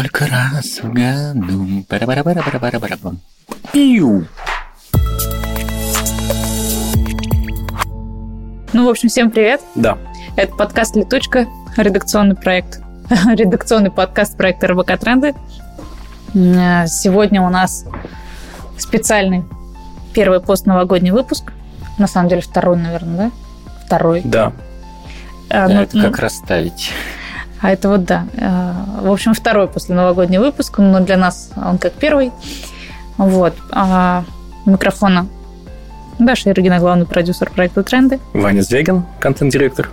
только 0.00 0.26
раз 0.28 0.80
в 0.82 0.90
году. 0.94 1.84
пара 1.86 2.06
пара 2.06 2.24
пара 2.24 2.42
пара 2.42 2.58
пара 2.58 2.78
пара 2.80 2.96
Пиу. 3.70 4.24
Ну, 8.72 8.86
в 8.86 8.88
общем, 8.88 9.10
всем 9.10 9.30
привет. 9.30 9.60
Да. 9.74 9.98
Это 10.36 10.54
подкаст 10.56 10.96
«Летучка», 10.96 11.46
редакционный 11.76 12.34
проект, 12.34 12.80
редакционный 13.10 13.90
подкаст 13.90 14.38
проекта 14.38 14.68
РБК 14.68 14.98
Тренды. 14.98 15.34
Э, 16.34 16.86
Сегодня 16.86 17.42
у 17.42 17.50
нас 17.50 17.84
специальный 18.78 19.44
первый 20.14 20.40
постновогодний 20.40 21.10
выпуск. 21.10 21.52
На 21.98 22.06
самом 22.06 22.30
деле 22.30 22.40
второй, 22.40 22.78
наверное, 22.78 23.16
да? 23.16 23.30
Второй. 23.84 24.22
Да. 24.24 24.52
А, 25.50 25.68
Да, 25.68 25.74
ну, 25.74 25.80
это 25.82 26.00
как 26.00 26.18
расставить. 26.20 26.90
А 27.62 27.70
это 27.70 27.88
вот 27.88 28.04
да. 28.04 28.24
Э, 28.36 28.72
В 29.02 29.10
общем, 29.12 29.34
второй 29.34 29.68
после 29.68 29.94
новогодний 29.94 30.38
выпуск, 30.38 30.78
но 30.78 31.00
для 31.00 31.16
нас 31.16 31.50
он 31.56 31.78
как 31.78 31.92
первый. 31.92 32.30
Вот. 33.16 33.54
А 33.70 34.24
микрофона 34.66 35.26
Даша 36.18 36.50
Иргина, 36.50 36.78
главный 36.78 37.06
продюсер 37.06 37.50
проекта 37.50 37.82
«Тренды». 37.82 38.18
Ваня 38.34 38.62
Звягин, 38.62 39.04
контент-директор. 39.20 39.88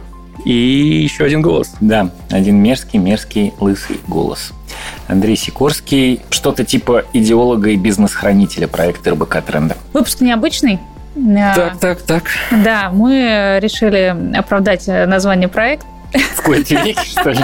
И 0.46 0.52
еще 0.54 1.26
один 1.26 1.42
голос. 1.42 1.74
Да, 1.82 2.10
один 2.30 2.58
мерзкий, 2.58 3.00
мерзкий, 3.00 3.54
лысый 3.60 4.00
голос. 4.08 4.52
Андрей 5.08 5.36
Сикорский, 5.36 6.22
что-то 6.30 6.64
типа 6.64 7.04
идеолога 7.14 7.70
и 7.70 7.76
бизнес-хранителя 7.76 8.68
проекта 8.68 9.12
РБК 9.12 9.42
Тренда. 9.42 9.76
Выпуск 9.94 10.22
необычный. 10.22 10.80
Э, 11.16 11.54
Так, 11.56 11.80
так, 11.80 12.02
так. 12.04 12.24
Да, 12.64 12.90
мы 12.94 13.58
решили 13.62 14.16
оправдать 14.38 14.88
название 14.88 15.48
проекта. 15.48 15.86
В 16.36 16.42
кои-то 16.42 16.76
веки, 16.76 17.06
что 17.06 17.30
ли? 17.32 17.40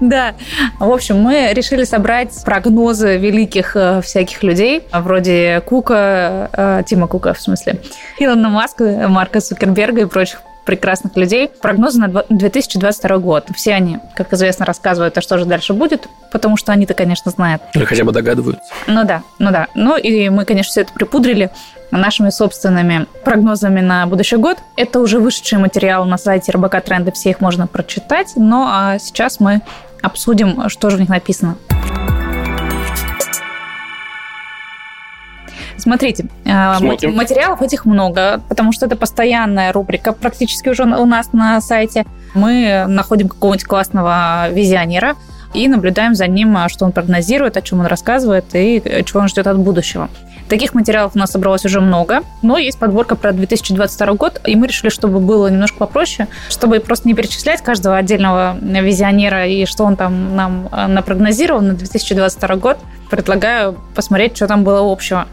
Да, 0.00 0.34
в 0.78 0.90
общем, 0.92 1.18
мы 1.20 1.50
решили 1.52 1.84
собрать 1.84 2.32
прогнозы 2.44 3.16
великих 3.16 3.76
э, 3.76 4.00
всяких 4.02 4.42
людей, 4.42 4.82
вроде 4.92 5.62
Кука, 5.66 6.50
э, 6.52 6.82
Тима 6.86 7.06
Кука, 7.08 7.34
в 7.34 7.40
смысле, 7.40 7.80
Илона 8.18 8.48
Маска, 8.48 9.06
Марка 9.08 9.40
Цукерберга 9.40 10.02
и 10.02 10.04
прочих 10.06 10.40
прекрасных 10.64 11.16
людей. 11.16 11.48
Прогнозы 11.48 11.98
на 11.98 12.08
дво- 12.08 12.26
2022 12.28 13.16
год. 13.18 13.46
Все 13.56 13.72
они, 13.72 13.98
как 14.14 14.34
известно, 14.34 14.66
рассказывают, 14.66 15.16
а 15.16 15.22
что 15.22 15.38
же 15.38 15.46
дальше 15.46 15.72
будет, 15.72 16.06
потому 16.30 16.58
что 16.58 16.72
они-то, 16.72 16.92
конечно, 16.92 17.30
знают. 17.30 17.62
Или 17.74 17.84
хотя 17.84 18.04
бы 18.04 18.12
догадываются. 18.12 18.62
Ну 18.86 19.04
да, 19.04 19.22
ну 19.38 19.50
да. 19.50 19.68
Ну 19.74 19.96
и 19.96 20.28
мы, 20.28 20.44
конечно, 20.44 20.70
все 20.70 20.82
это 20.82 20.92
припудрили 20.92 21.48
нашими 21.90 22.30
собственными 22.30 23.06
прогнозами 23.24 23.80
на 23.80 24.06
будущий 24.06 24.36
год. 24.36 24.58
Это 24.76 25.00
уже 25.00 25.18
вышедшие 25.18 25.58
материалы 25.58 26.06
на 26.06 26.18
сайте 26.18 26.52
РБК 26.52 26.82
Тренды, 26.84 27.12
все 27.12 27.30
их 27.30 27.40
можно 27.40 27.66
прочитать. 27.66 28.32
Но 28.36 28.68
а 28.70 28.98
сейчас 28.98 29.40
мы 29.40 29.62
обсудим, 30.02 30.68
что 30.68 30.90
же 30.90 30.96
в 30.96 31.00
них 31.00 31.08
написано. 31.08 31.56
Смотрите, 35.76 36.26
э, 36.44 36.76
Смотрим. 36.78 37.10
ма- 37.10 37.16
материалов 37.18 37.62
этих 37.62 37.84
много, 37.84 38.42
потому 38.48 38.72
что 38.72 38.86
это 38.86 38.96
постоянная 38.96 39.72
рубрика 39.72 40.12
практически 40.12 40.68
уже 40.68 40.82
у 40.82 41.06
нас 41.06 41.32
на 41.32 41.60
сайте. 41.60 42.04
Мы 42.34 42.84
находим 42.88 43.28
какого-нибудь 43.28 43.64
классного 43.64 44.50
визионера 44.50 45.14
и 45.54 45.68
наблюдаем 45.68 46.14
за 46.14 46.26
ним, 46.26 46.56
а, 46.56 46.68
что 46.68 46.84
он 46.84 46.92
прогнозирует, 46.92 47.56
о 47.56 47.62
чем 47.62 47.80
он 47.80 47.86
рассказывает 47.86 48.54
и 48.54 48.82
э, 48.84 49.02
чего 49.04 49.20
он 49.20 49.28
ждет 49.28 49.46
от 49.46 49.58
будущего. 49.58 50.10
Таких 50.48 50.74
материалов 50.74 51.12
у 51.14 51.18
нас 51.18 51.30
собралось 51.30 51.64
уже 51.66 51.80
много, 51.80 52.22
но 52.40 52.56
есть 52.56 52.78
подборка 52.78 53.16
про 53.16 53.32
2022 53.32 54.14
год, 54.14 54.40
и 54.46 54.56
мы 54.56 54.66
решили, 54.66 54.88
чтобы 54.88 55.20
было 55.20 55.48
немножко 55.48 55.78
попроще, 55.78 56.26
чтобы 56.48 56.80
просто 56.80 57.06
не 57.06 57.14
перечислять 57.14 57.62
каждого 57.62 57.96
отдельного 57.96 58.56
визионера 58.60 59.46
и 59.46 59.66
что 59.66 59.84
он 59.84 59.96
там 59.96 60.34
нам 60.34 60.68
э, 60.72 60.86
напрогнозировал 60.86 61.60
на 61.60 61.74
2022 61.74 62.56
год. 62.56 62.78
Предлагаю 63.10 63.76
посмотреть, 63.94 64.36
что 64.36 64.46
там 64.46 64.64
было 64.64 64.90
общего. 64.90 65.26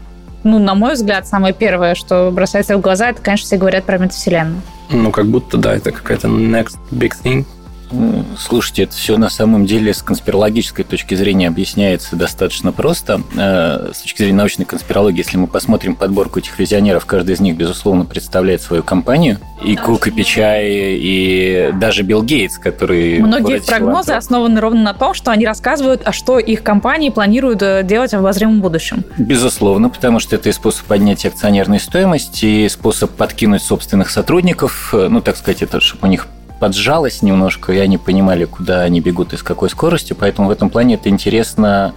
Ну, 0.44 0.58
на 0.58 0.74
мой 0.74 0.94
взгляд, 0.94 1.26
самое 1.26 1.54
первое, 1.54 1.94
что 1.94 2.30
бросается 2.30 2.76
в 2.76 2.80
глаза, 2.80 3.08
это, 3.08 3.22
конечно, 3.22 3.46
все 3.46 3.56
говорят 3.56 3.84
про 3.84 3.98
метавселенную. 3.98 4.60
Ну, 4.90 5.10
как 5.10 5.26
будто, 5.26 5.56
да, 5.56 5.74
это 5.74 5.90
какая-то 5.90 6.28
next 6.28 6.76
big 6.92 7.12
thing. 7.24 7.44
Ну, 7.90 8.24
Слушайте, 8.38 8.84
это 8.84 8.94
все 8.94 9.16
на 9.16 9.30
самом 9.30 9.66
деле 9.66 9.94
с 9.94 10.02
конспирологической 10.02 10.84
точки 10.84 11.14
зрения 11.14 11.48
объясняется 11.48 12.16
достаточно 12.16 12.72
просто. 12.72 13.22
Э, 13.36 13.90
С 13.94 14.00
точки 14.00 14.18
зрения 14.18 14.36
научной 14.36 14.64
конспирологии, 14.64 15.18
если 15.18 15.36
мы 15.36 15.46
посмотрим 15.46 15.94
подборку 15.94 16.38
этих 16.38 16.58
визионеров, 16.58 17.06
каждый 17.06 17.34
из 17.34 17.40
них, 17.40 17.56
безусловно, 17.56 18.04
представляет 18.04 18.60
свою 18.60 18.82
компанию. 18.82 19.38
И 19.64 19.76
Кук, 19.76 20.06
и 20.08 20.10
Пичай, 20.10 20.66
и 20.68 21.70
даже 21.74 22.02
Билл 22.02 22.22
Гейтс, 22.22 22.58
который... 22.58 23.20
Многие 23.20 23.60
прогнозы 23.60 24.08
филантроп. 24.08 24.18
основаны 24.18 24.60
ровно 24.60 24.82
на 24.82 24.94
том, 24.94 25.14
что 25.14 25.30
они 25.30 25.46
рассказывают, 25.46 26.02
а 26.04 26.12
что 26.12 26.38
их 26.38 26.62
компании 26.62 27.10
планируют 27.10 27.62
э, 27.62 27.82
делать 27.84 28.12
в 28.12 28.16
обозримом 28.16 28.60
будущем. 28.60 29.04
Безусловно, 29.16 29.88
потому 29.88 30.20
что 30.20 30.36
это 30.36 30.48
и 30.48 30.52
способ 30.52 30.84
поднятия 30.86 31.28
акционерной 31.28 31.80
стоимости, 31.80 32.44
и 32.46 32.68
способ 32.68 33.12
подкинуть 33.12 33.62
собственных 33.62 34.10
сотрудников, 34.10 34.90
э, 34.92 35.08
ну, 35.08 35.20
так 35.20 35.36
сказать, 35.36 35.62
это 35.62 35.80
чтобы 35.80 36.08
у 36.08 36.10
них 36.10 36.26
поджалось 36.60 37.22
немножко, 37.22 37.72
и 37.72 37.78
они 37.78 37.98
понимали, 37.98 38.44
куда 38.44 38.82
они 38.82 39.00
бегут 39.00 39.32
и 39.32 39.36
с 39.36 39.42
какой 39.42 39.70
скоростью, 39.70 40.16
поэтому 40.18 40.48
в 40.48 40.50
этом 40.50 40.70
плане 40.70 40.94
это 40.94 41.08
интересно 41.08 41.94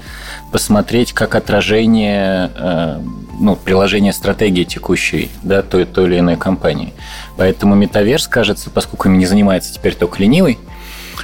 посмотреть 0.52 1.14
как 1.14 1.36
отражение 1.36 2.52
э, 2.56 3.02
ну, 3.40 3.56
приложения 3.56 4.14
стратегии 4.14 4.64
текущей 4.64 5.30
да, 5.44 5.62
той, 5.62 5.86
той 5.86 6.06
или 6.06 6.20
иной 6.20 6.36
компании. 6.36 6.94
Поэтому 7.38 7.76
метаверс, 7.76 8.28
кажется, 8.28 8.70
поскольку 8.70 9.08
им 9.08 9.18
не 9.18 9.26
занимается 9.26 9.74
теперь 9.74 9.96
только 9.96 10.22
ленивый, 10.22 10.60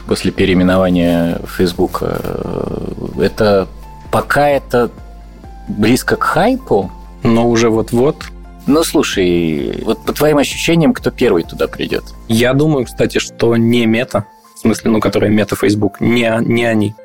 после 0.08 0.32
переименования 0.32 1.40
Facebook, 1.58 2.00
э, 2.02 3.22
это 3.22 3.68
пока 4.12 4.48
это 4.48 4.90
близко 5.68 6.16
к 6.16 6.24
хайпу, 6.24 6.92
Но 7.24 7.50
уже 7.50 7.70
вот-вот. 7.70 8.26
Ну, 8.68 8.84
слушай, 8.84 9.82
вот 9.84 10.04
по 10.06 10.14
твоим 10.14 10.38
ощущениям, 10.38 10.94
кто 10.94 11.12
первый 11.12 11.44
туда 11.44 11.68
придет? 11.68 12.04
Я 12.28 12.54
думаю, 12.54 12.86
кстати, 12.86 13.20
что 13.20 13.56
не 13.58 13.86
мета, 13.86 14.26
в 14.56 14.60
смысле, 14.60 14.92
ну, 14.92 15.00
которая 15.00 15.30
мета 15.30 15.56
Facebook, 15.56 16.02
не, 16.02 16.32
не 16.42 16.66
они. 16.66 16.96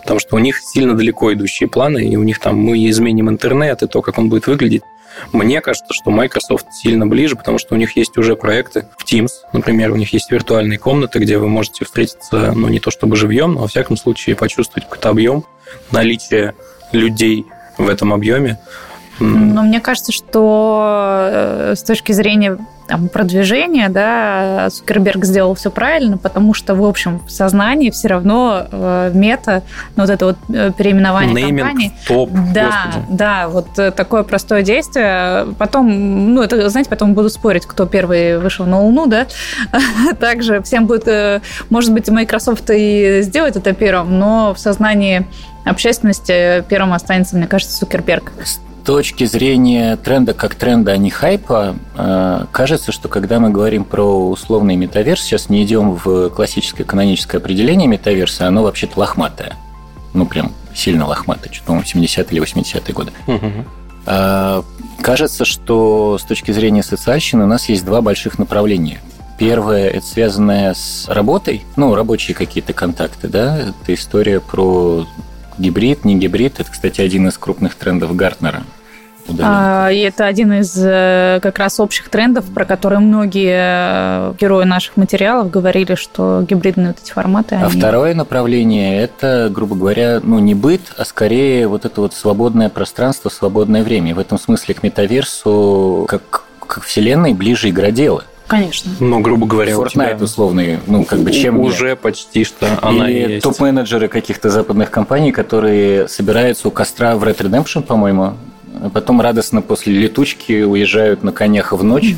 Потому 0.00 0.20
что 0.20 0.36
у 0.36 0.38
них 0.38 0.60
сильно 0.60 0.94
далеко 0.94 1.32
идущие 1.32 1.68
планы, 1.68 2.08
и 2.08 2.16
у 2.16 2.22
них 2.22 2.38
там 2.38 2.56
мы 2.56 2.88
изменим 2.88 3.28
интернет 3.28 3.82
и 3.82 3.88
то, 3.88 4.00
как 4.00 4.18
он 4.18 4.28
будет 4.28 4.46
выглядеть. 4.46 4.82
Мне 5.32 5.60
кажется, 5.60 5.92
что 5.92 6.10
Microsoft 6.10 6.72
сильно 6.72 7.06
ближе, 7.06 7.34
потому 7.34 7.58
что 7.58 7.74
у 7.74 7.78
них 7.78 7.96
есть 7.96 8.16
уже 8.16 8.36
проекты 8.36 8.86
в 8.96 9.04
Teams, 9.04 9.30
например, 9.52 9.90
у 9.90 9.96
них 9.96 10.12
есть 10.12 10.30
виртуальные 10.30 10.78
комнаты, 10.78 11.18
где 11.18 11.38
вы 11.38 11.48
можете 11.48 11.84
встретиться, 11.84 12.52
ну, 12.54 12.68
не 12.68 12.78
то 12.78 12.90
чтобы 12.90 13.16
живьем, 13.16 13.54
но, 13.54 13.62
во 13.62 13.66
всяком 13.66 13.96
случае, 13.96 14.36
почувствовать 14.36 14.84
какой-то 14.84 15.08
объем, 15.08 15.44
наличие 15.90 16.54
людей 16.92 17.46
в 17.76 17.88
этом 17.88 18.12
объеме. 18.12 18.58
Но 19.20 19.62
мне 19.62 19.80
кажется, 19.80 20.12
что 20.12 21.28
э, 21.30 21.74
с 21.76 21.82
точки 21.82 22.12
зрения 22.12 22.58
там, 22.88 23.08
продвижения, 23.08 23.90
да, 23.90 24.68
Цукерберг 24.70 25.24
сделал 25.24 25.54
все 25.54 25.70
правильно, 25.70 26.16
потому 26.16 26.54
что, 26.54 26.74
в 26.74 26.84
общем, 26.84 27.20
в 27.26 27.30
сознании 27.30 27.90
все 27.90 28.08
равно 28.08 28.66
э, 28.70 29.10
мета, 29.14 29.62
ну, 29.94 30.04
вот 30.04 30.10
это 30.10 30.24
вот 30.24 30.36
э, 30.48 30.72
переименование 30.76 31.34
Нейминг 31.34 31.66
компании, 31.66 31.92
топ, 32.06 32.30
Да, 32.54 32.84
господи. 32.86 33.06
да, 33.10 33.48
вот 33.48 33.78
э, 33.78 33.90
такое 33.90 34.22
простое 34.22 34.62
действие. 34.62 35.46
Потом, 35.58 36.34
ну, 36.34 36.42
это, 36.42 36.68
знаете, 36.70 36.88
потом 36.88 37.12
буду 37.12 37.28
спорить, 37.28 37.66
кто 37.66 37.84
первый 37.84 38.38
вышел 38.38 38.64
на 38.64 38.80
Луну, 38.80 39.06
да. 39.06 39.26
Также 40.20 40.62
всем 40.62 40.86
будет, 40.86 41.42
может 41.68 41.92
быть, 41.92 42.08
Microsoft 42.08 42.70
и 42.72 43.20
сделает 43.22 43.56
это 43.56 43.74
первым, 43.74 44.18
но 44.18 44.54
в 44.54 44.58
сознании 44.58 45.26
общественности 45.64 46.64
первым 46.70 46.94
останется, 46.94 47.36
мне 47.36 47.46
кажется, 47.46 47.78
Цукерберг. 47.78 48.32
С 48.88 48.90
точки 48.90 49.24
зрения 49.26 49.98
тренда 49.98 50.32
как 50.32 50.54
тренда, 50.54 50.92
а 50.92 50.96
не 50.96 51.10
хайпа, 51.10 51.76
э, 51.94 52.46
кажется, 52.50 52.90
что 52.90 53.10
когда 53.10 53.38
мы 53.38 53.50
говорим 53.50 53.84
про 53.84 54.30
условный 54.30 54.76
метаверс, 54.76 55.20
сейчас 55.20 55.50
не 55.50 55.62
идем 55.62 56.00
в 56.02 56.30
классическое 56.30 56.86
каноническое 56.86 57.38
определение 57.38 57.86
метаверса, 57.86 58.48
оно 58.48 58.62
вообще-то 58.62 58.98
лохматое. 58.98 59.56
Ну, 60.14 60.24
прям 60.24 60.52
сильно 60.74 61.06
лохматое, 61.06 61.52
что-то, 61.52 61.66
по-моему, 61.66 61.86
70-е 61.86 62.26
или 62.30 62.42
80-е 62.42 62.94
годы. 62.94 63.12
А, 64.06 64.64
Кажется, 65.02 65.44
что 65.44 66.16
с 66.18 66.24
точки 66.24 66.52
зрения 66.52 66.82
социальщины 66.82 67.44
у 67.44 67.46
нас 67.46 67.68
есть 67.68 67.84
два 67.84 68.00
больших 68.00 68.38
направления. 68.38 69.02
Первое– 69.38 69.88
это 69.90 70.06
связанное 70.06 70.72
с 70.72 71.04
работой, 71.08 71.62
ну, 71.76 71.94
рабочие 71.94 72.34
какие-то 72.34 72.72
контакты, 72.72 73.28
да, 73.28 73.58
это 73.58 73.92
история 73.92 74.40
про 74.40 75.06
гибрид, 75.58 76.06
не 76.06 76.18
гибрид. 76.18 76.58
Это, 76.58 76.70
кстати, 76.70 77.02
один 77.02 77.28
из 77.28 77.36
крупных 77.36 77.74
трендов 77.74 78.16
Гартнера. 78.16 78.62
Удаленно. 79.28 79.86
А, 79.86 79.90
И 79.92 79.98
это 80.00 80.26
один 80.26 80.52
из 80.54 80.74
э, 80.76 81.38
как 81.42 81.58
раз 81.58 81.78
общих 81.80 82.08
трендов, 82.08 82.46
про 82.46 82.64
которые 82.64 83.00
многие 83.00 84.30
э, 84.30 84.34
герои 84.40 84.64
наших 84.64 84.96
материалов 84.96 85.50
говорили, 85.50 85.94
что 85.94 86.44
гибридные 86.48 86.88
вот 86.88 86.96
эти 87.02 87.12
форматы. 87.12 87.56
А 87.56 87.66
они- 87.66 87.78
второе 87.78 88.14
направление– 88.14 89.00
это, 89.02 89.48
грубо 89.52 89.76
говоря, 89.76 90.20
ну, 90.22 90.38
не 90.38 90.54
быт, 90.54 90.80
а 90.96 91.04
скорее 91.04 91.68
вот 91.68 91.84
это 91.84 92.00
вот 92.00 92.14
свободное 92.14 92.68
пространство, 92.68 93.28
свободное 93.28 93.82
время. 93.82 94.14
В 94.14 94.18
этом 94.18 94.38
смысле 94.38 94.74
к 94.74 94.82
метаверсу, 94.82 96.06
как 96.08 96.44
к 96.66 96.80
вселенной, 96.82 97.34
ближе 97.34 97.68
игроделы. 97.70 98.22
Конечно. 98.46 98.90
Но, 98.98 99.20
грубо 99.20 99.46
говоря, 99.46 99.72
Fortnite 99.74 99.84
у 99.84 99.88
тебя 99.90 100.16
условный, 100.20 100.78
ну, 100.86 101.04
как 101.04 101.18
бы 101.18 101.30
чем 101.32 101.60
Уже 101.60 101.90
нет? 101.90 102.00
почти 102.00 102.44
что 102.44 102.66
она 102.80 103.06
Или 103.10 103.32
есть. 103.32 103.42
топ-менеджеры 103.44 104.08
каких-то 104.08 104.48
западных 104.48 104.90
компаний, 104.90 105.32
которые 105.32 106.08
собираются 106.08 106.68
у 106.68 106.70
костра 106.70 107.14
в 107.16 107.24
Red 107.24 107.36
Redemption, 107.38 107.82
по-моему, 107.82 108.34
а 108.82 108.90
потом 108.90 109.20
радостно 109.20 109.62
после 109.62 109.92
летучки 109.92 110.62
уезжают 110.62 111.22
на 111.22 111.32
конях 111.32 111.72
в 111.72 111.82
ночь. 111.82 112.14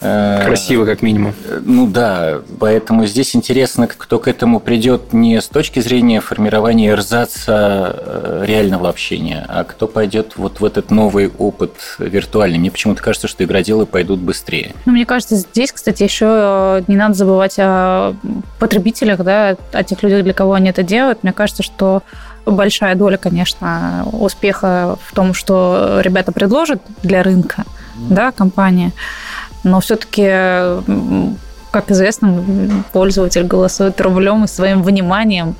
Э, 0.00 0.42
Красиво, 0.46 0.84
как 0.84 1.02
минимум. 1.02 1.34
Ну 1.64 1.86
да, 1.86 2.40
поэтому 2.58 3.06
здесь 3.06 3.34
интересно, 3.36 3.86
кто 3.86 4.18
к 4.18 4.28
этому 4.28 4.60
придет 4.60 5.12
не 5.12 5.40
с 5.40 5.48
точки 5.48 5.80
зрения 5.80 6.20
формирования 6.20 6.90
эрзаца 6.90 7.94
э, 7.96 8.44
реального 8.46 8.88
общения, 8.88 9.44
а 9.48 9.64
кто 9.64 9.86
пойдет 9.86 10.32
вот 10.36 10.60
в 10.60 10.64
этот 10.64 10.90
новый 10.90 11.30
опыт 11.38 11.72
виртуальный. 11.98 12.58
Мне 12.58 12.70
почему-то 12.70 13.02
кажется, 13.02 13.28
что 13.28 13.44
игроделы 13.44 13.86
пойдут 13.86 14.20
быстрее. 14.20 14.72
Ну, 14.86 14.92
мне 14.92 15.06
кажется, 15.06 15.36
здесь, 15.36 15.72
кстати, 15.72 16.02
еще 16.02 16.84
не 16.88 16.96
надо 16.96 17.14
забывать 17.14 17.56
о 17.58 18.14
потребителях, 18.58 19.22
да, 19.22 19.56
о 19.72 19.84
тех 19.84 20.02
людях, 20.02 20.24
для 20.24 20.34
кого 20.34 20.54
они 20.54 20.70
это 20.70 20.82
делают. 20.82 21.22
Мне 21.22 21.32
кажется, 21.32 21.62
что 21.62 22.02
большая 22.46 22.94
доля, 22.94 23.16
конечно, 23.16 24.06
успеха 24.12 24.96
в 25.06 25.14
том, 25.14 25.34
что 25.34 26.00
ребята 26.02 26.32
предложат 26.32 26.82
для 27.02 27.22
рынка, 27.22 27.64
mm. 27.96 28.14
да, 28.14 28.32
компания 28.32 28.92
но 29.64 29.80
все-таки 29.80 30.22
как 31.74 31.90
известно, 31.90 32.84
пользователь 32.92 33.42
голосует 33.42 34.00
рублем 34.00 34.44
и 34.44 34.46
своим 34.46 34.84
вниманием. 34.84 35.56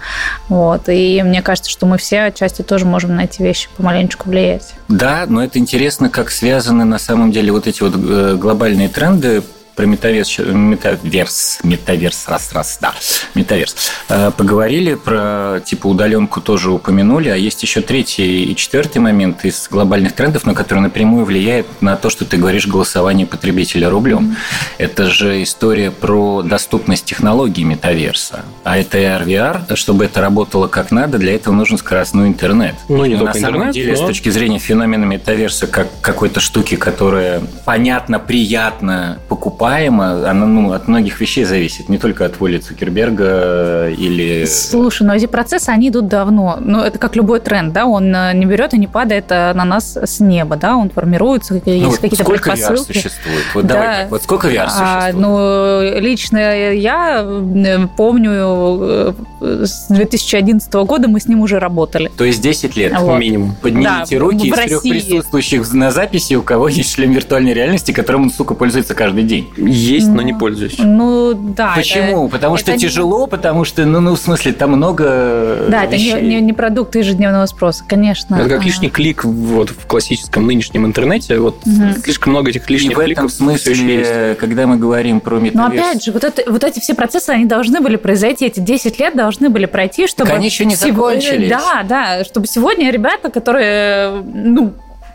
Вот. 0.49 0.83
И 0.87 1.21
мне 1.25 1.43
кажется, 1.43 1.69
что 1.69 1.87
мы 1.87 1.99
все 1.99 2.27
отчасти 2.27 2.63
тоже 2.63 2.85
можем 2.85 3.17
на 3.17 3.25
эти 3.25 3.43
вещи 3.43 3.69
помаленечку 3.77 4.31
влиять. 4.31 4.75
Да, 4.87 5.25
но 5.27 5.43
это 5.43 5.59
интересно, 5.59 6.09
как 6.09 6.31
связаны 6.31 6.85
на 6.85 6.99
самом 7.01 7.33
деле 7.33 7.51
вот 7.51 7.67
эти 7.67 7.83
вот 7.83 7.95
э, 7.97 8.37
глобальные 8.37 8.89
тренды 8.91 9.43
про 9.75 9.87
метаверс, 9.87 10.38
метаверс, 10.38 11.59
метаверс, 11.62 12.29
раз, 12.29 12.53
раз, 12.53 12.79
да, 12.81 12.94
метаверс. 13.35 13.75
Э, 14.09 14.31
поговорили 14.37 14.94
про, 14.94 15.61
типа, 15.65 15.88
удаленку 15.88 16.41
тоже 16.41 16.71
упомянули, 16.71 17.29
а 17.29 17.37
есть 17.37 17.62
еще 17.62 17.81
третий 17.81 18.44
и 18.44 18.56
четвертый 18.56 18.99
момент 18.99 19.44
из 19.44 19.69
глобальных 19.69 20.12
трендов, 20.12 20.47
на 20.47 20.55
которые 20.55 20.82
напрямую 20.85 21.25
влияет 21.25 21.67
на 21.81 21.97
то, 21.97 22.11
что 22.11 22.25
ты 22.25 22.37
говоришь 22.37 22.67
голосование 22.67 23.26
потребителя 23.26 23.91
рублем. 23.91 24.19
Mm-hmm. 24.19 24.75
Это 24.79 25.11
же 25.11 25.43
история 25.43 25.91
про 25.91 26.43
доступность 26.43 27.05
технологий 27.05 27.65
метаверса. 27.65 28.44
А 28.62 28.79
это 28.79 28.99
AR, 28.99 29.27
VR, 29.27 29.77
чтобы 29.77 30.05
это 30.05 30.20
работало 30.20 30.69
как 30.69 30.93
надо, 30.93 31.19
для 31.19 31.35
этого 31.35 31.55
нужен 31.55 31.79
скоростной 31.79 32.29
интернет. 32.29 32.75
Ну, 32.88 33.05
не 33.05 33.17
на 33.17 33.32
самом 33.35 33.56
интернет, 33.56 33.75
деле, 33.75 33.93
но... 33.93 33.97
с 33.97 34.00
точки 34.00 34.29
зрения 34.29 34.59
феномена 34.59 35.05
метаверса, 35.05 35.67
как 35.67 35.88
какой-то 36.00 36.41
штуки, 36.41 36.77
которая 36.77 37.43
понятно, 37.65 38.19
приятно 38.19 39.19
покупать 39.29 39.64
покупаемо, 39.65 40.31
она 40.31 40.47
ну, 40.47 40.73
от 40.73 40.89
многих 40.89 41.21
вещей 41.21 41.45
зависит, 41.45 41.89
не 41.89 41.99
только 41.99 42.27
от 42.27 42.39
воли 42.39 42.59
Цукерберга 42.59 43.89
или... 43.89 44.45
Слушай, 44.45 45.07
но 45.07 45.15
эти 45.15 45.27
процессы, 45.27 45.71
они 45.71 45.89
идут 45.89 46.09
давно. 46.09 46.59
Ну, 46.61 46.81
это 46.81 46.99
как 46.99 47.17
любой 47.17 47.41
тренд, 47.41 47.73
да, 47.73 47.87
он 47.87 48.15
э, 48.15 48.35
не 48.35 48.45
берет 48.45 48.75
и 48.75 48.79
не 48.79 48.87
падает 48.87 49.27
э, 49.31 49.53
на 49.55 49.65
нас 49.65 49.97
с 49.97 50.21
неба, 50.21 50.57
да, 50.57 50.77
он 50.77 50.91
формируется, 50.91 51.55
есть 51.55 51.67
ну, 51.67 51.93
какие-то 51.93 52.25
сколько 52.25 52.51
предпосылки. 52.51 52.91
VR 52.91 52.93
существует? 52.93 53.45
Вот 53.55 53.67
да. 53.67 53.75
давай 53.75 53.97
так, 53.97 54.11
вот 54.11 54.23
сколько 54.23 54.49
VR 54.49 54.67
а, 54.67 54.71
существует? 54.71 55.95
Ну, 55.95 56.01
лично 56.01 56.39
я 56.75 57.25
э, 57.25 57.87
помню, 57.97 59.15
с 59.41 59.87
2011 59.89 60.73
года 60.73 61.09
мы 61.09 61.21
с 61.21 61.27
ним 61.27 61.41
уже 61.41 61.59
работали. 61.59 62.11
То 62.17 62.25
есть 62.25 62.43
10 62.43 62.77
лет 62.77 62.93
вот. 62.99 63.19
минимум. 63.19 63.57
Поднимите 63.63 64.19
да, 64.19 64.25
руки 64.25 64.49
из 64.49 64.55
трех 64.55 64.83
присутствующих 64.83 65.73
на 65.73 65.91
записи, 65.91 66.35
у 66.35 66.43
кого 66.43 66.69
есть 66.69 66.93
шлем 66.93 67.13
виртуальной 67.13 67.55
реальности, 67.55 67.93
которым 67.93 68.25
он, 68.25 68.31
сука, 68.31 68.55
пользуется 68.55 68.95
каждый 68.95 69.25
день. 69.25 69.49
Есть, 69.56 70.09
но 70.09 70.23
не 70.23 70.33
ну, 70.33 70.39
пользуюсь. 70.39 70.77
Ну, 70.79 71.35
да. 71.35 71.73
Почему? 71.77 72.27
Это, 72.27 72.33
потому 72.33 72.56
что 72.56 72.73
это 72.73 72.81
тяжело, 72.81 73.25
не... 73.25 73.31
потому 73.31 73.65
что, 73.65 73.85
ну, 73.85 74.01
ну, 74.01 74.15
в 74.15 74.19
смысле, 74.19 74.53
там 74.53 74.73
много 74.73 75.67
Да, 75.69 75.87
вещей. 75.87 76.11
это 76.11 76.21
не, 76.21 76.35
не, 76.37 76.41
не 76.41 76.53
продукт 76.53 76.95
ежедневного 76.97 77.47
спроса, 77.47 77.85
конечно. 77.87 78.35
Это 78.35 78.45
как 78.49 78.59
ага. 78.59 78.67
лишний 78.67 78.91
клик 78.91 79.25
вот 79.25 79.71
в 79.71 79.87
классическом 79.87 80.47
нынешнем 80.47 80.87
интернете. 80.87 81.39
Вот 81.39 81.56
угу. 81.67 82.01
слишком 82.03 82.33
много 82.33 82.51
этих 82.51 82.69
лишних 82.69 82.93
И 82.93 82.95
в 82.95 82.99
этом 83.01 83.29
смысле, 83.29 84.37
когда 84.39 84.67
мы 84.67 84.77
говорим 84.77 85.21
про 85.21 85.39
метаверс... 85.39 85.55
Но 85.55 85.67
опять 85.67 86.05
же, 86.05 86.12
вот, 86.12 86.25
это, 86.25 86.51
вот 86.51 86.65
эти 86.65 86.81
все 86.81 86.95
процессы, 86.95 87.31
они 87.31 87.45
должны 87.45 87.81
были 87.81 87.97
произойти, 87.97 88.47
эти 88.47 88.61
10 88.61 88.99
лет 88.99 89.17
должны 89.17 89.49
были 89.49 89.67
пройти, 89.67 90.06
чтобы... 90.06 90.31
они 90.33 90.47
еще 90.47 90.65
не 90.65 90.75
закончились. 90.75 91.49
Да, 91.49 91.85
да, 91.89 92.25
чтобы 92.25 92.47
сегодня 92.47 92.91
ребята, 92.91 93.31
которые, 93.31 94.23
ну, 94.23 94.75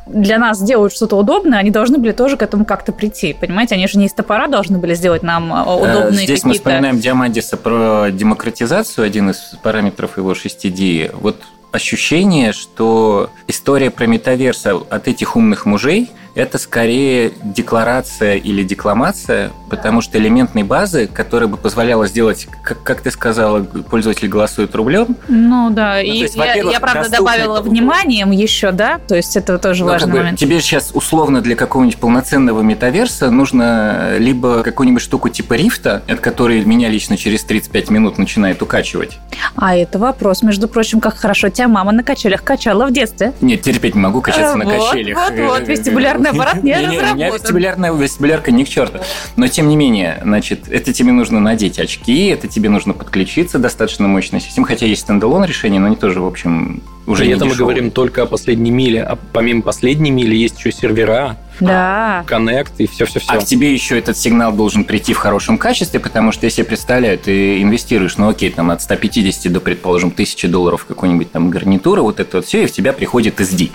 для 0.10 0.38
нас 0.38 0.62
делают 0.62 0.94
что-то 0.94 1.16
удобное, 1.16 1.60
они 1.60 1.72
должны 1.72 1.98
были 1.98 2.12
тоже 2.12 2.38
к 2.38 2.42
этому 2.42 2.66
как-то 2.66 2.92
прийти. 2.92 3.34
Понимаете, 3.34 3.76
они 3.76 3.88
же 3.88 3.98
не 3.98 4.06
из 4.06 4.14
топора 4.14 4.48
должны 4.48 4.78
были 4.78 4.94
сделать 4.96 5.24
нам 5.24 5.54
э, 5.54 5.62
удобные 5.64 6.26
Здесь 6.26 6.44
мы 6.44 6.54
вспоминаем 6.54 7.00
Диамандиса 7.00 7.58
про 7.58 8.10
демократизацию, 8.12 9.06
один 9.06 9.30
из 9.30 9.56
параметров 9.62 10.18
его 10.18 10.34
6D. 10.34 11.16
Вот 11.20 11.38
ощущение, 11.72 12.52
что 12.52 13.30
история 13.48 13.92
про 13.92 14.06
метаверс 14.08 14.66
от 14.66 15.08
этих 15.08 15.36
умных 15.36 15.66
мужей– 15.66 16.12
это 16.36 16.58
скорее 16.58 17.32
декларация 17.44 18.36
или 18.36 18.64
декламация, 18.64 19.52
потому 19.70 20.02
что 20.02 20.18
элементной 20.18 20.64
базы, 20.64 21.08
которая 21.08 21.48
бы 21.48 21.58
позволяла 21.58 22.08
сделать, 22.08 22.48
как, 22.64 22.84
как 22.84 23.02
ты 23.02 23.12
сказала, 23.12 23.62
пользователь 23.64 24.28
голосует 24.28 24.76
рублем. 24.76 25.16
Ну 25.28 25.70
да, 25.70 25.96
ну, 25.96 26.02
и 26.02 26.10
есть, 26.10 26.36
я, 26.36 26.56
я, 26.56 26.80
правда, 26.80 27.10
добавила 27.10 27.62
вниманием 27.62 28.32
еще, 28.32 28.72
да, 28.72 29.00
то 29.08 29.16
есть 29.16 29.36
это 29.38 29.58
тоже 29.58 29.84
ну, 29.84 29.92
важный 29.92 30.08
как 30.08 30.14
бы, 30.14 30.20
момент. 30.20 30.40
Тебе 30.40 30.60
сейчас 30.62 30.92
условно 30.94 31.42
для 31.42 31.56
какого-нибудь 31.56 31.98
полноценного 31.98 32.62
метаверса 32.62 33.32
нужно 33.32 34.18
либо 34.18 34.64
какую-нибудь 34.64 35.02
штуку 35.02 35.30
типа 35.30 35.54
рифта, 35.54 36.04
от 36.08 36.20
которой 36.20 36.64
меня 36.64 36.90
лично 36.90 37.18
через 37.18 37.44
35 37.44 37.90
минут 37.90 38.18
начинает 38.18 38.62
укачивать. 38.62 39.20
А 39.56 39.76
это 39.76 40.00
вопрос, 40.00 40.42
между 40.42 40.68
прочим, 40.68 41.00
как 41.00 41.18
хорошо 41.18 41.50
тебя 41.50 41.68
мама 41.68 41.92
на 41.92 42.04
качелях 42.04 42.44
качала 42.44 42.86
в 42.86 42.92
детстве. 42.92 43.34
Нет, 43.42 43.62
терпеть 43.62 43.96
не 43.96 44.02
могу 44.02 44.22
качаться 44.22 44.56
на 44.56 44.66
качелях. 44.66 45.18
Вот, 45.18 45.40
вот, 45.40 45.68
вестибулярный 46.20 46.30
аппарат 46.30 46.64
не, 46.64 46.74
разработан. 46.74 47.12
У 47.12 47.16
меня 47.16 47.30
вестибулярная 47.32 47.94
вестибулярка 47.94 48.52
ни 48.52 48.64
к 48.64 48.70
черту. 48.70 49.00
Но 49.36 49.48
тем 49.48 49.70
не 49.70 49.76
менее, 49.76 50.20
значит, 50.24 50.70
это 50.70 50.94
тебе 50.94 51.12
нужно 51.12 51.40
надеть 51.40 51.80
очки, 51.80 52.28
это 52.28 52.48
тебе 52.48 52.70
нужно 52.70 52.94
подключиться 52.94 53.60
достаточно 53.60 54.08
мощной 54.08 54.42
системе, 54.42 54.66
хотя 54.66 54.86
есть 54.86 55.02
стендалон 55.02 55.46
решение, 55.46 55.80
но 55.80 55.88
они 55.88 55.96
тоже, 55.96 56.22
в 56.22 56.26
общем, 56.26 56.82
уже 57.10 57.24
При 57.24 57.34
этом 57.34 57.48
мы 57.48 57.56
говорим 57.56 57.90
только 57.90 58.24
о 58.24 58.26
последней 58.28 58.70
миле, 58.70 59.02
а 59.02 59.18
помимо 59.34 59.64
последней 59.64 60.12
мили 60.12 60.36
есть 60.36 60.60
еще 60.60 60.72
сервера, 60.72 61.38
да. 61.60 62.24
коннект 62.28 62.74
и 62.78 62.86
все-все-все. 62.88 63.34
А 63.34 63.38
к 63.38 63.46
тебе 63.46 63.74
еще 63.74 63.98
этот 63.98 64.16
сигнал 64.16 64.52
должен 64.52 64.84
прийти 64.84 65.14
в 65.14 65.18
хорошем 65.18 65.58
качестве, 65.58 66.00
потому 66.00 66.32
что, 66.32 66.46
если 66.46 66.62
представляю, 66.62 67.18
ты 67.18 67.62
инвестируешь, 67.64 68.18
ну 68.18 68.30
окей, 68.30 68.52
там 68.52 68.70
от 68.70 68.82
150 68.84 69.52
до, 69.52 69.60
предположим, 69.60 70.10
1000 70.10 70.48
долларов 70.50 70.86
какой-нибудь 70.86 71.32
там 71.32 71.50
гарнитуры, 71.50 72.02
вот 72.04 72.20
это 72.20 72.38
вот 72.38 72.46
все, 72.46 72.64
и 72.64 72.68
в 72.68 72.72
тебя 72.72 72.94
приходит 72.94 73.40
SD. 73.40 73.72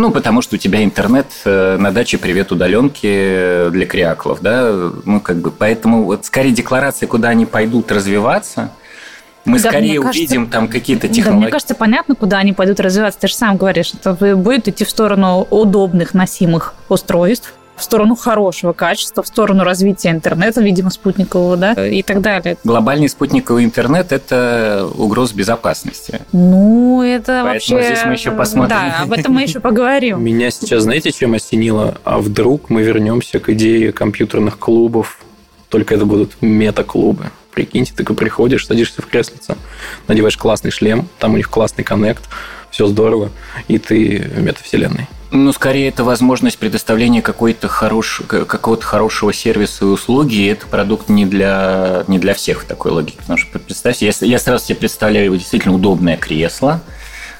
Ну, 0.00 0.10
потому 0.10 0.40
что 0.40 0.54
у 0.54 0.58
тебя 0.58 0.82
интернет 0.82 1.26
э, 1.44 1.76
на 1.76 1.92
даче 1.92 2.16
«Привет 2.16 2.52
удаленки» 2.52 3.68
для 3.68 3.84
криаклов, 3.84 4.40
да, 4.40 4.90
ну, 5.04 5.20
как 5.20 5.36
бы, 5.36 5.50
поэтому 5.50 6.04
вот 6.04 6.24
скорее 6.24 6.52
декларация, 6.52 7.06
куда 7.06 7.28
они 7.28 7.44
пойдут 7.44 7.92
развиваться, 7.92 8.72
мы 9.44 9.60
да, 9.60 9.68
скорее 9.68 10.00
кажется, 10.00 10.18
увидим 10.18 10.46
там 10.46 10.68
какие-то 10.68 11.06
технологии. 11.06 11.40
Да, 11.40 11.42
мне 11.42 11.50
кажется, 11.50 11.74
понятно, 11.74 12.14
куда 12.14 12.38
они 12.38 12.54
пойдут 12.54 12.80
развиваться. 12.80 13.20
Ты 13.20 13.28
же 13.28 13.34
сам 13.34 13.58
говоришь, 13.58 13.92
это 13.92 14.14
будет 14.36 14.68
идти 14.68 14.86
в 14.86 14.90
сторону 14.90 15.46
удобных 15.50 16.14
носимых 16.14 16.72
устройств, 16.88 17.52
в 17.80 17.84
сторону 17.84 18.14
хорошего 18.14 18.72
качества, 18.72 19.22
в 19.22 19.26
сторону 19.26 19.64
развития 19.64 20.10
интернета, 20.10 20.60
видимо, 20.60 20.90
спутникового, 20.90 21.56
да, 21.56 21.86
и 21.86 22.02
так 22.02 22.20
далее. 22.20 22.56
Глобальный 22.64 23.08
спутниковый 23.08 23.64
интернет– 23.64 24.12
это 24.12 24.88
угроза 24.96 25.34
безопасности. 25.34 26.20
Ну, 26.32 27.02
это 27.02 27.42
Поэтому 27.44 27.80
вообще... 27.80 27.94
здесь 27.94 28.04
мы 28.04 28.12
еще 28.12 28.30
посмотрим. 28.30 28.76
Да, 28.76 29.00
об 29.02 29.12
этом 29.12 29.34
мы 29.34 29.42
еще 29.42 29.60
поговорим. 29.60 30.22
Меня 30.24 30.50
сейчас, 30.50 30.84
знаете, 30.84 31.10
чем 31.10 31.34
осенило? 31.34 31.98
А 32.04 32.18
вдруг 32.18 32.70
мы 32.70 32.82
вернемся 32.82 33.40
к 33.40 33.48
идее 33.50 33.92
компьютерных 33.92 34.58
клубов, 34.58 35.18
только 35.68 35.94
это 35.94 36.04
будут 36.04 36.32
мета-клубы. 36.40 37.30
Прикиньте, 37.52 37.92
ты 37.96 38.04
приходишь, 38.04 38.66
садишься 38.66 39.02
в 39.02 39.06
креслице, 39.06 39.56
надеваешь 40.06 40.36
классный 40.36 40.70
шлем, 40.70 41.08
там 41.18 41.34
у 41.34 41.36
них 41.36 41.50
классный 41.50 41.84
коннект, 41.84 42.28
все 42.70 42.86
здорово, 42.86 43.30
и 43.68 43.78
ты 43.78 44.30
в 44.34 44.40
метавселенной. 44.40 45.08
Ну, 45.32 45.52
скорее, 45.52 45.88
это 45.88 46.02
возможность 46.02 46.58
предоставления 46.58 47.22
какой-то 47.22 47.68
хорош... 47.68 48.22
какого-то 48.26 48.84
хорошего 48.84 49.32
сервиса 49.32 49.84
и 49.84 49.88
услуги, 49.88 50.34
и 50.34 50.46
это 50.46 50.66
продукт 50.66 51.08
не 51.08 51.24
для, 51.24 52.04
не 52.08 52.18
для 52.18 52.34
всех 52.34 52.62
в 52.62 52.66
такой 52.66 52.90
логике. 52.90 53.18
Потому 53.18 53.38
что, 53.38 53.58
представьте, 53.60 54.06
я, 54.06 54.12
я 54.26 54.38
сразу 54.40 54.64
себе 54.64 54.76
представляю 54.76 55.36
действительно 55.36 55.74
удобное 55.74 56.16
кресло, 56.16 56.82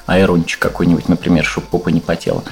аэрончик 0.05 0.59
какой-нибудь, 0.59 1.09
например, 1.09 1.43
чтобы 1.43 1.67
попа 1.67 1.89
не 1.89 1.99
потела 1.99 2.43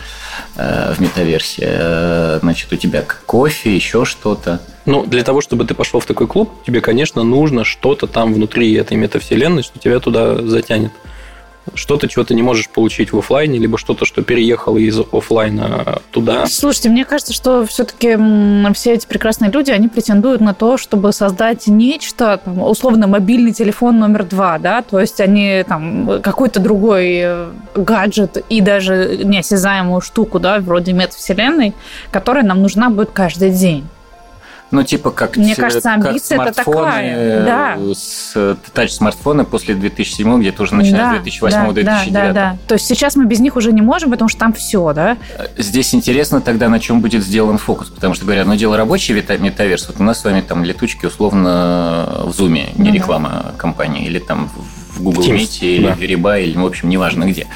э, 0.57 0.93
в 0.93 0.99
метаверсии. 0.99 1.63
Э, 1.65 2.39
значит, 2.41 2.71
у 2.73 2.75
тебя 2.75 3.05
кофе, 3.25 3.73
еще 3.73 4.03
что-то. 4.03 4.59
Ну, 4.85 5.05
для 5.05 5.23
того, 5.23 5.39
чтобы 5.39 5.63
ты 5.63 5.73
пошел 5.73 6.01
в 6.01 6.05
такой 6.05 6.27
клуб, 6.27 6.51
тебе, 6.65 6.81
конечно, 6.81 7.23
нужно 7.23 7.63
что-то 7.63 8.07
там 8.07 8.33
внутри 8.33 8.73
этой 8.73 8.97
метавселенной, 8.97 9.63
что 9.63 9.79
тебя 9.79 9.99
туда 9.99 10.35
затянет. 10.41 10.91
Что-то, 11.73 12.07
чего 12.07 12.23
ты 12.25 12.33
не 12.33 12.41
можешь 12.41 12.69
получить 12.69 13.13
в 13.13 13.17
офлайне, 13.17 13.59
либо 13.59 13.77
что-то, 13.77 14.05
что 14.05 14.21
переехало 14.21 14.77
из 14.77 14.99
офлайна 14.99 16.01
туда. 16.11 16.45
Слушайте, 16.45 16.89
мне 16.89 17.05
кажется, 17.05 17.33
что 17.33 17.65
все-таки 17.65 18.17
все 18.73 18.93
эти 18.93 19.07
прекрасные 19.07 19.51
люди, 19.51 19.71
они 19.71 19.87
претендуют 19.87 20.41
на 20.41 20.53
то, 20.53 20.77
чтобы 20.77 21.11
создать 21.13 21.67
нечто, 21.67 22.39
там, 22.43 22.61
условно, 22.61 23.07
мобильный 23.07 23.53
телефон 23.53 23.99
номер 23.99 24.23
два, 24.23 24.57
да, 24.59 24.81
то 24.81 24.99
есть 24.99 25.19
они 25.21 25.63
там 25.67 26.21
какой-то 26.21 26.59
другой 26.59 27.19
э, 27.21 27.49
гаджет 27.75 28.43
и 28.49 28.61
даже 28.61 29.21
неосязаемую 29.23 30.01
штуку, 30.01 30.39
да, 30.39 30.59
вроде 30.59 30.93
метавселенной, 30.93 31.73
которая 32.11 32.43
нам 32.43 32.61
нужна 32.61 32.89
будет 32.89 33.11
каждый 33.11 33.51
день. 33.51 33.85
Ну, 34.71 34.83
типа 34.83 35.09
как 35.11 35.35
Мне 35.35 35.55
кажется, 35.55 35.91
амбиция 35.93 36.41
это 36.41 36.53
такая. 36.53 37.45
Да. 37.45 37.77
С 37.93 38.55
тач-смартфоны 38.73 39.43
после 39.43 39.73
2007 39.75 40.39
где-то 40.39 40.63
уже 40.63 40.75
начиная 40.75 41.19
с 41.19 41.25
2008-2009. 41.25 41.83
Да, 41.83 42.03
да, 42.09 42.33
да. 42.33 42.57
То 42.67 42.75
есть 42.75 42.85
сейчас 42.85 43.15
мы 43.15 43.25
без 43.25 43.39
них 43.39 43.55
уже 43.55 43.71
не 43.71 43.81
можем, 43.81 44.11
потому 44.11 44.29
что 44.29 44.39
там 44.39 44.53
все, 44.53 44.93
да? 44.93 45.17
Здесь 45.57 45.93
интересно 45.95 46.41
тогда, 46.41 46.69
на 46.69 46.79
чем 46.79 47.01
будет 47.01 47.23
сделан 47.23 47.57
фокус, 47.57 47.89
потому 47.89 48.13
что 48.13 48.25
говорят, 48.25 48.45
ну, 48.47 48.55
дело 48.55 48.77
рабочее 48.77 49.23
метаверс. 49.39 49.87
Вот 49.87 49.99
у 49.99 50.03
нас 50.03 50.21
с 50.21 50.23
вами 50.23 50.41
там 50.41 50.63
летучки 50.63 51.05
условно 51.05 52.23
в 52.25 52.29
Zoom, 52.29 52.69
не 52.75 52.91
реклама 52.91 53.45
да. 53.45 53.57
компании, 53.57 54.05
или 54.05 54.19
там 54.19 54.49
в 54.93 55.01
Google 55.01 55.23
Meet, 55.23 55.59
или 55.61 55.87
да. 55.87 55.95
в 55.95 56.01
Реба, 56.01 56.37
или, 56.37 56.57
в 56.57 56.65
общем, 56.65 56.89
неважно 56.89 57.25
где. 57.25 57.47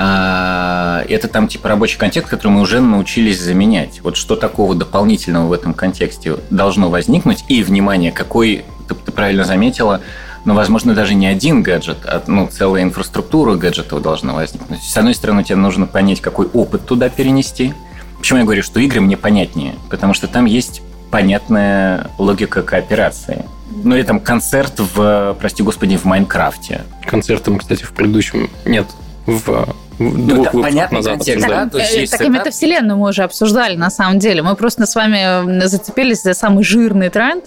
А, 0.00 1.02
это 1.08 1.26
там 1.26 1.48
типа 1.48 1.70
рабочий 1.70 1.98
контекст, 1.98 2.30
который 2.30 2.52
мы 2.52 2.60
уже 2.60 2.80
научились 2.80 3.40
заменять. 3.40 4.00
Вот 4.04 4.16
что 4.16 4.36
такого 4.36 4.76
дополнительного 4.76 5.48
в 5.48 5.52
этом 5.52 5.74
контексте 5.74 6.36
должно 6.50 6.88
возникнуть? 6.88 7.44
И, 7.48 7.64
внимание, 7.64 8.12
какой, 8.12 8.64
ты, 8.86 8.94
ты 8.94 9.10
правильно 9.10 9.42
заметила, 9.42 10.00
но, 10.44 10.54
возможно, 10.54 10.94
даже 10.94 11.14
не 11.14 11.26
один 11.26 11.64
гаджет, 11.64 11.98
а 12.04 12.22
ну, 12.28 12.46
целая 12.46 12.84
инфраструктура 12.84 13.56
гаджетов 13.56 14.00
должна 14.00 14.34
возникнуть. 14.34 14.80
С 14.84 14.96
одной 14.96 15.16
стороны, 15.16 15.42
тебе 15.42 15.56
нужно 15.56 15.86
понять, 15.86 16.20
какой 16.20 16.46
опыт 16.46 16.86
туда 16.86 17.08
перенести. 17.08 17.74
Почему 18.18 18.38
я 18.38 18.44
говорю, 18.44 18.62
что 18.62 18.78
игры 18.78 19.00
мне 19.00 19.16
понятнее? 19.16 19.74
Потому 19.90 20.14
что 20.14 20.28
там 20.28 20.44
есть 20.44 20.80
понятная 21.10 22.08
логика 22.18 22.62
кооперации. 22.62 23.44
Ну 23.82 23.96
или 23.96 24.04
там 24.04 24.20
концерт 24.20 24.74
в, 24.78 25.36
прости 25.40 25.64
господи, 25.64 25.96
в 25.96 26.04
Майнкрафте. 26.04 26.82
Концерта 27.04 27.50
мы, 27.50 27.58
кстати, 27.58 27.82
в 27.82 27.90
предыдущем 27.90 28.48
нет 28.64 28.86
в 29.26 29.74
ну, 29.98 30.44
да, 30.44 30.50
понятный 30.50 30.98
назад 30.98 31.16
контекст, 31.16 31.46
да? 31.46 31.68
То 31.68 31.78
есть 31.78 32.12
так 32.12 32.20
и 32.20 32.28
метавселенную 32.28 32.96
мы 32.98 33.08
уже 33.08 33.24
обсуждали, 33.24 33.76
на 33.76 33.90
самом 33.90 34.18
деле. 34.18 34.42
Мы 34.42 34.54
просто 34.54 34.86
с 34.86 34.94
вами 34.94 35.66
зацепились 35.66 36.22
за 36.22 36.34
самый 36.34 36.64
жирный 36.64 37.10
тренд, 37.10 37.44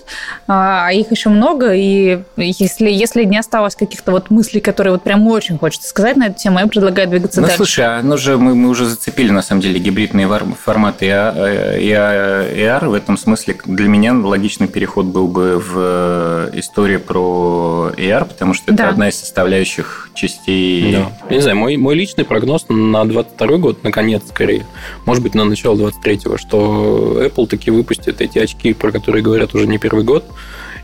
а 0.48 0.90
их 0.92 1.12
еще 1.12 1.30
много, 1.30 1.74
и 1.74 2.20
если, 2.38 2.90
если 2.90 3.24
не 3.24 3.38
осталось 3.38 3.76
каких-то 3.76 4.12
вот 4.12 4.30
мыслей, 4.30 4.62
которые 4.62 4.94
вот 4.94 5.04
прям 5.04 5.26
очень 5.28 5.58
хочется 5.58 5.88
сказать 5.88 6.18
на 6.18 6.28
эту 6.28 6.40
тему, 6.40 6.60
я 6.60 6.68
предлагаю 6.68 7.08
двигаться 7.08 7.42
ну, 7.42 7.48
дальше. 7.48 7.58
слушай, 7.58 7.86
а 7.86 8.02
ну 8.04 8.18
же, 8.18 8.38
мы, 8.38 8.56
мы 8.56 8.70
уже 8.70 8.86
зацепили, 8.86 9.32
на 9.32 9.42
самом 9.42 9.62
деле, 9.62 9.80
гибридные 9.80 10.28
форматы 10.62 11.08
AR. 11.08 12.88
В 12.88 12.94
этом 12.94 13.18
смысле 13.18 13.58
для 13.66 13.88
меня 13.88 14.14
логичный 14.14 14.68
переход 14.68 15.06
был 15.06 15.28
бы 15.28 15.58
в 15.58 16.50
историю 16.54 17.00
про 17.00 17.92
AR, 17.96 18.26
потому 18.26 18.54
что 18.54 18.74
это 18.74 18.84
да. 18.84 18.90
одна 18.90 19.10
из 19.10 19.20
составляющих 19.20 20.10
частей. 20.14 20.94
Да. 20.94 21.12
Я 21.30 21.36
не 21.36 21.42
знаю, 21.42 21.58
мой, 21.58 21.78
мой 21.78 21.96
личный 21.96 22.26
прогноз 22.26 22.41
на 22.70 23.06
22 23.06 23.58
год, 23.58 23.84
наконец, 23.84 24.24
скорее, 24.28 24.66
может 25.06 25.24
быть, 25.24 25.36
на 25.36 25.46
начало 25.46 25.76
23-го, 25.76 26.38
что 26.38 27.24
Apple 27.24 27.48
таки 27.48 27.72
выпустит 27.72 28.22
эти 28.22 28.40
очки, 28.40 28.74
про 28.74 28.92
которые 28.92 29.24
говорят 29.24 29.54
уже 29.56 29.68
не 29.68 29.78
первый 29.78 30.04
год, 30.04 30.26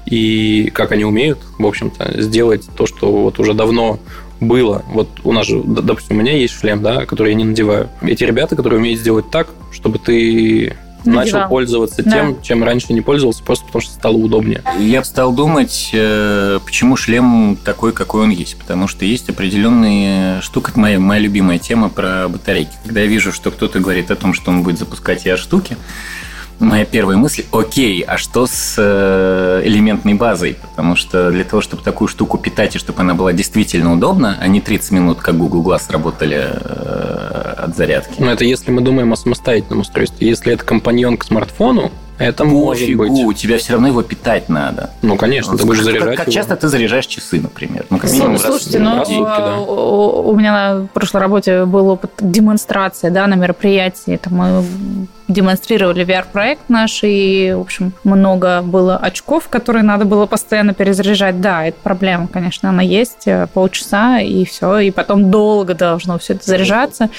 и 0.05 0.71
как 0.73 0.91
они 0.91 1.03
умеют, 1.03 1.39
в 1.59 1.65
общем-то, 1.65 2.21
сделать 2.21 2.67
то, 2.75 2.85
что 2.85 3.11
вот 3.11 3.39
уже 3.39 3.53
давно 3.53 3.99
было. 4.39 4.83
Вот 4.89 5.09
у 5.23 5.31
нас 5.31 5.47
же, 5.47 5.61
допустим, 5.63 6.17
у 6.17 6.19
меня 6.21 6.37
есть 6.37 6.53
шлем, 6.59 6.81
да, 6.81 7.05
который 7.05 7.29
я 7.29 7.35
не 7.35 7.43
надеваю. 7.43 7.89
Эти 8.01 8.23
ребята, 8.23 8.55
которые 8.55 8.79
умеют 8.79 8.99
сделать 8.99 9.29
так, 9.29 9.47
чтобы 9.71 9.99
ты 9.99 10.75
Надевал. 11.07 11.41
начал 11.41 11.49
пользоваться 11.49 12.03
да. 12.03 12.11
тем, 12.11 12.41
чем 12.41 12.63
раньше 12.63 12.93
не 12.93 13.01
пользовался, 13.01 13.43
просто 13.43 13.65
потому 13.65 13.81
что 13.81 13.93
стало 13.93 14.15
удобнее. 14.15 14.61
Я 14.79 15.03
стал 15.03 15.33
думать, 15.33 15.89
э, 15.93 16.59
почему 16.65 16.95
шлем 16.95 17.57
такой, 17.63 17.93
какой 17.93 18.23
он 18.23 18.29
есть. 18.29 18.57
Потому 18.57 18.87
что 18.87 19.05
есть 19.05 19.29
определенные 19.29 20.41
штуки. 20.41 20.69
Это 20.69 20.79
моя, 20.79 20.99
моя 20.99 21.21
любимая 21.21 21.59
тема 21.59 21.89
про 21.89 22.27
батарейки. 22.27 22.71
Когда 22.83 23.01
я 23.01 23.07
вижу, 23.07 23.31
что 23.31 23.51
кто-то 23.51 23.79
говорит 23.79 24.11
о 24.11 24.15
том, 24.15 24.33
что 24.33 24.51
он 24.51 24.63
будет 24.63 24.79
запускать 24.79 25.25
я 25.25 25.37
штуки, 25.37 25.77
моя 26.59 26.85
первая 26.85 27.17
мысль, 27.17 27.45
окей, 27.51 28.01
а 28.01 28.17
что 28.17 28.47
с 28.47 28.75
э, 28.77 29.61
элементной 29.65 30.13
базой? 30.13 30.57
Потому 30.61 30.95
что 30.95 31.31
для 31.31 31.43
того, 31.43 31.61
чтобы 31.61 31.83
такую 31.83 32.07
штуку 32.07 32.37
питать 32.37 32.75
и 32.75 32.79
чтобы 32.79 33.01
она 33.01 33.13
была 33.13 33.33
действительно 33.33 33.93
удобна, 33.93 34.37
а 34.39 34.47
не 34.47 34.61
30 34.61 34.91
минут, 34.91 35.19
как 35.19 35.37
Google 35.37 35.63
Glass 35.63 35.91
работали 35.91 36.37
э, 36.37 37.53
от 37.57 37.75
зарядки. 37.75 38.15
Ну, 38.19 38.27
это 38.27 38.43
если 38.43 38.71
мы 38.71 38.81
думаем 38.81 39.13
о 39.13 39.15
самостоятельном 39.15 39.81
устройстве. 39.81 40.27
Если 40.27 40.53
это 40.53 40.63
компаньон 40.63 41.17
к 41.17 41.23
смартфону, 41.23 41.91
это 42.17 42.45
может 42.45 42.95
быть. 42.95 43.11
у 43.11 43.31
тебя 43.33 43.59
все 43.59 43.73
равно 43.73 43.89
его 43.89 44.01
питать 44.01 44.49
надо. 44.49 44.89
Ну, 45.03 45.17
конечно, 45.17 45.55
ты 45.55 45.65
будешь 45.65 45.83
заряжать 45.83 46.15
Как, 46.15 46.25
как 46.25 46.33
часто 46.33 46.55
ты 46.55 46.67
заряжаешь 46.67 47.05
часы, 47.05 47.39
например? 47.39 47.85
Ну, 47.91 47.99
как 47.99 48.11
минимум 48.11 48.39
Слушайте, 48.39 48.79
раз, 48.79 48.87
ну, 48.87 48.97
раз 48.97 49.07
сутки, 49.07 49.21
да. 49.21 49.59
у 49.59 50.35
меня 50.35 50.51
на 50.51 50.87
прошлой 50.87 51.21
работе 51.21 51.65
был 51.65 51.89
опыт 51.89 52.11
демонстрации 52.19 53.09
да, 53.09 53.27
на 53.27 53.35
мероприятии. 53.35 54.15
Это 54.15 54.33
мы 54.33 54.63
демонстрировали 55.27 56.05
VR-проект 56.05 56.69
наш, 56.69 56.99
и, 57.03 57.53
в 57.55 57.61
общем, 57.61 57.93
много 58.03 58.61
было 58.61 58.97
очков, 58.97 59.49
которые 59.49 59.83
надо 59.83 60.05
было 60.05 60.25
постоянно 60.25 60.73
перезаряжать. 60.73 61.41
Да, 61.41 61.65
это 61.65 61.77
проблема, 61.83 62.27
конечно, 62.27 62.69
она 62.69 62.81
есть, 62.81 63.27
э, 63.27 63.47
полчаса, 63.53 64.19
и 64.19 64.45
все, 64.45 64.79
и 64.79 64.91
потом 64.91 65.29
долго 65.29 65.73
должно 65.73 66.17
все 66.17 66.33
это 66.33 66.45
заряжаться. 66.45 67.09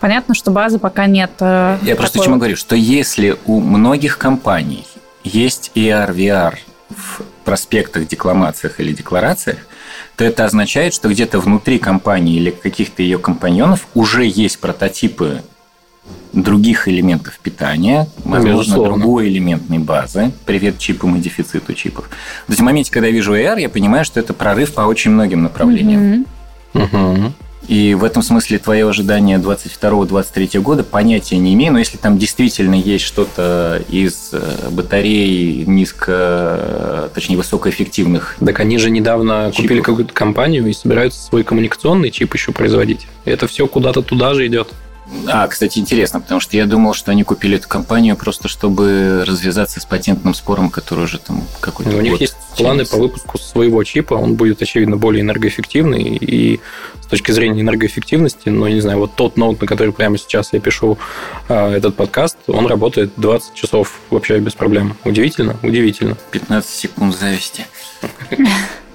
Понятно, 0.00 0.34
что 0.34 0.50
базы 0.50 0.78
пока 0.78 1.06
нет. 1.06 1.30
Э, 1.40 1.76
Я 1.82 1.90
такой... 1.90 1.96
просто 1.96 2.20
чему 2.20 2.36
говорю, 2.36 2.56
что 2.56 2.74
если 2.74 3.36
у 3.46 3.60
многих 3.60 4.18
компаний 4.18 4.86
есть 5.24 5.70
AR, 5.74 6.14
VR 6.14 6.54
в 6.88 7.22
проспектах, 7.44 8.08
декламациях 8.08 8.80
или 8.80 8.92
декларациях, 8.92 9.58
то 10.16 10.24
это 10.24 10.44
означает, 10.44 10.94
что 10.94 11.08
где-то 11.08 11.38
внутри 11.38 11.78
компании 11.78 12.36
или 12.36 12.50
каких-то 12.50 13.02
ее 13.02 13.18
компаньонов 13.18 13.86
уже 13.94 14.24
есть 14.24 14.58
прототипы 14.58 15.42
других 16.32 16.88
элементов 16.88 17.38
питания, 17.42 18.08
возможно, 18.24 18.60
Безусловно. 18.60 18.98
другой 18.98 19.28
элементной 19.28 19.78
базы. 19.78 20.32
Привет 20.44 20.78
чипам 20.78 21.16
и 21.16 21.20
дефициту 21.20 21.72
чипов. 21.74 22.08
То 22.08 22.50
есть 22.50 22.60
в 22.60 22.64
моменте, 22.64 22.92
когда 22.92 23.06
я 23.08 23.12
вижу 23.12 23.34
AR, 23.34 23.60
я 23.60 23.68
понимаю, 23.68 24.04
что 24.04 24.20
это 24.20 24.34
прорыв 24.34 24.74
по 24.74 24.82
очень 24.82 25.10
многим 25.10 25.42
направлениям. 25.42 26.26
Угу. 26.74 27.32
И 27.66 27.92
в 27.92 28.02
этом 28.02 28.22
смысле 28.22 28.58
твое 28.58 28.88
ожидание 28.88 29.36
22-23 29.38 30.58
года 30.60 30.84
понятия 30.84 31.36
не 31.36 31.52
имею, 31.52 31.72
но 31.74 31.78
если 31.78 31.98
там 31.98 32.16
действительно 32.16 32.74
есть 32.74 33.04
что-то 33.04 33.82
из 33.90 34.30
э, 34.32 34.70
батарей 34.70 35.64
низко, 35.66 37.10
точнее, 37.14 37.36
высокоэффективных. 37.36 38.36
Так 38.40 38.60
они 38.60 38.78
же 38.78 38.90
недавно 38.90 39.50
чипов. 39.50 39.62
купили 39.64 39.80
какую-то 39.82 40.14
компанию 40.14 40.66
и 40.66 40.72
собираются 40.72 41.22
свой 41.22 41.44
коммуникационный 41.44 42.10
чип 42.10 42.32
еще 42.32 42.52
производить. 42.52 43.06
Это 43.26 43.46
все 43.46 43.66
куда-то 43.66 44.00
туда 44.00 44.32
же 44.32 44.46
идет. 44.46 44.72
А, 45.26 45.46
кстати, 45.48 45.78
интересно, 45.78 46.20
потому 46.20 46.40
что 46.40 46.56
я 46.56 46.66
думал, 46.66 46.94
что 46.94 47.10
они 47.10 47.24
купили 47.24 47.56
эту 47.56 47.68
компанию 47.68 48.16
просто 48.16 48.48
чтобы 48.48 49.24
развязаться 49.26 49.80
с 49.80 49.84
патентным 49.84 50.34
спором, 50.34 50.70
который 50.70 51.04
уже 51.04 51.18
там 51.18 51.42
какой-то. 51.60 51.96
У 51.96 52.00
них 52.00 52.20
есть 52.20 52.36
планы 52.56 52.84
по 52.84 52.96
выпуску 52.96 53.38
своего 53.38 53.82
чипа, 53.84 54.14
он 54.14 54.34
будет, 54.34 54.60
очевидно, 54.60 54.96
более 54.96 55.22
энергоэффективный. 55.22 56.02
И 56.02 56.60
с 57.00 57.06
точки 57.06 57.30
зрения 57.32 57.62
энергоэффективности, 57.62 58.48
ну, 58.48 58.66
не 58.68 58.80
знаю, 58.80 58.98
вот 58.98 59.14
тот 59.14 59.36
ноут, 59.36 59.60
на 59.60 59.66
который 59.66 59.92
прямо 59.92 60.18
сейчас 60.18 60.52
я 60.52 60.60
пишу 60.60 60.98
э, 61.48 61.72
этот 61.72 61.96
подкаст, 61.96 62.36
он 62.46 62.66
работает 62.66 63.12
20 63.16 63.54
часов 63.54 64.00
вообще 64.10 64.38
без 64.38 64.54
проблем. 64.54 64.96
Удивительно, 65.04 65.56
удивительно. 65.62 66.16
15 66.32 66.70
секунд 66.70 67.16
зависти. 67.16 67.66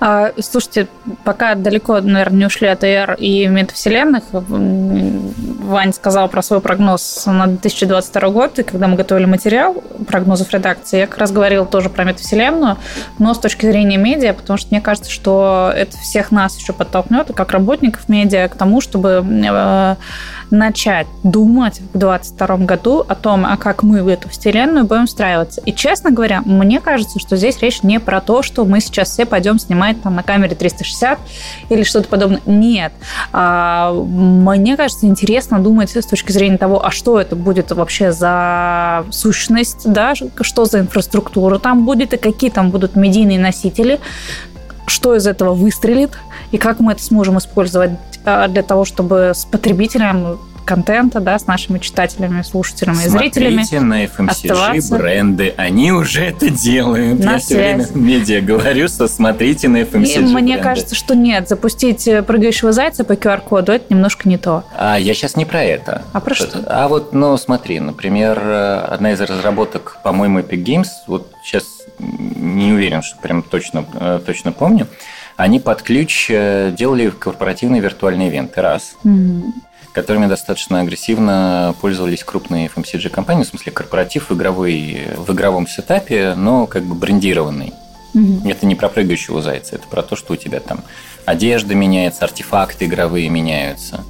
А, 0.00 0.32
слушайте, 0.40 0.86
пока 1.24 1.54
далеко, 1.54 2.00
наверное, 2.00 2.38
не 2.38 2.46
ушли 2.46 2.68
от 2.68 2.84
AR 2.84 3.16
и 3.18 3.46
метавселенных, 3.48 4.24
Вань 4.32 5.92
сказал 5.92 6.28
про 6.28 6.40
свой 6.40 6.60
прогноз 6.60 7.24
на 7.26 7.46
2022 7.46 8.28
год, 8.30 8.58
и 8.58 8.62
когда 8.62 8.86
мы 8.86 8.96
готовили 8.96 9.26
материал 9.26 9.74
прогнозов 10.06 10.52
редакции, 10.52 11.00
я 11.00 11.06
как 11.06 11.18
раз 11.18 11.32
говорила 11.32 11.66
тоже 11.66 11.90
про 11.90 12.04
метавселенную, 12.04 12.78
но 13.18 13.34
с 13.34 13.38
точки 13.38 13.66
зрения 13.66 13.96
медиа, 13.96 14.32
потому 14.34 14.56
что 14.56 14.68
мне 14.70 14.80
кажется, 14.80 15.10
что 15.10 15.72
это 15.74 15.98
всех 15.98 16.30
нас 16.30 16.56
еще 16.56 16.72
подтолкнет, 16.72 17.32
как 17.34 17.50
работников 17.50 18.08
медиа, 18.08 18.48
к 18.48 18.54
тому, 18.54 18.80
чтобы 18.80 19.24
э, 19.28 19.96
начать 20.50 21.06
думать 21.22 21.80
в 21.92 21.98
2022 21.98 22.56
году 22.58 23.04
о 23.06 23.14
том, 23.14 23.44
а 23.44 23.56
как 23.56 23.82
мы 23.82 24.02
в 24.02 24.08
эту 24.08 24.28
вселенную 24.28 24.84
будем 24.84 25.06
встраиваться. 25.06 25.60
И, 25.64 25.72
честно 25.72 26.10
говоря, 26.10 26.42
мне 26.44 26.80
кажется, 26.80 27.18
что 27.18 27.36
здесь 27.36 27.60
речь 27.60 27.82
не 27.82 28.00
про 28.00 28.20
то, 28.20 28.42
что 28.42 28.64
мы 28.64 28.80
сейчас 28.80 29.10
все 29.10 29.26
пойдем 29.26 29.58
снимать 29.58 30.02
там 30.02 30.14
на 30.14 30.22
камере 30.22 30.54
360 30.54 31.18
или 31.68 31.82
что-то 31.82 32.08
подобное. 32.08 32.40
Нет. 32.46 32.92
А, 33.32 33.92
мне 33.92 34.76
кажется, 34.76 35.06
интересно 35.06 35.58
думать 35.58 35.94
с 35.94 36.06
точки 36.06 36.32
зрения 36.32 36.58
того, 36.58 36.84
а 36.84 36.90
что 36.90 37.20
это 37.20 37.36
будет 37.36 37.70
вообще 37.72 38.12
за 38.12 39.04
сущность, 39.10 39.90
да, 39.90 40.14
что 40.14 40.64
за 40.64 40.80
инфраструктура 40.80 41.58
там 41.58 41.84
будет 41.84 42.14
и 42.14 42.16
какие 42.16 42.50
там 42.50 42.70
будут 42.70 42.96
медийные 42.96 43.38
носители, 43.38 44.00
что 44.86 45.14
из 45.14 45.26
этого 45.26 45.54
выстрелит 45.54 46.18
и 46.50 46.58
как 46.58 46.80
мы 46.80 46.92
это 46.92 47.02
сможем 47.02 47.38
использовать 47.38 47.92
для 48.48 48.62
того, 48.62 48.84
чтобы 48.84 49.32
с 49.34 49.44
потребителем 49.44 50.38
контента, 50.64 51.20
да, 51.20 51.38
с 51.38 51.46
нашими 51.46 51.78
читателями, 51.78 52.42
слушателями 52.42 52.96
Смотрите 52.96 53.16
и 53.16 53.20
зрителями. 53.42 53.62
Смотрите 53.62 53.80
на 53.80 54.04
FMCG 54.04 54.50
оставаться. 54.50 54.98
бренды, 54.98 55.54
они 55.56 55.92
уже 55.92 56.24
это 56.26 56.50
делают. 56.50 57.24
На 57.24 57.32
Я 57.32 57.38
все 57.38 57.54
время 57.56 57.84
связь. 57.84 57.90
в 57.92 57.96
медиа 57.96 58.40
говорю, 58.42 58.86
что 58.88 59.08
смотрите 59.08 59.68
на 59.68 59.78
И 59.78 59.84
FMCG 59.84 60.20
мне 60.24 60.42
бренды. 60.56 60.62
кажется, 60.62 60.94
что 60.94 61.16
нет, 61.16 61.48
запустить 61.48 62.06
э, 62.06 62.22
прыгающего 62.22 62.72
зайца 62.72 63.04
по 63.04 63.12
QR-коду 63.12 63.72
это 63.72 63.86
немножко 63.88 64.28
не 64.28 64.36
то. 64.36 64.62
А 64.76 64.98
я 64.98 65.14
сейчас 65.14 65.36
не 65.36 65.46
про 65.46 65.62
это. 65.62 66.02
А 66.12 66.20
про 66.20 66.34
что? 66.34 66.62
А 66.66 66.88
вот, 66.88 67.14
ну, 67.14 67.34
смотри, 67.38 67.80
например, 67.80 68.38
э, 68.38 68.80
одна 68.90 69.12
из 69.12 69.20
разработок, 69.22 69.96
по-моему, 70.04 70.40
Epic 70.40 70.62
Games, 70.62 70.88
вот 71.06 71.32
сейчас 71.42 71.64
не 71.98 72.74
уверен, 72.74 73.00
что 73.02 73.16
прям 73.22 73.42
точно, 73.42 73.86
э, 73.94 74.20
точно 74.26 74.52
помню, 74.52 74.86
они 75.38 75.60
под 75.60 75.82
ключ 75.82 76.26
э, 76.30 76.74
делали 76.76 77.10
корпоративные 77.10 77.80
виртуальные 77.80 78.28
ивенты, 78.28 78.60
раз, 78.60 78.96
М, 79.04 79.54
которыми 79.92 80.26
достаточно 80.26 80.80
агрессивно 80.80 81.74
пользовались 81.80 82.24
крупные 82.24 82.66
FMCG-компании, 82.66 83.44
в 83.44 83.46
смысле 83.46 83.70
корпоратив 83.72 84.30
в, 84.30 84.34
игровой, 84.34 85.08
в 85.16 85.32
игровом 85.32 85.68
сетапе, 85.68 86.34
но 86.36 86.66
как 86.66 86.82
бы 86.82 86.94
брендированный. 86.96 87.72
мгм. 88.14 88.48
Это 88.48 88.66
не 88.66 88.74
про 88.74 88.88
прыгающего 88.88 89.40
зайца, 89.40 89.76
это 89.76 89.86
про 89.86 90.02
то, 90.02 90.16
что 90.16 90.32
у 90.32 90.36
тебя 90.36 90.58
там 90.58 90.82
одежда 91.24 91.74
меняется, 91.76 92.24
артефакты 92.24 92.86
игровые 92.86 93.28
меняются. 93.28 94.02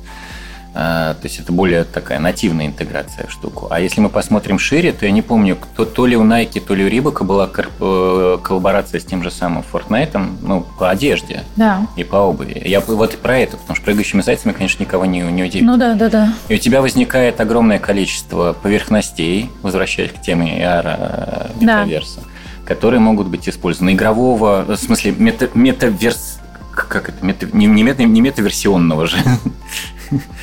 А, 0.80 1.14
То 1.14 1.26
есть 1.26 1.40
это 1.40 1.50
более 1.52 1.82
такая 1.82 2.20
нативная 2.20 2.66
интеграция 2.66 3.26
в 3.26 3.32
штуку. 3.32 3.66
А 3.68 3.80
если 3.80 4.00
мы 4.00 4.08
посмотрим 4.11 4.61
шире, 4.61 4.92
то 4.92 5.06
я 5.06 5.11
не 5.11 5.23
помню, 5.23 5.56
кто, 5.56 5.85
то 5.85 6.06
ли 6.06 6.16
у 6.16 6.23
Nike, 6.25 6.61
то 6.61 6.73
ли 6.73 6.85
у 6.85 6.88
Рибака 6.88 7.25
была 7.25 7.50
э, 7.52 8.38
коллаборация 8.40 9.00
с 9.00 9.04
тем 9.04 9.25
же 9.25 9.32
самым 9.32 9.64
Fortnite, 9.73 10.37
ну, 10.40 10.64
по 10.78 10.88
одежде 10.88 11.42
Да. 11.56 11.85
и 11.97 12.04
по 12.04 12.18
обуви. 12.18 12.62
Я 12.64 12.78
вот 12.78 13.14
и 13.14 13.16
про 13.16 13.38
это, 13.38 13.56
потому 13.56 13.75
что 13.75 13.85
прыгающими 13.87 14.20
зайцами, 14.20 14.52
конечно, 14.52 14.80
никого 14.80 15.04
не, 15.04 15.18
не 15.23 15.42
удивит. 15.42 15.66
Ну 15.66 15.76
да, 15.76 15.94
да, 15.94 16.08
да. 16.08 16.32
И 16.49 16.54
у 16.54 16.58
тебя 16.58 16.80
возникает 16.80 17.40
огромное 17.40 17.80
количество 17.80 18.52
поверхностей, 18.52 19.50
возвращаясь 19.62 20.12
к 20.12 20.20
теме 20.20 20.62
AR 20.62 20.85
э, 20.87 21.47
Да. 21.61 21.82
метаверса, 21.82 22.20
которые 22.64 23.00
могут 23.00 23.26
быть 23.26 23.49
использованы. 23.49 23.94
Игрового, 23.94 24.64
в 24.68 24.76
смысле, 24.76 25.11
мета, 25.18 25.49
метаверс... 25.54 26.38
Как 26.70 27.08
это? 27.08 27.25
Мета, 27.26 27.49
не, 27.52 27.66
не, 27.66 27.82
мета, 27.82 28.04
не 28.04 28.20
метаверсионного 28.20 29.08
же. 29.08 29.16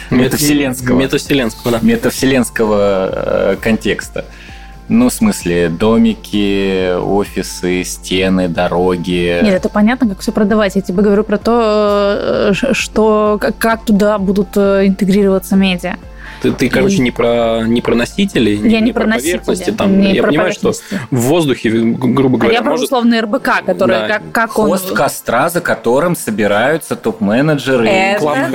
Метавселенского. 0.09 0.97
Метавселенского, 0.99 1.71
да. 1.71 1.79
Метавселенского 1.81 3.09
э, 3.53 3.55
контекста. 3.61 4.25
Ну, 4.87 5.09
в 5.09 5.13
смысле, 5.13 5.69
домики, 5.69 6.93
офисы, 6.95 7.83
стены, 7.83 8.47
дороги. 8.47 9.39
Нет, 9.43 9.55
это 9.55 9.67
понятно, 9.69 10.07
как 10.09 10.19
все 10.19 10.31
продавать. 10.31 10.75
Я 10.75 10.81
тебе 10.81 11.01
говорю 11.01 11.23
про 11.23 11.37
то, 11.39 12.51
э, 12.51 12.53
что 12.73 13.37
как- 13.41 13.57
как 13.57 13.83
туда 13.85 14.19
будут 14.19 14.49
э, 14.55 14.85
интегрироваться 14.85 15.55
медиа. 15.55 15.95
Ты, 16.45 16.51
ты, 16.51 16.69
короче, 16.69 16.99
не 16.99 17.11
про, 17.11 17.61
не 17.65 17.81
про 17.81 17.95
носители, 17.95 18.51
Я 18.51 18.79
не, 18.79 18.91
про 18.93 19.05
поверхности. 19.05 19.49
носители, 19.49 19.73
Там, 19.75 19.99
не 19.99 20.13
я 20.13 20.21
про 20.21 20.29
понимаю, 20.29 20.51
что 20.51 20.71
поверхности. 20.73 21.07
в 21.11 21.19
воздухе, 21.21 21.69
грубо 21.71 22.37
А 22.37 22.39
говоря, 22.41 22.53
я 22.57 22.61
про 22.61 22.71
может... 22.71 22.85
условный 22.85 23.19
РБК, 23.21 23.65
который 23.65 23.95
Да. 23.95 24.07
как, 24.07 24.21
как 24.31 24.59
он... 24.59 24.69
Хост 24.69 24.91
костра, 24.93 25.49
за 25.49 25.61
которым 25.61 26.15
собираются 26.15 26.95
топ-менеджеры. 26.95 27.87
Это 27.87 28.19
Clubhouse. 28.21 28.51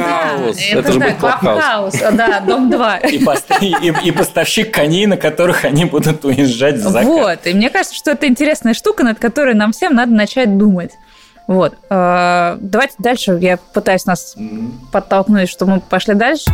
да, 0.57 0.79
Это 0.79 0.93
же 0.93 0.99
да, 0.99 1.05
будет 1.07 1.19
Clubhouse. 1.19 1.95
Да, 2.13 2.41
дом 2.41 2.71
2. 2.71 2.97
И, 2.99 3.19
пост- 3.25 3.51
и- 3.61 3.93
и 4.05 4.11
поставщик 4.13 4.73
коней, 4.73 5.07
на 5.07 5.17
которых 5.17 5.65
они 5.65 5.85
будут 5.85 6.25
уезжать 6.25 6.77
в 6.77 6.83
закат. 6.89 7.05
Вот, 7.05 7.39
и 7.47 7.55
мне 7.55 7.71
кажется, 7.71 7.95
что 7.97 8.13
это 8.13 8.27
интересная 8.29 8.75
штука, 8.75 9.03
над 9.05 9.19
которой 9.19 9.55
нам 9.55 9.73
всем 9.73 9.95
надо 9.95 10.13
начать 10.13 10.57
думать. 10.59 10.93
Вот. 11.47 11.75
Э, 11.91 12.57
Давайте 12.61 12.95
дальше. 12.99 13.37
Я 13.41 13.57
пытаюсь 13.57 14.07
нас 14.07 14.37
подтолкнуть, 14.93 15.49
что 15.49 15.67
мы 15.67 15.81
пошли 15.81 16.15
дальше. 16.15 16.45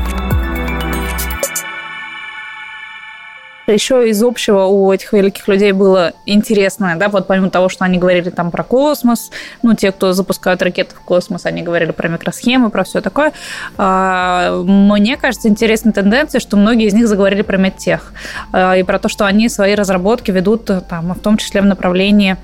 Еще 3.66 4.08
из 4.10 4.22
общего 4.22 4.64
у 4.64 4.92
этих 4.92 5.12
великих 5.12 5.48
людей 5.48 5.72
было 5.72 6.12
интересное, 6.24 6.96
да, 6.96 7.08
вот 7.08 7.26
помимо 7.26 7.50
того, 7.50 7.68
что 7.68 7.84
они 7.84 7.98
говорили 7.98 8.30
там 8.30 8.50
про 8.50 8.62
космос, 8.62 9.30
ну, 9.62 9.74
те, 9.74 9.90
кто 9.90 10.12
запускают 10.12 10.62
ракеты 10.62 10.94
в 10.94 11.00
космос, 11.00 11.46
они 11.46 11.62
говорили 11.62 11.90
про 11.90 12.08
микросхемы, 12.08 12.70
про 12.70 12.84
все 12.84 13.00
такое. 13.00 13.32
А, 13.76 14.62
Мне 14.62 15.16
кажется, 15.16 15.48
интересной 15.48 15.92
тенденцией, 15.92 16.40
что 16.40 16.56
многие 16.56 16.86
из 16.86 16.94
них 16.94 17.08
заговорили 17.08 17.42
про 17.42 17.56
медтех 17.56 18.12
а, 18.52 18.76
и 18.76 18.82
про 18.84 18.98
то, 18.98 19.08
что 19.08 19.26
они 19.26 19.48
свои 19.48 19.74
разработки 19.74 20.30
ведут 20.30 20.70
там, 20.88 21.12
в 21.12 21.20
том 21.20 21.36
числе 21.36 21.60
в 21.60 21.66
направлении 21.66 22.36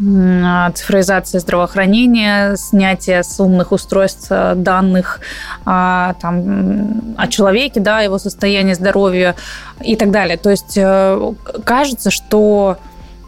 м, 0.00 0.74
цифровизации 0.74 1.38
здравоохранения, 1.38 2.56
снятия 2.56 3.22
с 3.22 3.38
умных 3.40 3.72
устройств 3.72 4.26
э, 4.30 4.54
данных 4.56 5.20
а, 5.64 6.14
там, 6.20 7.14
о 7.16 7.26
человеке, 7.28 7.80
да, 7.80 8.00
его 8.00 8.18
состоянии 8.18 8.74
здоровья 8.74 9.34
и 9.82 9.96
так 9.96 10.10
далее. 10.10 10.36
То 10.36 10.50
есть 10.50 10.76
э, 10.76 11.32
кажется, 11.64 12.10
что 12.10 12.78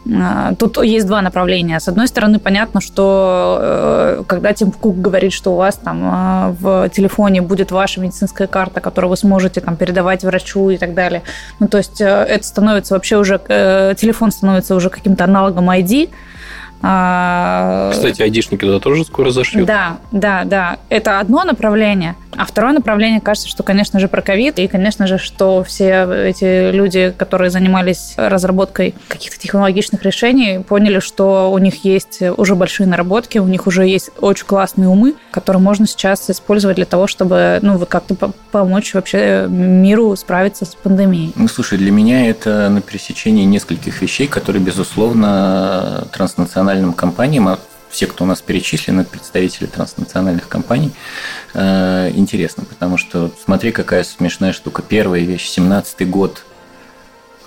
э, 0.05 0.53
Тут 0.59 0.83
есть 0.83 1.07
два 1.07 1.21
направления. 1.21 1.79
С 1.79 1.87
одной 1.87 2.07
стороны, 2.07 2.39
понятно, 2.39 2.81
что 2.81 4.25
когда 4.27 4.51
Тим 4.51 4.71
Кук 4.71 4.99
говорит, 4.99 5.31
что 5.31 5.53
у 5.53 5.55
вас 5.55 5.75
там 5.75 6.55
в 6.59 6.89
телефоне 6.89 7.41
будет 7.41 7.71
ваша 7.71 8.01
медицинская 8.01 8.47
карта, 8.47 8.81
которую 8.81 9.11
вы 9.11 9.17
сможете 9.17 9.61
там 9.61 9.77
передавать 9.77 10.23
врачу 10.23 10.71
и 10.71 10.77
так 10.77 10.93
далее, 10.93 11.21
ну 11.59 11.67
то 11.67 11.77
есть 11.77 12.01
это 12.01 12.43
становится 12.43 12.95
вообще 12.95 13.17
уже 13.17 13.39
телефон 13.97 14.31
становится 14.31 14.75
уже 14.75 14.89
каким-то 14.89 15.23
аналогом 15.23 15.69
ID. 15.69 16.09
А, 16.85 17.91
Кстати, 17.93 18.21
айдишники 18.21 18.59
туда 18.61 18.79
тоже 18.79 19.05
скоро 19.05 19.31
зашьют. 19.31 19.65
да, 19.65 19.97
да, 20.11 20.43
да. 20.43 20.77
Это 20.89 21.19
одно 21.19 21.43
направление. 21.45 22.15
А 22.35 22.45
второе 22.45 22.73
направление, 22.73 23.21
кажется, 23.21 23.47
что, 23.47 23.63
конечно 23.63 23.99
же, 23.99 24.07
про 24.07 24.21
ковид. 24.21 24.59
И, 24.59 24.67
конечно 24.67 25.07
же, 25.07 25.17
что 25.17 25.63
все 25.63 26.03
эти 26.27 26.71
люди, 26.71 27.13
которые 27.15 27.51
занимались 27.51 28.15
разработкой 28.17 28.95
каких-то 29.07 29.39
технологичных 29.39 30.03
решений, 30.03 30.59
поняли, 30.59 30.99
что 30.99 31.51
у 31.51 31.57
них 31.59 31.85
есть 31.85 32.21
уже 32.37 32.55
большие 32.55 32.87
наработки, 32.87 33.37
у 33.37 33.47
них 33.47 33.65
уже 33.67 33.85
есть 33.87 34.09
очень 34.19 34.45
классные 34.45 34.89
умы, 34.89 35.13
которые 35.31 35.61
можно 35.61 35.85
сейчас 35.87 36.29
использовать 36.29 36.75
для 36.75 36.85
того, 36.85 37.07
чтобы 37.07 37.59
ну, 37.61 37.77
вот 37.77 37.87
как-то 37.87 38.15
по- 38.15 38.33
помочь 38.51 38.93
вообще 38.93 39.45
миру 39.47 40.15
справиться 40.15 40.65
с 40.65 40.75
пандемией. 40.75 41.31
Ну, 41.35 41.47
слушай, 41.47 41.77
для 41.77 41.91
меня 41.91 42.27
это 42.29 42.67
на 42.69 42.81
пересечении 42.81 43.45
нескольких 43.45 44.01
вещей, 44.01 44.27
которые, 44.27 44.61
безусловно, 44.61 46.07
транснациональным 46.73 46.93
компаниям, 46.93 47.47
а 47.47 47.59
все, 47.89 48.07
кто 48.07 48.23
у 48.23 48.27
нас 48.27 48.41
перечислен, 48.41 48.99
это 48.99 49.09
представители 49.11 49.67
транснациональных 49.67 50.47
компаний, 50.47 50.91
э, 51.53 52.11
интересно, 52.15 52.63
потому 52.65 52.97
что 52.97 53.31
смотри, 53.43 53.71
какая 53.71 54.03
смешная 54.03 54.51
штука. 54.51 54.81
Первая 54.81 55.21
вещь, 55.21 55.47
17-й 55.57 56.05
год, 56.05 56.43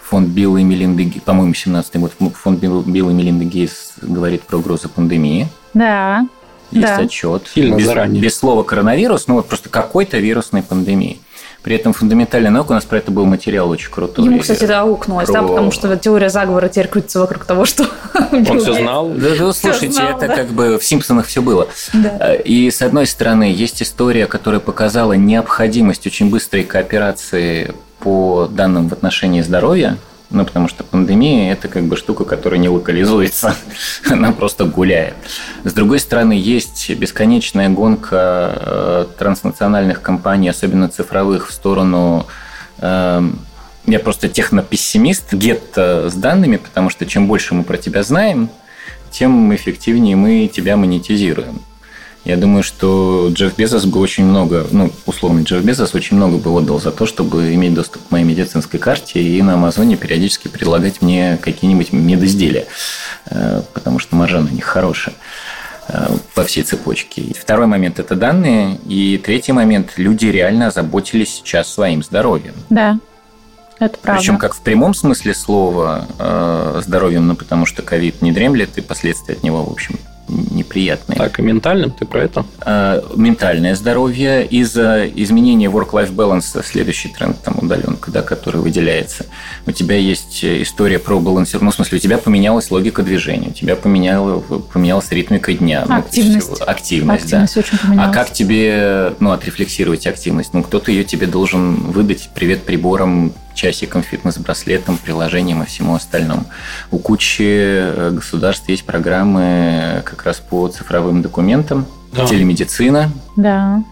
фонд 0.02 0.28
Билла 0.28 0.58
и 0.58 0.62
Мелинды, 0.62 1.20
по-моему, 1.24 1.52
17-й 1.52 1.98
год, 1.98 2.12
фонд 2.34 2.60
Билла 2.60 2.82
Билла 2.82 3.10
и 3.10 3.14
Мелинды 3.14 3.44
Гейтс 3.44 3.94
говорит 4.00 4.42
про 4.42 4.58
угрозу 4.58 4.88
пандемии. 4.88 5.48
Да, 5.74 6.26
Есть 6.70 6.86
Да. 6.86 6.96
отчет. 6.98 7.48
Сильно 7.52 7.76
без, 7.76 7.86
заранее. 7.86 8.22
без 8.22 8.36
слова 8.36 8.62
коронавирус, 8.62 9.26
ну 9.26 9.34
вот 9.34 9.48
просто 9.48 9.68
какой-то 9.68 10.18
вирусной 10.18 10.62
пандемии. 10.62 11.20
При 11.66 11.74
этом 11.74 11.92
фундаментальная 11.92 12.52
наука, 12.52 12.70
у 12.70 12.74
нас 12.74 12.84
про 12.84 12.98
это 12.98 13.10
был 13.10 13.24
материал 13.24 13.68
очень 13.68 13.90
крутой. 13.90 14.24
ему, 14.26 14.38
кстати, 14.38 14.64
да, 14.66 14.82
аукнулось, 14.82 15.26
да, 15.26 15.40
про- 15.40 15.48
потому 15.48 15.72
что 15.72 15.96
теория 15.96 16.30
заговора 16.30 16.68
теперь 16.68 16.86
крутится 16.86 17.18
вокруг 17.18 17.44
того, 17.44 17.64
что... 17.64 17.84
Он 18.30 18.60
все 18.60 18.72
знал. 18.74 19.08
Да, 19.08 19.30
да, 19.36 19.52
слушайте, 19.52 19.90
знал, 19.90 20.16
это 20.16 20.28
да. 20.28 20.36
как 20.36 20.46
бы 20.50 20.78
в 20.78 20.84
Симпсонах 20.84 21.26
все 21.26 21.42
было. 21.42 21.66
Да. 21.92 22.34
И 22.34 22.70
с 22.70 22.82
одной 22.82 23.08
стороны, 23.08 23.52
есть 23.52 23.82
история, 23.82 24.28
которая 24.28 24.60
показала 24.60 25.14
необходимость 25.14 26.06
очень 26.06 26.30
быстрой 26.30 26.62
кооперации 26.62 27.74
по 27.98 28.46
данным 28.48 28.88
в 28.88 28.92
отношении 28.92 29.40
здоровья. 29.40 29.96
Ну, 30.30 30.44
потому 30.44 30.68
что 30.68 30.82
пандемия– 30.82 31.52
это 31.54 31.68
как 31.68 31.84
бы 31.84 31.96
штука, 31.96 32.24
которая 32.24 32.58
не 32.58 32.68
локализуется, 32.68 33.54
она 34.10 34.32
просто 34.32 34.64
гуляет. 34.64 35.14
С 35.62 35.72
другой 35.72 36.00
стороны, 36.00 36.32
есть 36.32 36.90
бесконечная 36.90 37.68
гонка 37.68 38.52
э, 38.56 39.06
транснациональных 39.18 40.02
компаний, 40.02 40.48
особенно 40.48 40.88
цифровых, 40.88 41.48
в 41.48 41.52
сторону 41.52 42.26
эм, 42.78 43.38
я 43.86 44.00
просто 44.00 44.28
технопессимист, 44.28 45.32
гетто 45.32 46.10
с 46.10 46.14
данными, 46.14 46.56
потому 46.56 46.90
что 46.90 47.06
чем 47.06 47.28
больше 47.28 47.54
мы 47.54 47.62
про 47.62 47.76
тебя 47.76 48.02
знаем, 48.02 48.50
тем 49.10 49.54
эффективнее 49.54 50.16
мы 50.16 50.50
тебя 50.52 50.76
монетизируем. 50.76 51.60
Я 52.26 52.36
думаю, 52.36 52.64
что 52.64 53.30
Джефф 53.32 53.56
Безос 53.56 53.84
бы 53.84 54.00
очень 54.00 54.24
много, 54.24 54.66
ну, 54.72 54.90
условно, 55.06 55.42
Джефф 55.42 55.62
Безос 55.62 55.94
очень 55.94 56.16
много 56.16 56.38
бы 56.38 56.50
отдал 56.50 56.80
за 56.80 56.90
то, 56.90 57.06
чтобы 57.06 57.54
иметь 57.54 57.72
доступ 57.72 58.08
к 58.08 58.10
моей 58.10 58.24
медицинской 58.24 58.80
карте 58.80 59.22
и 59.22 59.40
на 59.42 59.54
Амазоне 59.54 59.96
периодически 59.96 60.48
предлагать 60.48 61.02
мне 61.02 61.38
какие-нибудь 61.40 61.92
медизделия, 61.92 62.66
э, 63.26 63.62
потому 63.72 64.00
что 64.00 64.16
маржа 64.16 64.40
на 64.40 64.48
них 64.48 64.64
хорошая 64.64 65.14
э, 65.86 66.16
по 66.34 66.42
всей 66.42 66.64
цепочке. 66.64 67.32
Второй 67.40 67.68
момент– 67.68 67.98
это 68.00 68.16
данные. 68.16 68.80
И 68.88 69.22
третий 69.24 69.52
момент– 69.52 69.92
люди 69.96 70.26
реально 70.26 70.66
озаботились 70.66 71.32
сейчас 71.32 71.72
своим 71.72 72.02
здоровьем. 72.02 72.54
Да, 72.70 72.98
это 73.78 73.98
правда. 73.98 74.20
Причем 74.20 74.38
как 74.38 74.54
в 74.54 74.62
прямом 74.62 74.94
смысле 74.94 75.32
слова 75.32 76.08
э, 76.18 76.82
здоровьем, 76.84 77.28
ну, 77.28 77.36
потому 77.36 77.66
что 77.66 77.82
ковид 77.82 78.20
не 78.20 78.32
дремлет, 78.32 78.76
и 78.78 78.80
последствия 78.80 79.36
от 79.36 79.44
него, 79.44 79.62
в 79.62 79.70
общем, 79.70 79.96
неприятные. 80.28 81.16
Так, 81.16 81.38
и 81.38 81.42
ментальным 81.42 81.90
ты 81.90 82.04
про 82.04 82.22
это? 82.22 82.44
А, 82.60 83.02
ментальное 83.14 83.74
здоровье 83.74 84.46
из-за 84.46 85.06
изменения 85.06 85.66
work-life 85.66 86.14
balance, 86.14 86.62
следующий 86.64 87.08
тренд 87.08 87.40
там 87.42 87.56
удаленка, 87.60 88.10
да, 88.10 88.22
который 88.22 88.60
выделяется. 88.60 89.26
У 89.66 89.72
тебя 89.72 89.96
есть 89.96 90.44
история 90.44 90.98
про 90.98 91.18
балансировку, 91.18 91.64
ну, 91.64 91.70
в 91.70 91.74
смысле, 91.74 91.98
у 91.98 92.00
тебя 92.00 92.18
поменялась 92.18 92.70
логика 92.70 93.02
движения, 93.02 93.48
у 93.48 93.52
тебя 93.52 93.76
поменялась, 93.76 94.44
поменялась 94.72 95.10
ритмика 95.10 95.52
дня. 95.52 95.82
Активность. 95.82 96.48
Ну, 96.48 96.66
активность, 96.66 97.22
активность 97.24 97.54
да. 97.54 97.60
очень 97.60 97.78
поменялась. 97.78 98.10
А 98.10 98.12
как 98.12 98.32
тебе, 98.32 99.12
ну, 99.20 99.30
отрефлексировать 99.32 100.06
активность? 100.06 100.54
Ну, 100.54 100.62
кто-то 100.62 100.90
ее 100.90 101.04
тебе 101.04 101.26
должен 101.26 101.74
выдать, 101.92 102.30
привет 102.34 102.64
приборам, 102.64 103.32
часиком, 103.56 104.02
фитнес-браслетом, 104.02 104.98
приложением 104.98 105.62
и 105.62 105.66
всему 105.66 105.96
остальному. 105.96 106.44
У 106.92 106.98
кучи 106.98 107.42
э, 107.42 108.10
государств 108.12 108.68
есть 108.68 108.84
программы 108.84 110.02
как 110.04 110.24
раз 110.24 110.38
по 110.38 110.68
цифровым 110.68 111.22
документам, 111.22 111.86
да. 112.12 112.26
телемедицина. 112.26 113.10
Да. 113.34 113.82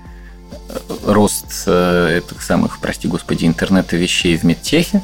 Рост 1.04 1.64
э, 1.66 2.18
этих 2.18 2.42
самых, 2.42 2.78
прости 2.78 3.08
господи, 3.08 3.46
интернета 3.46 3.96
вещей 3.96 4.36
в 4.36 4.44
медтехе. 4.44 5.02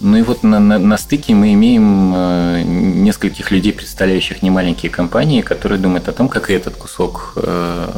Ну 0.00 0.16
и 0.18 0.22
вот 0.22 0.42
на, 0.42 0.60
на, 0.60 0.78
на 0.78 0.98
стыке 0.98 1.34
мы 1.34 1.54
имеем 1.54 2.12
э, 2.14 2.62
нескольких 2.62 3.50
людей, 3.50 3.72
представляющих 3.72 4.42
немаленькие 4.42 4.90
компании, 4.90 5.40
которые 5.40 5.78
думают 5.78 6.08
о 6.08 6.12
том, 6.12 6.28
как 6.28 6.50
и 6.50 6.54
этот 6.54 6.76
кусок 6.76 7.32
э, 7.36 7.88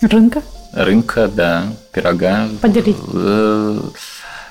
рынка. 0.00 0.42
Рынка, 0.72 1.28
да, 1.28 1.64
пирога. 1.92 2.48
Поделить. 2.62 2.96
Э, 3.12 3.80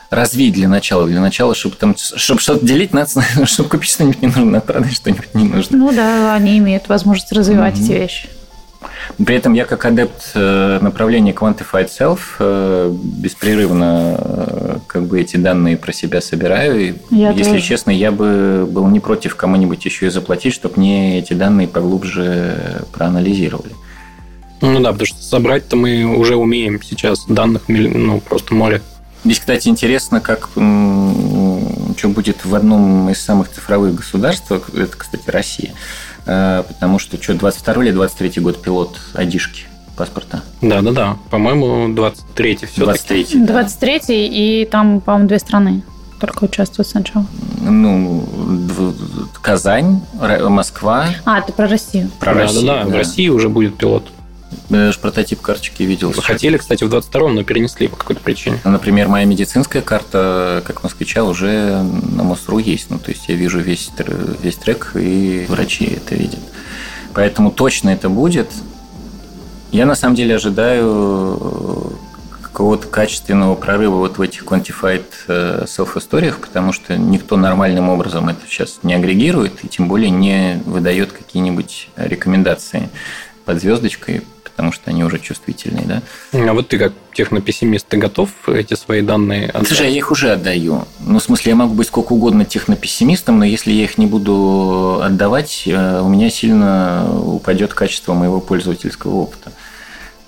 развить 0.10 0.54
для 0.54 0.68
начала. 0.68 1.08
Для 1.08 1.22
начала, 1.22 1.56
чтобы 1.56 1.76
там, 1.76 1.96
чтобы 1.98 2.40
что-то 2.42 2.66
делить, 2.66 2.94
надо, 2.94 3.10
чтобы 3.46 3.70
купить 3.70 3.90
что-нибудь 3.90 4.22
не 4.22 4.28
нужно, 4.28 4.46
надо 4.46 4.66
продать 4.66 4.94
что-нибудь 4.94 5.34
не 5.34 5.46
нужно. 5.46 5.78
Ну 5.78 5.92
да, 5.92 6.34
они 6.34 6.58
имеют 6.58 6.90
возможность 6.90 7.32
развивать 7.32 7.76
mm-hmm. 7.76 7.84
эти 7.84 7.92
вещи. 7.92 8.30
При 9.26 9.36
этом 9.36 9.54
я 9.54 9.66
как 9.66 9.86
адепт 9.86 10.32
э, 10.36 10.80
направления 10.82 11.34
Quantified 11.34 11.90
Self 11.90 12.20
э, 12.40 12.94
беспрерывно 12.94 14.16
э, 14.18 14.78
как 14.88 15.08
бы 15.08 15.20
эти 15.20 15.36
данные 15.36 15.76
про 15.76 15.92
себя 15.92 16.22
собираю. 16.22 16.90
И, 16.90 16.94
я 17.12 17.32
если 17.32 17.54
тоже. 17.54 17.66
честно, 17.66 17.92
я 17.92 18.12
бы 18.12 18.66
был 18.70 18.88
не 18.88 19.02
против 19.02 19.36
кому-нибудь 19.36 19.84
еще 19.84 20.08
и 20.08 20.10
заплатить, 20.10 20.54
чтобы 20.54 20.76
мне 20.78 21.20
эти 21.20 21.34
данные 21.34 21.68
поглубже 21.68 22.86
проанализировали. 22.94 23.74
Ну 24.62 24.80
да, 24.80 24.92
потому 24.92 25.08
что 25.08 25.22
собрать-то 25.22 25.76
мы 25.76 26.04
уже 26.04 26.36
умеем 26.36 26.82
сейчас 26.82 27.26
данных 27.26 27.64
ну, 27.68 28.22
просто 28.22 28.54
море. 28.54 28.82
Здесь, 29.24 29.40
кстати, 29.40 29.68
интересно, 29.68 30.22
как 30.22 30.50
что 30.52 32.08
будет 32.08 32.46
в 32.46 32.56
одном 32.56 33.10
из 33.10 33.22
самых 33.22 33.50
цифровых 33.50 33.96
государств, 33.96 34.50
это, 34.52 34.98
кстати, 34.98 35.30
Россия, 35.30 35.74
э, 36.26 36.64
потому 36.66 37.00
что 37.00 37.22
что, 37.22 37.34
22 37.34 37.84
или 37.84 37.92
23 37.92 38.42
год 38.42 38.62
пилот 38.62 38.98
Адишки 39.14 39.64
паспорта? 39.98 40.42
Да-да-да, 40.62 41.18
по-моему, 41.30 41.94
23 41.94 42.60
все 42.72 42.86
23 42.86 43.28
да. 43.34 43.62
23 43.62 44.02
и 44.08 44.66
там, 44.66 45.02
по-моему, 45.02 45.28
две 45.28 45.40
страны 45.40 45.84
только 46.20 46.44
участвуют 46.44 46.88
сначала. 46.88 47.26
Ну, 47.62 48.26
Казань, 49.42 50.02
Москва. 50.50 51.08
А, 51.26 51.42
ты 51.42 51.54
про 51.54 51.68
Россию. 51.68 52.10
Про 52.20 52.34
да, 52.34 52.42
Россию, 52.42 52.66
да, 52.66 52.84
да. 52.84 52.90
В 52.90 52.94
России 52.94 53.30
уже 53.30 53.50
будет 53.50 53.78
пилот. 53.78 54.06
Я 54.70 54.92
же 54.92 55.00
прототип 55.00 55.42
карточки 55.42 55.84
видел. 55.84 56.14
Хотели, 56.14 56.58
кстати, 56.58 56.84
в 56.84 56.94
22-м, 56.94 57.36
но 57.36 57.44
перенесли 57.44 57.88
по 57.88 57.96
какой-то 57.96 58.22
причине. 58.22 58.60
Ну, 58.64 58.72
например, 58.72 59.08
моя 59.08 59.26
медицинская 59.26 59.82
карта, 59.82 60.64
как 60.66 60.84
москвича, 60.84 61.24
уже 61.24 61.82
на 61.82 62.24
МОСРУ 62.24 62.60
есть. 62.60 62.90
Ну, 62.90 63.00
то 63.00 63.12
есть 63.12 63.28
я 63.28 63.36
вижу 63.36 63.60
весь, 63.60 63.90
весь 64.42 64.56
трек, 64.56 64.92
и 64.96 65.46
врачи 65.48 65.86
это 65.86 66.16
видят. 66.16 66.40
Поэтому 67.14 67.52
точно 67.52 67.90
это 67.90 68.10
будет. 68.10 68.50
Я 69.72 69.86
на 69.86 69.96
самом 69.96 70.16
деле 70.16 70.36
ожидаю 70.36 71.98
какого-то 72.42 72.88
качественного 72.88 73.56
прорыва 73.56 73.96
вот 73.96 74.18
в 74.18 74.22
этих 74.22 74.44
quantified 74.44 75.06
э, 75.28 75.66
self-историях, 75.66 76.40
потому 76.40 76.74
что 76.74 76.98
никто 76.98 77.38
нормальным 77.38 77.90
образом 77.90 78.28
это 78.30 78.42
сейчас 78.48 78.80
не 78.84 78.94
агрегирует 78.94 79.64
и 79.64 79.68
тем 79.68 79.88
более 79.88 80.10
не 80.10 80.62
выдает 80.66 81.12
какие-нибудь 81.12 81.90
рекомендации 81.96 82.90
под 83.46 83.62
звездочкой 83.62 84.24
потому 84.60 84.74
что 84.74 84.90
они 84.90 85.06
уже 85.06 85.20
чувствительные, 85.20 85.86
да. 85.86 86.02
А 86.34 86.54
вот 86.54 86.68
ты 86.68 86.78
как 86.78 86.92
технопессимист, 87.14 87.88
ты 87.88 87.96
готов 87.96 88.30
эти 88.50 88.74
свои 88.74 89.02
данные 89.02 89.48
отдать? 89.48 89.68
Слушай, 89.70 89.92
я 89.92 89.98
их 89.98 90.12
уже 90.12 90.32
отдаю. 90.32 90.84
Ну, 91.00 91.20
в 91.20 91.24
смысле, 91.24 91.52
я 91.52 91.56
могу 91.56 91.76
быть 91.76 91.88
сколько 91.88 92.12
угодно 92.12 92.44
технопессимистом, 92.44 93.40
но 93.40 93.46
если 93.46 93.72
я 93.72 93.86
их 93.86 93.98
не 93.98 94.06
буду 94.06 95.00
отдавать, 95.02 95.64
э, 95.66 96.02
у 96.02 96.10
меня 96.10 96.30
сильно 96.30 97.10
упадет 97.10 97.74
качество 97.74 98.14
моего 98.14 98.42
пользовательского 98.42 99.16
опыта. 99.16 99.54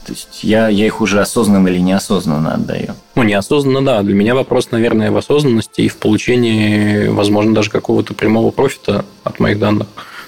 То 0.06 0.13
есть 0.13 0.46
я, 0.46 0.70
я 0.70 0.86
их 0.86 1.02
уже 1.02 1.20
осознанно 1.20 1.67
или 1.67 1.80
неосознанно 1.80 2.54
отдаю. 2.54 2.96
Ну, 3.15 3.24
неосознанно, 3.24 3.84
да. 3.84 4.02
Для 4.02 4.15
меня 4.15 4.34
вопрос, 4.34 4.72
наверное, 4.72 5.12
в 5.12 5.17
осознанности 5.17 5.82
и 5.82 5.89
в 5.89 5.98
получении, 5.98 7.08
возможно, 7.08 7.54
даже 7.54 7.70
какого-то 7.70 8.13
прямого 8.13 8.52
профита 8.52 9.04
от 9.26 9.41
моих 9.41 9.60
данных. 9.60 9.88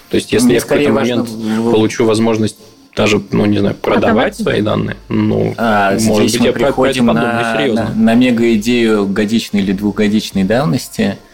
То 0.10 0.18
есть, 0.18 0.34
если 0.34 0.48
Мне 0.48 0.56
я 0.56 0.62
в 0.62 0.66
какой-то 0.66 0.92
момент 0.92 1.30
важно... 1.30 1.72
получу 1.72 2.06
возможность 2.06 2.58
даже, 2.96 3.22
ну, 3.32 3.46
не 3.46 3.60
знаю, 3.60 3.76
продавать, 3.76 4.04
продавать 4.04 4.36
свои 4.36 4.62
данные. 4.62 4.98
Ну, 5.10 5.54
а, 5.58 5.98
может 6.00 6.24
быть, 6.24 6.40
мы 6.40 6.46
я 6.48 6.54
приходим 6.54 7.08
на, 7.08 7.14
на, 7.14 7.90
на 7.96 8.14
мега-идею 8.16 9.08
годичной 9.08 9.62
или 9.62 9.72
двухгодичной 9.72 10.44
давности– 10.44 11.18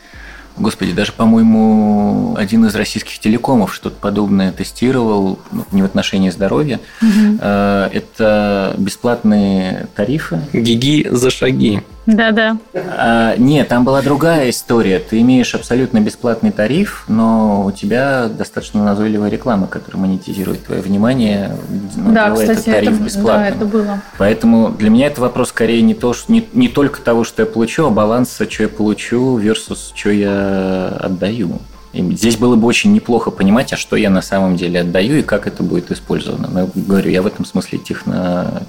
Господи, 0.60 0.91
даже, 0.91 1.13
по-моему, 1.13 2.36
один 2.38 2.65
из 2.65 2.76
российских 2.76 3.17
телекомов 3.19 3.74
что-то 3.74 3.95
подобное 3.95 4.52
тестировал, 4.52 5.39
ну, 5.52 5.65
не 5.72 5.82
в 5.82 5.86
отношении 5.86 6.30
здоровья. 6.30 6.82
Угу. 7.02 7.38
Это 7.39 8.76
бесплатные 8.78 9.88
тарифы. 9.95 10.41
Гиги 10.52 11.08
за 11.10 11.30
шаги. 11.30 11.82
Да-да. 12.05 12.57
А, 12.73 13.35
нет, 13.38 13.67
там 13.67 13.83
была 13.83 14.01
другая 14.01 14.49
история. 14.49 14.99
Ты 14.99 15.21
имеешь 15.21 15.53
абсолютно 15.53 15.99
бесплатный 15.99 16.51
тариф, 16.51 17.05
но 17.07 17.65
у 17.65 17.71
тебя 17.71 18.27
достаточно 18.27 18.83
назойливая 18.83 19.29
реклама, 19.29 19.67
которая 19.67 20.01
монетизирует 20.01 20.65
твое 20.65 20.81
внимание, 20.81 21.55
ну, 21.95 22.12
да, 22.12 22.31
кстати, 22.31 22.51
этот 22.51 22.65
тариф 22.65 22.93
это, 22.93 23.03
бесплатным. 23.03 23.43
Да, 23.43 23.47
это 23.47 23.65
было. 23.65 24.01
Поэтому 24.17 24.69
для 24.69 24.89
меня 24.89 25.07
это 25.07 25.21
вопрос 25.21 25.49
скорее 25.49 25.81
не, 25.81 25.93
то, 25.93 26.13
что, 26.13 26.31
не, 26.31 26.47
не 26.53 26.67
только 26.67 27.01
того, 27.01 27.23
что 27.23 27.43
я 27.43 27.45
получу, 27.45 27.85
а 27.85 27.89
баланса, 27.89 28.49
что 28.49 28.63
я 28.63 28.69
получу 28.69 29.39
versus 29.39 29.91
что 29.93 30.09
я 30.09 30.88
отдаю. 30.99 31.59
И 31.91 32.01
здесь 32.15 32.38
было 32.38 32.55
бы 32.55 32.67
очень 32.67 32.93
неплохо 32.93 33.31
понимать, 33.31 33.73
а 33.73 33.77
что 33.77 33.95
я 33.95 34.09
на 34.09 34.21
самом 34.21 34.55
деле 34.55 34.81
отдаю 34.81 35.17
и 35.17 35.21
как 35.23 35.47
это 35.47 35.63
будет 35.63 35.91
использовано. 35.91 36.47
Но 36.47 36.59
я 36.62 36.69
говорю, 36.75 37.09
я 37.09 37.21
в 37.21 37.27
этом 37.27 37.45
смысле 37.45 37.79
техно... 37.79 38.63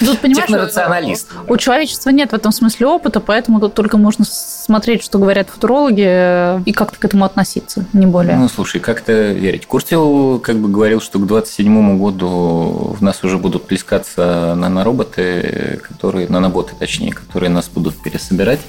Тут, 0.00 0.18
понимаешь, 0.20 0.46
технорационалист. 0.46 1.28
У 1.48 1.56
человечества 1.56 2.10
нет 2.10 2.30
в 2.30 2.34
этом 2.34 2.52
смысле 2.52 2.86
опыта, 2.86 3.20
поэтому 3.20 3.60
тут 3.60 3.74
только 3.74 3.96
можно 3.96 4.24
смотреть, 4.24 5.02
что 5.02 5.18
говорят 5.18 5.48
футурологи, 5.50 6.62
и 6.64 6.72
как-то 6.72 6.98
к 6.98 7.04
этому 7.04 7.24
относиться, 7.24 7.84
не 7.92 8.06
более. 8.06 8.36
Ну, 8.36 8.48
слушай, 8.48 8.80
как-то 8.80 9.12
верить. 9.32 9.66
Куртил 9.66 10.38
как 10.40 10.56
бы 10.56 10.68
говорил, 10.68 11.00
что 11.00 11.18
к 11.18 11.26
27 11.26 11.98
году 11.98 12.96
в 12.98 13.02
нас 13.02 13.22
уже 13.24 13.38
будут 13.38 13.66
плескаться 13.66 14.54
нанороботы, 14.56 15.80
которые, 15.88 16.28
наноботы 16.28 16.74
точнее, 16.78 17.12
которые 17.12 17.50
нас 17.50 17.68
будут 17.68 17.96
пересобирать 18.02 18.60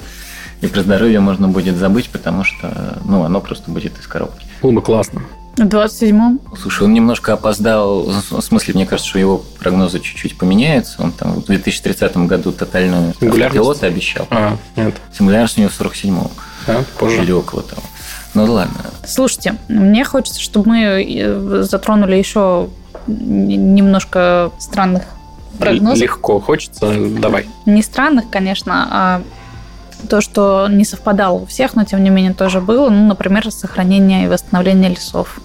и 0.60 0.66
про 0.66 0.82
здоровье 0.82 1.20
можно 1.20 1.48
будет 1.48 1.76
забыть, 1.76 2.10
потому 2.10 2.44
что 2.44 2.98
ну, 3.04 3.24
оно 3.24 3.40
просто 3.40 3.70
будет 3.70 3.98
из 3.98 4.06
коробки. 4.06 4.46
Было 4.62 4.72
бы 4.72 4.82
классно. 4.82 5.22
В 5.56 5.62
27-м? 5.62 6.40
Слушай, 6.60 6.84
он 6.84 6.94
немножко 6.94 7.32
опоздал. 7.34 8.04
В 8.04 8.40
смысле, 8.40 8.74
мне 8.74 8.86
кажется, 8.86 9.10
что 9.10 9.18
его 9.18 9.42
прогнозы 9.58 10.00
чуть-чуть 10.00 10.38
поменяются. 10.38 11.02
Он 11.02 11.12
там 11.12 11.34
в 11.34 11.44
2030 11.44 12.16
году 12.18 12.52
тотальную 12.52 13.12
пилота 13.14 13.86
обещал. 13.86 14.26
А, 14.30 14.56
нет. 14.76 14.94
Сингулярность 15.16 15.58
у 15.58 15.60
него 15.60 15.70
в 15.70 15.80
47-м. 15.80 16.30
А, 16.66 16.84
позже. 16.98 17.22
Или 17.22 17.32
около 17.32 17.62
того. 17.62 17.82
Ну 18.34 18.44
ладно. 18.44 18.76
Слушайте, 19.06 19.56
мне 19.68 20.04
хочется, 20.04 20.40
чтобы 20.40 20.68
мы 20.70 21.04
э, 21.04 21.62
затронули 21.62 22.14
еще 22.16 22.68
немножко 23.06 24.52
странных 24.58 25.04
прогнозов. 25.58 25.98
Легко 26.00 26.40
хочется, 26.40 26.92
давай. 27.18 27.46
Не 27.66 27.82
странных, 27.82 28.30
конечно, 28.30 28.88
а 28.90 29.22
то, 30.08 30.20
что 30.20 30.68
не 30.68 30.84
совпадало 30.84 31.38
у 31.38 31.46
всех, 31.46 31.74
но 31.74 31.84
тем 31.84 32.02
не 32.02 32.10
менее 32.10 32.34
тоже 32.34 32.60
было, 32.60 32.90
ну, 32.90 33.06
например, 33.06 33.50
сохранение 33.50 34.24
и 34.24 34.28
восстановление 34.28 34.90
лесов. 34.90 35.40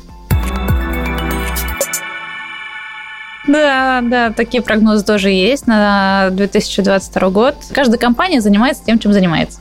Да, 3.47 4.01
да, 4.01 4.31
такие 4.31 4.63
прогнозы 4.63 5.05
тоже 5.05 5.29
есть 5.29 5.67
на 5.67 6.29
2022 6.31 7.29
год. 7.29 7.55
Каждая 7.71 7.99
компания 7.99 8.41
занимается 8.41 8.83
тем, 8.83 8.97
чем 8.97 9.13
занимается. 9.13 9.59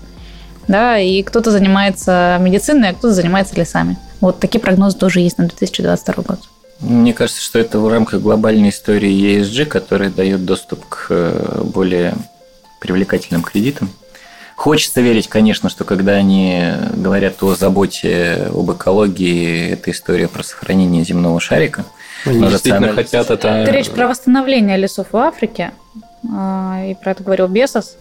Да, 0.66 0.98
и 0.98 1.22
кто-то 1.22 1.50
занимается 1.50 2.38
медициной, 2.40 2.90
а 2.90 2.92
кто-то 2.94 3.12
занимается 3.12 3.54
лесами. 3.57 3.98
Вот 4.20 4.40
такие 4.40 4.61
прогнозы 4.61 4.96
тоже 4.96 5.20
есть 5.20 5.37
на 5.37 5.46
2022 5.46 6.24
год. 6.24 6.40
Мне 6.80 7.12
кажется, 7.12 7.42
что 7.42 7.59
это 7.59 7.78
в 7.78 7.88
рамках 7.88 8.20
глобальной 8.20 8.70
истории 8.70 9.40
ESG, 9.40 9.66
которая 9.66 10.11
дает 10.11 10.44
доступ 10.44 10.85
к 10.87 11.07
э, 11.11 11.62
более 11.62 12.14
привлекательным 12.80 13.42
кредитам. 13.42 13.90
Хочется 14.64 15.03
верить, 15.03 15.29
конечно, 15.29 15.68
что 15.68 15.85
когда 15.85 16.12
они 16.12 16.72
говорят 16.96 17.42
о 17.42 17.55
заботе 17.55 18.48
об 18.50 18.72
экологии, 18.72 19.68
это 19.68 19.90
история 19.90 20.27
про 20.27 20.42
сохранение 20.42 21.05
земного 21.05 21.38
шарика. 21.38 21.85
Они 22.24 22.48
действительно 22.48 22.94
хотят 22.94 23.31
это... 23.31 23.46
Это 23.48 23.70
речь 23.70 23.90
про 23.90 24.09
восстановление 24.09 24.79
лесов 24.79 25.09
в 25.12 25.16
Африке, 25.18 25.72
а, 26.33 26.83
и 26.83 26.94
про 26.94 27.11
это 27.11 27.22
говорил 27.22 27.46
Бесос. 27.46 27.98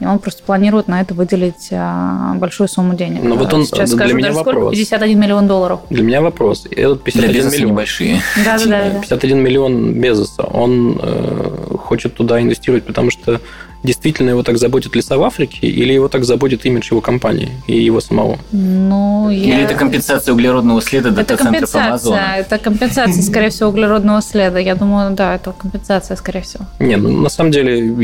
И 0.00 0.06
он 0.06 0.18
просто 0.18 0.42
планирует 0.42 0.88
на 0.88 1.02
это 1.02 1.12
выделить 1.12 1.68
а, 1.70 2.32
большую 2.36 2.68
сумму 2.68 2.94
денег. 2.94 3.22
Но 3.22 3.36
вот 3.36 3.52
он 3.52 3.66
Сейчас 3.66 3.90
для 3.90 3.98
скажу 3.98 4.14
меня 4.14 4.28
даже 4.28 4.40
сколько, 4.40 4.56
вопрос. 4.56 4.74
51 4.74 5.20
миллион 5.20 5.46
долларов. 5.46 5.80
Для 5.90 6.02
меня 6.02 6.22
вопрос. 6.22 6.64
Этот 6.70 7.04
Для 7.04 7.12
51 7.12 7.32
бизнеса 7.32 7.56
миллион. 7.56 7.72
небольшие. 7.72 8.22
Да, 8.42 8.58
да, 8.58 8.90
да. 8.90 9.00
51 9.02 9.38
миллион 9.38 9.92
Безоса, 10.00 10.44
он 10.44 10.98
э, 11.02 11.76
хочет 11.78 12.14
туда 12.14 12.40
инвестировать, 12.40 12.84
потому 12.84 13.10
что 13.10 13.40
действительно 13.86 14.30
его 14.30 14.42
так 14.42 14.58
заботит 14.58 14.94
леса 14.94 15.16
в 15.16 15.22
Африке, 15.22 15.66
или 15.66 15.92
его 15.92 16.08
так 16.08 16.24
заботит 16.24 16.66
имидж 16.66 16.90
его 16.90 17.00
компании 17.00 17.50
и 17.66 17.82
его 17.82 18.00
самого? 18.00 18.38
Ну, 18.52 19.30
я... 19.30 19.54
Или 19.54 19.62
это 19.64 19.74
компенсация 19.74 20.34
углеродного 20.34 20.82
следа 20.82 21.08
Это 21.08 21.16
дата-центров 21.16 21.52
компенсация, 21.52 21.86
Амазона? 21.86 22.36
это 22.36 22.58
компенсация, 22.58 23.22
скорее 23.22 23.50
всего, 23.50 23.70
углеродного 23.70 24.20
следа. 24.20 24.58
Я 24.58 24.74
думаю, 24.74 25.14
да, 25.14 25.34
это 25.36 25.52
компенсация, 25.52 26.16
скорее 26.16 26.42
всего. 26.42 26.64
Не, 26.78 26.96
ну 26.96 27.10
на 27.10 27.28
самом 27.28 27.50
деле 27.50 27.94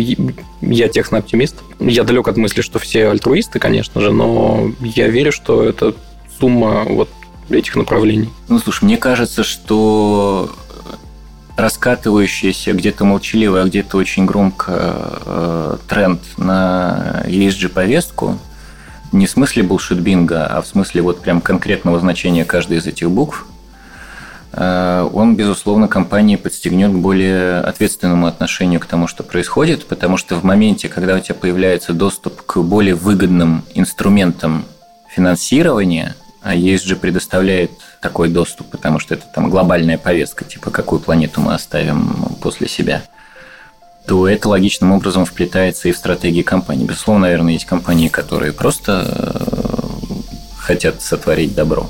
я 0.60 0.88
технооптимист. 0.88 1.56
Я 1.80 2.04
далек 2.04 2.28
от 2.28 2.36
мысли, 2.36 2.62
что 2.62 2.78
все 2.78 3.08
альтруисты, 3.08 3.58
конечно 3.58 4.00
же, 4.00 4.12
но 4.12 4.70
я 4.80 5.08
верю, 5.08 5.32
что 5.32 5.64
это 5.64 5.94
сумма 6.40 6.84
вот 6.84 7.08
этих 7.50 7.76
направлений. 7.76 8.30
Ну, 8.48 8.58
слушай, 8.58 8.84
мне 8.84 8.96
кажется, 8.96 9.42
что 9.44 10.50
раскатывающийся 11.62 12.72
где-то 12.72 13.05
молчаливо, 13.05 13.62
а 13.62 13.64
где-то 13.64 13.96
очень 13.96 14.27
громко 14.27 14.72
э, 15.25 15.77
тренд 15.88 16.20
на 16.37 17.22
ESG-повестку 17.27 18.38
не 19.12 19.27
в 19.27 19.31
смысле 19.31 19.62
булшит-бинга, 19.62 20.46
а 20.46 20.61
в 20.61 20.66
смысле 20.66 21.03
вот 21.03 21.20
прям 21.20 21.40
конкретного 21.40 22.01
значения 22.01 22.44
каждой 22.44 22.79
из 22.79 22.87
этих 22.87 23.11
букв, 23.11 23.46
э, 24.53 25.09
он, 25.12 25.37
безусловно, 25.37 25.87
компании 25.87 26.35
подстегнет 26.35 26.90
к 26.90 26.96
более 26.96 27.61
ответственному 27.61 28.27
отношению 28.27 28.81
к 28.81 28.87
тому, 28.87 29.07
что 29.07 29.22
происходит, 29.22 29.87
потому 29.87 30.16
что 30.16 30.35
в 30.35 30.42
моменте, 30.42 30.88
когда 30.88 31.14
у 31.14 31.20
тебя 31.20 31.37
появляется 31.37 31.92
доступ 31.92 32.42
к 32.42 32.59
более 32.59 32.96
выгодным 32.96 33.62
инструментам 33.75 34.64
финансирования, 35.09 36.16
а 36.42 36.57
ESG 36.57 36.96
предоставляет 36.96 37.70
такой 38.02 38.28
доступ, 38.28 38.66
потому 38.66 38.98
что 38.98 39.14
это 39.14 39.24
там 39.32 39.48
глобальная 39.48 39.96
повестка, 39.96 40.44
типа 40.44 40.70
какую 40.70 41.00
планету 41.00 41.40
мы 41.40 41.54
оставим 41.54 42.36
после 42.42 42.68
себя, 42.68 43.02
то 44.06 44.28
это 44.28 44.48
логичным 44.48 44.90
образом 44.92 45.24
вплетается 45.24 45.88
и 45.88 45.92
в 45.92 45.96
стратегии 45.96 46.42
компании. 46.42 46.84
Безусловно, 46.84 47.22
наверное, 47.22 47.52
есть 47.52 47.64
компании, 47.64 48.08
которые 48.08 48.52
просто 48.52 49.06
э, 49.08 49.92
хотят 50.58 51.00
сотворить 51.00 51.54
добро. 51.54 51.88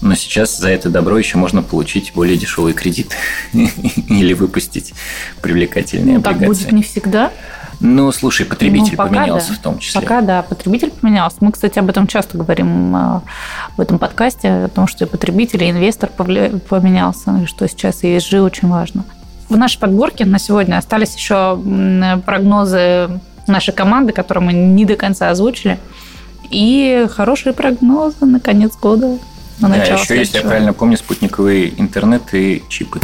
Но 0.00 0.14
сейчас 0.14 0.56
за 0.56 0.70
это 0.70 0.88
добро 0.90 1.18
еще 1.18 1.36
можно 1.38 1.62
получить 1.62 2.12
более 2.14 2.36
дешевый 2.38 2.72
кредит 2.72 3.12
или 3.52 4.32
выпустить 4.32 4.94
привлекательные 5.42 6.16
Ну, 6.16 6.22
так 6.22 6.36
облигации. 6.36 6.62
будет 6.62 6.72
не 6.72 6.82
всегда. 6.82 7.32
Ну, 7.80 8.10
слушай, 8.10 8.44
потребитель 8.44 8.92
Ну, 8.92 8.96
пока 8.96 9.10
поменялся 9.10 9.50
да. 9.50 9.54
в 9.54 9.58
том 9.58 9.78
числе. 9.78 10.00
Пока, 10.00 10.20
да, 10.20 10.42
потребитель 10.42 10.90
поменялся. 10.90 11.36
Мы, 11.40 11.52
кстати, 11.52 11.78
об 11.78 11.88
этом 11.88 12.06
часто 12.06 12.36
говорим 12.36 12.96
э, 12.96 13.20
в 13.76 13.80
этом 13.80 13.98
подкасте, 13.98 14.48
о 14.48 14.68
том, 14.68 14.88
что 14.88 15.04
и 15.04 15.08
потребитель, 15.08 15.62
и 15.62 15.70
инвестор 15.70 16.10
поменялся, 16.10 17.38
и 17.42 17.46
что 17.46 17.68
сейчас 17.68 18.02
ESG 18.02 18.40
очень 18.40 18.68
важно. 18.68 19.04
В 19.48 19.56
нашей 19.56 19.78
подборке 19.78 20.24
на 20.24 20.38
сегодня 20.38 20.76
остались 20.76 21.14
еще 21.14 21.58
прогнозы 22.26 23.20
нашей 23.46 23.72
команды, 23.72 24.12
которые 24.12 24.44
мы 24.44 24.52
не 24.52 24.84
до 24.84 24.96
конца 24.96 25.30
озвучили, 25.30 25.78
и 26.50 27.06
хорошие 27.10 27.52
прогнозы 27.52 28.26
на 28.26 28.40
конец 28.40 28.76
года, 28.76 29.18
на 29.60 29.68
Да, 29.68 29.76
еще, 29.76 30.18
если 30.18 30.38
я 30.38 30.44
правильно 30.44 30.72
помню, 30.72 30.96
спутниковый 30.96 31.74
интернет 31.76 32.22
и 32.32 32.62
чипы. 32.68 33.00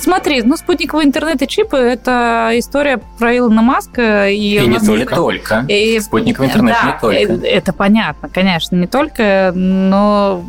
Смотри, 0.00 0.42
ну, 0.42 0.56
спутниковый 0.56 1.04
интернет 1.04 1.42
и 1.42 1.48
чипы– 1.48 1.76
это 1.78 2.50
история 2.54 3.00
про 3.18 3.36
Илона 3.36 3.62
Маска. 3.62 4.28
И, 4.28 4.36
И 4.36 4.66
не 4.66 4.78
Не 4.78 5.04
только. 5.04 5.64
И- 5.68 6.00
Спутниковый 6.00 6.48
интернет 6.48 6.76
да, 6.82 6.92
не 6.92 7.00
только. 7.00 7.46
Это 7.46 7.72
понятно, 7.72 8.28
конечно, 8.28 8.76
не 8.76 8.86
только, 8.86 9.52
но, 9.54 10.44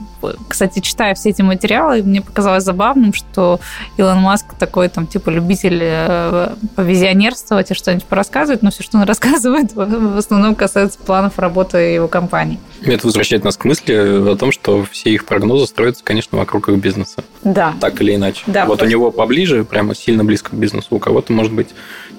кстати, 0.47 0.79
читая 0.79 1.15
все 1.15 1.29
эти 1.29 1.41
материалы, 1.41 2.03
мне 2.03 2.21
показалось 2.21 2.63
забавным, 2.63 3.13
что 3.13 3.60
Илон 3.97 4.19
Маск 4.19 4.53
такой, 4.60 4.89
там, 4.89 5.07
типа, 5.07 5.29
любитель 5.29 5.79
э, 5.81 6.49
повизионерствовать 6.75 7.71
и 7.71 7.73
что-нибудь 7.73 8.05
порассказывать, 8.05 8.62
но 8.62 8.71
все, 8.71 8.83
что 8.83 8.97
он 8.97 9.03
рассказывает, 9.03 9.71
в 9.75 10.17
основном 10.17 10.55
касается 10.55 10.99
планов 10.99 11.39
работы 11.39 11.77
его 11.77 12.07
компании. 12.07 12.60
Это 12.83 13.07
возвращает 13.07 13.43
нас 13.43 13.57
к 13.57 13.65
мысли 13.65 13.93
о 14.31 14.36
том, 14.36 14.51
что 14.51 14.83
все 14.91 15.10
их 15.10 15.25
прогнозы 15.25 15.65
строятся, 15.67 16.03
конечно, 16.03 16.38
вокруг 16.38 16.69
их 16.69 16.77
бизнеса. 16.77 17.23
Да. 17.43 17.73
Так 17.81 17.99
или 18.01 18.15
иначе. 18.15 18.43
Да, 18.47 18.62
вот 18.65 18.79
просто- 18.79 18.86
у 18.86 18.89
него 18.89 19.12
поближе, 19.38 19.63
прямо 19.63 19.93
сильно 19.93 20.26
близко 20.26 20.50
к 20.52 20.54
бизнесу. 20.54 20.88
У 20.91 21.00
кого-то, 21.00 21.32
может 21.32 21.54
быть, 21.54 21.67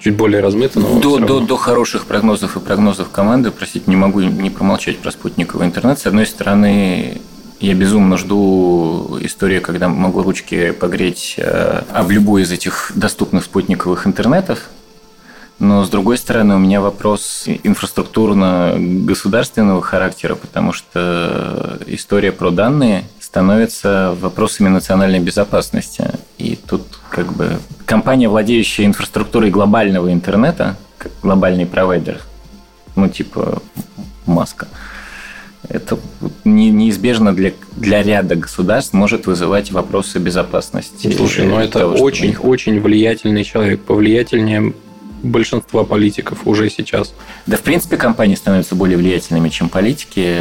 чуть 0.00 0.14
более 0.14 0.40
размыто, 0.40 0.78
но 0.78 1.00
До, 1.00 1.18
до, 1.18 1.40
до 1.40 1.56
хороших 1.56 2.06
прогнозов 2.06 2.56
и 2.56 2.60
прогнозов 2.60 3.10
команды, 3.10 3.50
простите, 3.50 3.86
не 3.86 3.96
могу 3.96 4.20
не 4.20 4.50
промолчать 4.50 4.98
про 4.98 5.10
спутниковый 5.10 5.66
интернет. 5.66 5.98
С 5.98 6.06
одной 6.06 6.26
стороны, 6.26 7.20
я 7.60 7.74
безумно 7.74 8.16
жду 8.16 9.18
историю, 9.20 9.60
когда 9.62 9.88
могу 9.88 10.22
ручки 10.22 10.70
погреть 10.70 11.34
э, 11.38 11.82
об 11.92 12.12
любой 12.12 12.42
из 12.42 12.52
этих 12.52 12.92
доступных 12.94 13.42
спутниковых 13.44 14.06
интернетов. 14.06 14.68
Но, 15.58 15.84
с 15.84 15.88
другой 15.88 16.18
стороны, 16.18 16.54
у 16.54 16.58
меня 16.58 16.80
вопрос 16.80 17.48
инфраструктурно-государственного 17.64 19.82
характера, 19.82 20.36
потому 20.36 20.72
что 20.72 21.80
история 21.86 22.30
про 22.30 22.50
данные 22.50 23.02
становится 23.32 24.16
вопросами 24.18 24.68
национальной 24.68 25.20
безопасности. 25.20 26.04
И 26.38 26.56
тут 26.56 26.82
как 27.10 27.30
бы 27.34 27.58
компания, 27.84 28.26
владеющая 28.26 28.86
инфраструктурой 28.86 29.50
глобального 29.50 30.10
интернета, 30.10 30.76
как 30.96 31.12
глобальный 31.22 31.66
провайдер, 31.66 32.22
ну 32.96 33.06
типа 33.10 33.60
Маска, 34.24 34.66
это 35.68 35.98
не- 36.44 36.70
неизбежно 36.70 37.34
для, 37.34 37.52
для 37.76 38.02
ряда 38.02 38.34
государств 38.34 38.94
может 38.94 39.26
вызывать 39.26 39.72
вопросы 39.72 40.18
безопасности. 40.18 41.12
Слушай, 41.14 41.46
ну 41.46 41.58
это 41.58 41.80
того, 41.80 41.96
что 41.96 42.02
у 42.04 42.06
очень, 42.06 42.28
них- 42.28 42.42
очень 42.46 42.80
влиятельный 42.80 43.44
человек, 43.44 43.82
повлиятельнее 43.82 44.72
большинства 45.22 45.84
политиков 45.84 46.46
уже 46.46 46.70
сейчас. 46.70 47.14
Да, 47.46 47.56
в 47.56 47.62
принципе, 47.62 47.96
компании 47.96 48.34
становятся 48.34 48.74
более 48.74 48.96
влиятельными, 48.96 49.48
чем 49.48 49.68
политики. 49.68 50.36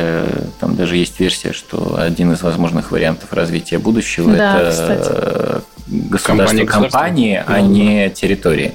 Там 0.60 0.76
даже 0.76 0.98
есть 0.98 1.20
версия, 1.20 1.54
что 1.54 1.98
один 2.00 2.32
из 2.34 2.42
возможных 2.42 2.92
вариантов 2.92 3.34
развития 3.34 3.78
будущего 3.78 4.36
Да, 4.36 4.62
это 4.62 4.72
кстати. 4.72 5.88
государство 5.88 6.28
Компания 6.28 6.63
государства. 6.63 7.00
компании, 7.00 7.44
а 7.46 7.62
не 7.62 8.10
территории. 8.10 8.74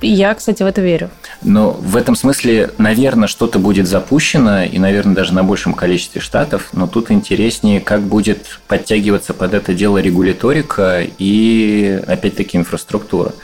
Я, 0.00 0.34
кстати, 0.34 0.62
в 0.62 0.66
это 0.66 0.80
верю. 0.80 1.08
Но 1.42 1.70
в 1.70 1.96
этом 1.96 2.16
смысле, 2.16 2.70
наверное, 2.78 3.28
что-то 3.28 3.60
будет 3.60 3.86
запущено, 3.86 4.64
и, 4.64 4.76
наверное, 4.78 5.14
даже 5.14 5.32
на 5.32 5.44
большем 5.44 5.72
количестве 5.74 6.20
штатов, 6.20 6.70
но 6.72 6.88
тут 6.88 7.12
интереснее, 7.12 7.80
как 7.80 8.00
будет 8.02 8.58
подтягиваться 8.66 9.34
под 9.34 9.54
это 9.54 9.74
дело 9.74 9.98
регуляторика 9.98 11.06
и, 11.18 12.02
опять-таки, 12.08 12.56
инфраструктура. 12.58 13.34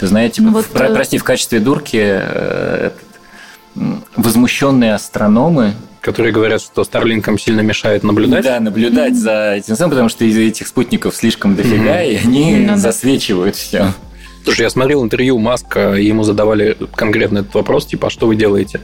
Ты 0.00 0.06
знаете, 0.06 0.40
Ну 0.42 0.52
вот, 0.52 0.64
в- 0.64 0.70
про- 0.70 0.86
э, 0.88 0.94
прости, 0.94 1.18
в 1.18 1.24
качестве 1.24 1.60
дурки 1.60 2.00
э, 2.02 2.90
возмущенные 4.16 4.94
астрономы 4.94 5.74
Которые 6.00 6.32
говорят, 6.32 6.62
что 6.62 6.82
Старлинкам 6.84 7.38
сильно 7.38 7.60
мешает 7.60 8.02
наблюдать. 8.02 8.42
да, 8.44 8.58
наблюдать 8.60 9.14
за 9.16 9.54
этим 9.56 9.76
самым, 9.76 9.90
потому 9.90 10.08
что 10.08 10.24
из 10.24 10.36
этих 10.38 10.66
спутников 10.66 11.14
слишком 11.14 11.54
дофига, 11.54 12.02
и 12.02 12.16
они 12.16 12.64
да. 12.66 12.76
засвечивают 12.78 13.56
все. 13.56 13.92
Слушай, 14.42 14.62
я 14.62 14.70
смотрел 14.70 15.04
интервью 15.04 15.38
Маска, 15.38 15.92
и 15.94 16.06
ему 16.06 16.22
задавали 16.22 16.74
конкретно 16.96 17.40
этот 17.40 17.52
вопрос, 17.54 17.84
типа, 17.84 18.06
а 18.06 18.10
что 18.10 18.26
вы 18.26 18.36
делаете? 18.36 18.80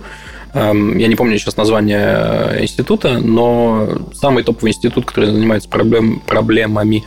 Эм, 0.52 0.98
Я 0.98 1.09
не 1.09 1.16
помню 1.16 1.38
сейчас 1.38 1.57
название 1.57 2.59
института, 2.62 3.18
но 3.18 3.88
самый 4.12 4.44
топовый 4.44 4.72
институт, 4.72 5.07
который 5.07 5.31
занимается 5.31 5.70
проблем, 5.70 6.20
проблемами 6.26 7.05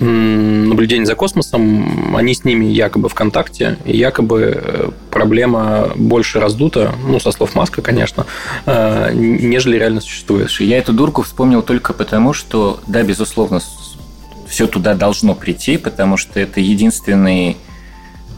м, 0.00 0.68
наблюдения 0.68 1.06
за 1.06 1.14
космосом, 1.14 2.16
они 2.16 2.34
с 2.34 2.44
ними 2.44 2.64
якобы 2.64 3.08
в 3.08 3.14
контакте, 3.14 3.78
и 3.84 3.96
якобы 3.96 4.60
э, 4.62 4.90
проблема 5.10 5.90
больше 5.94 6.40
раздута, 6.40 6.94
ну, 7.06 7.20
со 7.20 7.30
слов 7.32 7.54
Маска, 7.54 7.82
конечно, 7.82 8.26
э, 8.66 9.10
нежели 9.14 9.76
реально 9.76 10.00
существует. 10.00 10.50
Я 10.60 10.78
эту 10.78 10.92
дурку 10.92 11.22
вспомнил 11.22 11.62
только 11.62 11.92
потому, 11.92 12.32
что, 12.32 12.80
да, 12.86 13.02
безусловно, 13.02 13.60
все 14.48 14.66
туда 14.66 14.94
должно 14.94 15.34
прийти, 15.34 15.76
потому 15.76 16.16
что 16.16 16.40
это 16.40 16.60
единственный 16.60 17.56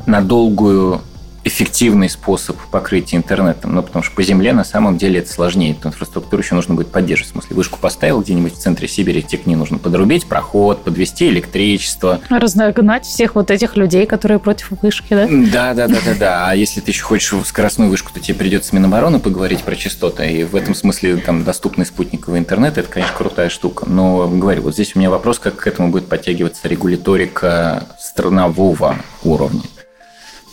на 0.06 0.20
долгую 0.20 1.00
эффективный 1.44 2.08
способ 2.08 2.56
покрытия 2.70 3.16
интернетом, 3.16 3.74
ну, 3.74 3.82
потому 3.82 4.02
что 4.02 4.14
по 4.14 4.22
земле 4.22 4.52
на 4.52 4.64
самом 4.64 4.98
деле 4.98 5.20
это 5.20 5.32
сложнее. 5.32 5.72
Эту 5.72 5.88
инфраструктуру 5.88 6.42
еще 6.42 6.54
нужно 6.54 6.74
будет 6.74 6.92
поддерживать. 6.92 7.30
В 7.30 7.32
смысле, 7.32 7.56
вышку 7.56 7.78
поставил 7.78 8.20
где-нибудь 8.20 8.54
в 8.54 8.58
центре 8.58 8.88
Сибири, 8.88 9.22
тебе 9.22 9.42
к 9.42 9.46
ней 9.46 9.56
нужно 9.56 9.78
подрубить 9.78 10.26
проход, 10.26 10.84
подвести 10.84 11.28
электричество. 11.28 12.20
Разогнать 12.28 13.04
всех 13.04 13.34
вот 13.34 13.50
этих 13.50 13.76
людей, 13.76 14.06
которые 14.06 14.38
против 14.38 14.70
вышки, 14.82 15.10
да? 15.10 15.26
Да, 15.28 15.74
да, 15.74 15.88
да, 15.88 15.98
да, 16.04 16.14
да. 16.18 16.46
А 16.48 16.54
если 16.54 16.80
ты 16.80 16.90
еще 16.90 17.02
хочешь 17.02 17.34
скоростную 17.46 17.90
вышку, 17.90 18.12
то 18.12 18.20
тебе 18.20 18.36
придется 18.36 18.70
с 18.70 18.72
Минобороны 18.72 19.18
поговорить 19.18 19.62
про 19.62 19.74
частоты. 19.76 20.30
И 20.30 20.44
в 20.44 20.54
этом 20.56 20.74
смысле 20.74 21.16
там 21.16 21.44
доступный 21.44 21.86
спутниковый 21.86 22.38
интернет 22.38 22.78
это, 22.78 22.88
конечно, 22.88 23.16
крутая 23.16 23.48
штука. 23.48 23.86
Но 23.88 24.28
говорю, 24.28 24.62
вот 24.62 24.74
здесь 24.74 24.94
у 24.94 24.98
меня 24.98 25.10
вопрос, 25.10 25.38
как 25.38 25.56
к 25.56 25.66
этому 25.66 25.90
будет 25.90 26.08
подтягиваться 26.08 26.68
регуляторика 26.68 27.86
странового 27.98 28.96
уровня. 29.24 29.62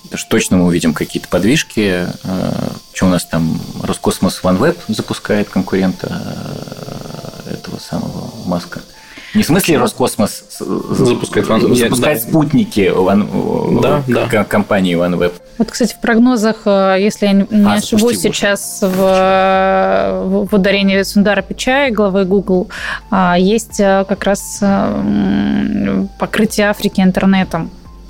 Потому 0.09 0.21
что 0.21 0.29
точно 0.31 0.57
мы 0.57 0.65
увидим 0.65 0.95
какие-то 0.95 1.29
подвижки. 1.29 2.07
Э, 2.23 2.69
что 2.93 3.05
у 3.05 3.09
нас 3.09 3.25
там 3.25 3.61
Роскосмос 3.83 4.41
OneWeb 4.43 4.75
запускает 4.87 5.49
конкурента 5.49 6.07
э, 7.45 7.53
этого 7.53 7.77
самого 7.77 8.31
Маска. 8.45 8.81
Не 9.35 9.43
в 9.43 9.45
смысле 9.45 9.77
Роскосмос 9.77 10.45
запускает, 10.59 11.45
запускает 11.45 12.23
да. 12.23 12.27
спутники 12.27 12.89
ван... 12.89 13.79
да, 13.83 14.03
да. 14.07 14.43
компании 14.45 14.97
OneWeb. 14.97 15.31
Вот, 15.59 15.69
кстати, 15.69 15.93
в 15.93 15.99
прогнозах, 16.01 16.61
э, 16.65 16.95
если 16.99 17.27
я 17.27 17.33
не 17.33 17.45
а, 17.67 17.75
ошибусь, 17.75 18.19
сейчас 18.19 18.79
в, 18.81 20.47
в 20.49 20.55
ударении 20.55 21.03
Сундара 21.03 21.43
Пичая, 21.43 21.91
главы 21.91 22.25
Google, 22.25 22.67
есть 23.37 23.77
как 23.77 24.23
раз 24.23 24.59
покрытие 26.17 26.67
Африки 26.67 27.01
интернетом. 27.01 27.69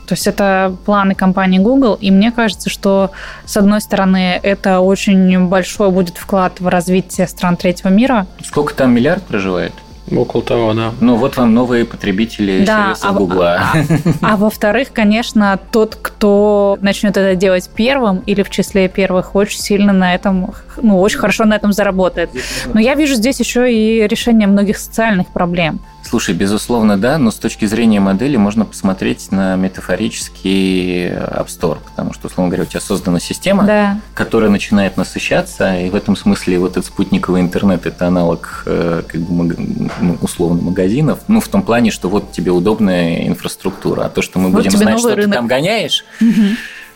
То 0.10 0.14
есть 0.14 0.26
это 0.26 0.76
планы 0.86 1.14
компании 1.14 1.60
Google, 1.60 1.94
и 1.94 2.10
мне 2.10 2.32
кажется, 2.32 2.68
что, 2.68 3.12
с 3.46 3.56
одной 3.58 3.80
стороны, 3.80 4.40
это 4.42 4.80
очень 4.80 5.46
большой 5.48 5.92
будет 5.92 6.18
вклад 6.18 6.60
в 6.60 6.68
развитие 6.68 7.28
стран 7.28 7.58
третьего 7.58 7.90
мира. 7.90 8.26
Сколько 8.44 8.74
там 8.74 8.92
миллиард 8.92 9.22
проживает? 9.22 9.72
Около 10.12 10.42
того, 10.42 10.74
да. 10.74 10.94
Ну, 11.00 11.16
вот 11.16 11.38
вам 11.38 11.54
новые 11.54 11.86
потребители 11.86 12.66
да, 12.66 12.96
сервиса 12.96 13.10
а, 13.10 13.14
Гугла. 13.14 13.56
А, 13.62 13.78
а, 14.22 14.34
а 14.34 14.38
во-вторых, 14.38 14.88
конечно, 14.92 15.60
тот, 15.72 15.96
кто 16.02 16.80
начнет 16.82 17.16
это 17.16 17.36
делать 17.36 17.70
первым 17.76 18.24
или 18.26 18.42
в 18.42 18.50
числе 18.50 18.90
первых, 18.90 19.36
очень 19.36 19.60
сильно 19.60 19.94
на 19.94 20.16
этом, 20.16 20.56
ну, 20.82 21.00
очень 21.00 21.20
хорошо 21.20 21.46
на 21.46 21.54
этом 21.54 21.72
заработает. 21.72 22.32
Но 22.74 22.80
я 22.80 22.96
вижу 22.96 23.14
здесь 23.14 23.40
еще 23.40 23.72
и 23.72 24.08
решение 24.08 24.48
многих 24.48 24.80
социальных 24.80 25.28
проблем. 25.28 25.80
Слушай, 26.10 26.34
безусловно, 26.34 26.98
да, 26.98 27.20
но 27.20 27.30
с 27.30 27.36
точки 27.36 27.66
зрения 27.66 28.00
модели 28.00 28.36
можно 28.36 28.66
посмотреть 28.66 29.32
на 29.32 29.56
метафорический 29.56 31.10
App 31.10 31.46
Store, 31.50 31.78
потому 31.86 32.14
что, 32.14 32.26
условно 32.26 32.50
говоря, 32.50 32.64
у 32.64 32.66
тебя 32.66 32.80
создана 32.80 33.20
система, 33.20 33.64
да. 33.64 34.00
которая 34.16 34.50
начинает 34.50 34.98
насыщаться, 34.98 35.80
и 35.80 35.92
в 35.92 35.94
этом 35.94 36.16
смысле 36.16 36.58
вот 36.58 36.72
этот 36.72 36.88
спутниковый 36.88 37.42
интернет– 37.42 37.86
это 37.86 38.08
аналог 38.08 38.64
э, 38.66 39.04
как 39.08 39.22
бы, 39.22 39.56
ну, 40.02 40.18
условно 40.22 40.60
магазинов, 40.64 41.20
ну, 41.28 41.42
в 41.42 41.48
том 41.48 41.62
плане, 41.62 41.92
что 41.92 42.10
вот 42.10 42.32
тебе 42.32 42.50
удобная 42.50 43.28
инфраструктура, 43.28 44.06
а 44.06 44.10
то, 44.10 44.24
что 44.24 44.40
мы 44.40 44.50
вот 44.50 44.64
будем 44.64 44.72
знать, 44.72 44.98
что 44.98 45.14
рынок. 45.14 45.30
ты 45.30 45.38
там 45.38 45.46
гоняешь, 45.46 46.06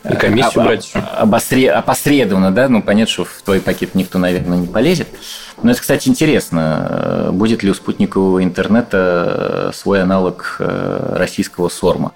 и 0.10 0.16
комиссию 0.16 0.62
об, 0.62 0.68
брать. 0.68 0.92
Обосре, 0.94 1.72
опосредованно, 1.72 2.52
да, 2.52 2.68
ну, 2.68 2.82
понятно, 2.82 3.12
что 3.12 3.26
в 3.26 3.42
твой 3.44 3.62
пакет 3.62 3.96
никто, 3.96 4.20
наверное, 4.20 4.58
не 4.58 4.68
полезет. 4.68 5.08
Но 5.62 5.72
это, 5.72 5.80
кстати, 5.80 6.10
интересно. 6.10 7.30
Будет 7.32 7.63
ли 7.63 7.72
у 7.72 7.74
спутникового 7.74 8.44
интернета 8.44 9.72
свой 9.74 10.02
аналог 10.02 10.58
э, 10.60 11.16
российского 11.18 11.70
СОРМа? 11.70 12.12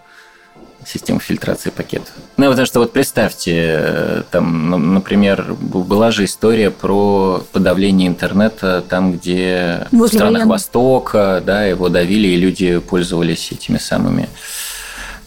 системы 0.86 1.20
фильтрации 1.20 1.70
пакетов. 1.70 2.14
Ну, 2.38 2.50
потому 2.50 2.66
что 2.66 2.80
вот 2.80 2.94
представьте, 2.94 3.54
э, 3.56 4.24
там, 4.32 4.94
например, 4.94 5.54
была 5.60 6.12
же 6.12 6.24
история 6.24 6.72
про 6.72 7.44
подавление 7.52 8.08
интернета 8.08 8.84
там, 8.88 9.12
где 9.12 9.88
Возле 9.92 10.06
в 10.06 10.08
странах 10.08 10.34
военных. 10.34 10.48
Востока, 10.48 11.44
да, 11.46 11.66
его 11.66 11.90
давили, 11.90 12.30
и 12.30 12.38
люди 12.38 12.78
пользовались 12.80 13.52
этими 13.52 13.78
самыми 13.78 14.24
э, 14.24 14.28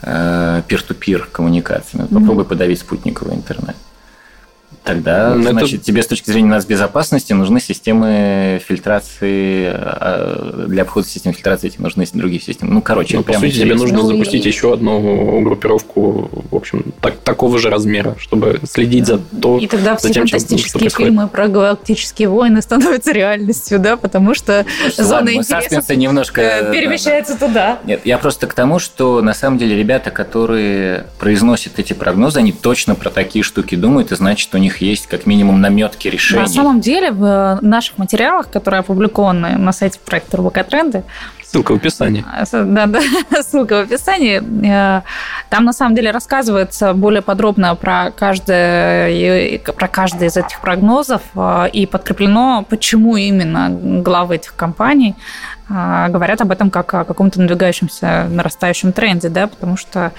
peer-to-peer 0.02 1.26
коммуникациями. 1.32 2.06
Попробуй 2.06 2.44
mm-hmm. 2.44 2.48
подавить 2.48 2.80
спутниковый 2.80 3.34
интернет. 3.34 3.76
Тогда, 4.84 5.34
ну, 5.34 5.42
значит, 5.42 5.82
тебе 5.82 6.02
с 6.02 6.06
точки 6.06 6.30
зрения 6.30 6.48
нас 6.48 6.64
безопасности 6.64 7.32
нужны 7.32 7.60
системы 7.60 8.60
фильтрации, 8.66 9.66
а, 9.72 10.66
для 10.68 10.82
обхода 10.82 11.06
системы 11.06 11.34
фильтрации 11.34 11.68
эти 11.68 11.80
нужны 11.80 12.06
другие 12.14 12.40
системы. 12.40 12.72
Ну, 12.72 12.82
короче, 12.82 13.18
ну, 13.18 13.22
по 13.22 13.34
сути, 13.34 13.60
тебе 13.60 13.74
нужно 13.74 13.98
ну, 13.98 14.08
запустить 14.08 14.46
и... 14.46 14.48
еще 14.48 14.72
одну 14.72 15.40
группировку, 15.42 16.30
в 16.50 16.56
общем, 16.56 16.92
так, 17.00 17.18
такого 17.18 17.58
же 17.58 17.68
размера, 17.68 18.16
чтобы 18.18 18.60
следить 18.68 19.06
за 19.06 19.18
то, 19.18 19.58
И 19.58 19.66
тогда 19.66 19.96
все 19.96 20.10
тем, 20.10 20.26
фантастические 20.26 20.90
чем, 20.90 21.04
фильмы 21.06 21.28
про 21.28 21.48
галактические 21.48 22.28
войны 22.28 22.62
становятся 22.62 23.12
реальностью, 23.12 23.78
да, 23.78 23.96
потому 23.96 24.34
что 24.34 24.64
что 24.88 25.04
зона 25.04 25.16
ладно, 25.16 25.34
интереса 25.34 25.94
немножко 25.94 26.40
э, 26.40 26.72
перемещается 26.72 27.34
да, 27.34 27.40
да. 27.40 27.46
туда. 27.46 27.78
Нет, 27.84 28.00
я 28.04 28.18
просто 28.18 28.46
к 28.46 28.54
тому, 28.54 28.78
что 28.78 29.20
на 29.20 29.34
самом 29.34 29.58
деле 29.58 29.76
ребята, 29.76 30.10
которые 30.10 31.06
произносят 31.18 31.78
эти 31.78 31.92
прогнозы, 31.92 32.38
они 32.38 32.52
точно 32.52 32.94
про 32.94 33.10
такие 33.10 33.42
штуки 33.42 33.74
думают, 33.74 34.12
и 34.12 34.16
значит, 34.16 34.54
у 34.54 34.58
них 34.58 34.79
есть 34.80 35.06
как 35.06 35.26
минимум 35.26 35.60
наметки 35.60 36.08
решений. 36.08 36.42
На 36.42 36.48
самом 36.48 36.80
деле 36.80 37.10
в 37.10 37.24
э, 37.24 37.58
наших 37.64 37.98
материалах, 37.98 38.50
которые 38.50 38.80
опубликованы 38.80 39.56
на 39.58 39.72
сайте 39.72 39.98
проекта 40.04 40.36
РБК 40.38 40.64
Тренды, 40.68 41.04
Ссылка 41.50 41.72
в 41.72 41.76
описании. 41.76 42.24
А, 42.32 42.44
да, 42.64 42.86
да, 42.86 43.00
ссылка 43.42 43.78
в 43.78 43.80
описании. 43.80 44.40
Э, 44.64 45.02
там 45.48 45.64
на 45.64 45.72
самом 45.72 45.96
деле 45.96 46.12
рассказывается 46.12 46.94
более 46.94 47.22
подробно 47.22 47.74
про 47.74 48.12
каждый, 48.12 49.58
про 49.58 49.88
каждый 49.88 50.28
из 50.28 50.36
этих 50.36 50.60
прогнозов 50.60 51.22
э, 51.34 51.68
и 51.72 51.86
подкреплено, 51.86 52.64
почему 52.68 53.16
именно 53.16 53.68
главы 54.00 54.36
этих 54.36 54.54
компаний 54.54 55.16
говорят 55.70 56.40
об 56.40 56.50
этом 56.50 56.70
как 56.70 56.92
о 56.94 57.04
каком-то 57.04 57.40
надвигающемся 57.40 58.26
нарастающем 58.28 58.92
тренде, 58.92 59.28
да, 59.28 59.46
потому 59.46 59.76
что 59.76 60.12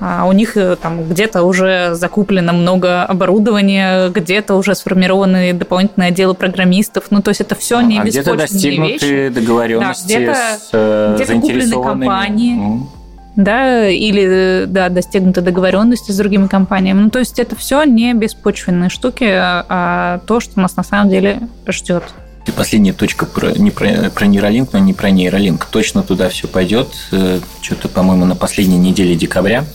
а, 0.00 0.26
у 0.26 0.32
них 0.32 0.56
э, 0.56 0.76
там 0.76 1.08
где-то 1.08 1.42
уже 1.44 1.94
закуплено 1.94 2.52
много 2.52 3.04
оборудования, 3.04 4.10
где-то 4.10 4.54
уже 4.54 4.74
сформированы 4.74 5.54
дополнительные 5.54 6.08
отделы 6.08 6.34
программистов, 6.34 7.04
ну, 7.10 7.22
то 7.22 7.30
есть 7.30 7.40
это 7.40 7.54
все 7.54 7.80
не 7.80 8.00
а 8.00 8.04
где-то 8.04 8.36
достигнуты 8.36 8.92
вещи. 8.92 9.28
договоренности 9.30 10.08
да, 10.08 10.14
где-то, 10.14 10.34
с 10.34 10.68
э, 10.72 11.16
где-то 11.16 11.82
компании. 11.82 12.56
Mm 12.56 12.98
да, 13.38 13.88
или 13.88 14.64
да, 14.66 14.88
достигнуты 14.88 15.42
договоренности 15.42 16.10
с 16.10 16.16
другими 16.16 16.48
компаниями. 16.48 17.02
Ну, 17.02 17.10
то 17.10 17.20
есть 17.20 17.38
это 17.38 17.54
все 17.54 17.84
не 17.84 18.12
беспочвенные 18.12 18.90
штуки, 18.90 19.28
а 19.30 20.20
то, 20.26 20.40
что 20.40 20.58
нас 20.58 20.74
на 20.74 20.82
самом 20.82 21.08
деле 21.08 21.42
ждет. 21.68 22.02
И 22.48 22.50
последняя 22.50 22.94
точка 22.94 23.26
про, 23.26 23.52
не 23.52 23.70
про, 23.70 24.08
про 24.08 24.26
нейролинк, 24.26 24.72
но 24.72 24.78
не 24.78 24.94
про 24.94 25.10
нейролинк. 25.10 25.66
Точно 25.66 26.02
туда 26.02 26.30
все 26.30 26.48
пойдет. 26.48 26.88
Э, 27.12 27.40
Что-то, 27.60 27.88
по-моему, 27.88 28.24
на 28.24 28.36
последней 28.36 28.78
неделе 28.78 29.14
декабря 29.14 29.66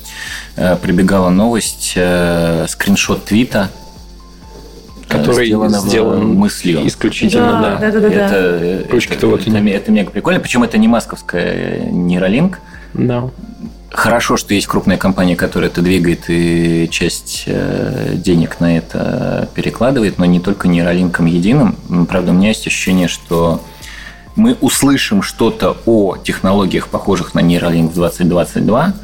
э, 0.55 0.75
прибегала 0.77 1.29
новость, 1.29 1.93
э, 1.95 2.65
скриншот 2.67 3.25
твита, 3.25 3.69
который 5.07 5.45
сделан 5.45 6.33
мыслью. 6.33 6.87
Исключительно, 6.87 7.61
да. 7.61 7.77
да. 7.79 7.91
да, 7.91 7.99
да, 7.99 8.09
да 8.09 8.25
это, 8.25 8.35
это, 9.13 9.27
вот 9.27 9.41
это, 9.41 9.57
это 9.57 9.91
мега 9.91 10.09
прикольно. 10.09 10.39
Причем 10.39 10.63
это 10.63 10.79
не 10.79 10.87
масковская 10.87 11.79
нейролинк. 11.91 12.59
Да. 12.95 13.29
Хорошо, 13.93 14.37
что 14.37 14.55
есть 14.55 14.65
крупная 14.65 14.97
компания, 14.97 15.35
которая 15.35 15.69
это 15.69 15.83
двигает 15.83 16.23
и 16.27 16.89
часть 16.89 17.43
э, 17.45 18.15
денег 18.15 18.59
на 18.59 18.77
это 18.77 19.47
перекладывает, 19.53 20.17
но 20.17 20.25
не 20.25 20.39
только 20.39 20.67
нейролинком 20.67 21.27
единым. 21.27 21.77
Правда, 22.09 22.31
у 22.31 22.33
меня 22.33 22.47
есть 22.47 22.65
ощущение, 22.65 23.07
что 23.07 23.61
мы 24.35 24.57
услышим 24.61 25.21
что-то 25.21 25.77
о 25.85 26.17
технологиях, 26.17 26.87
похожих 26.87 27.35
на 27.35 27.41
нейролинк 27.41 27.93
2022, 27.93 28.95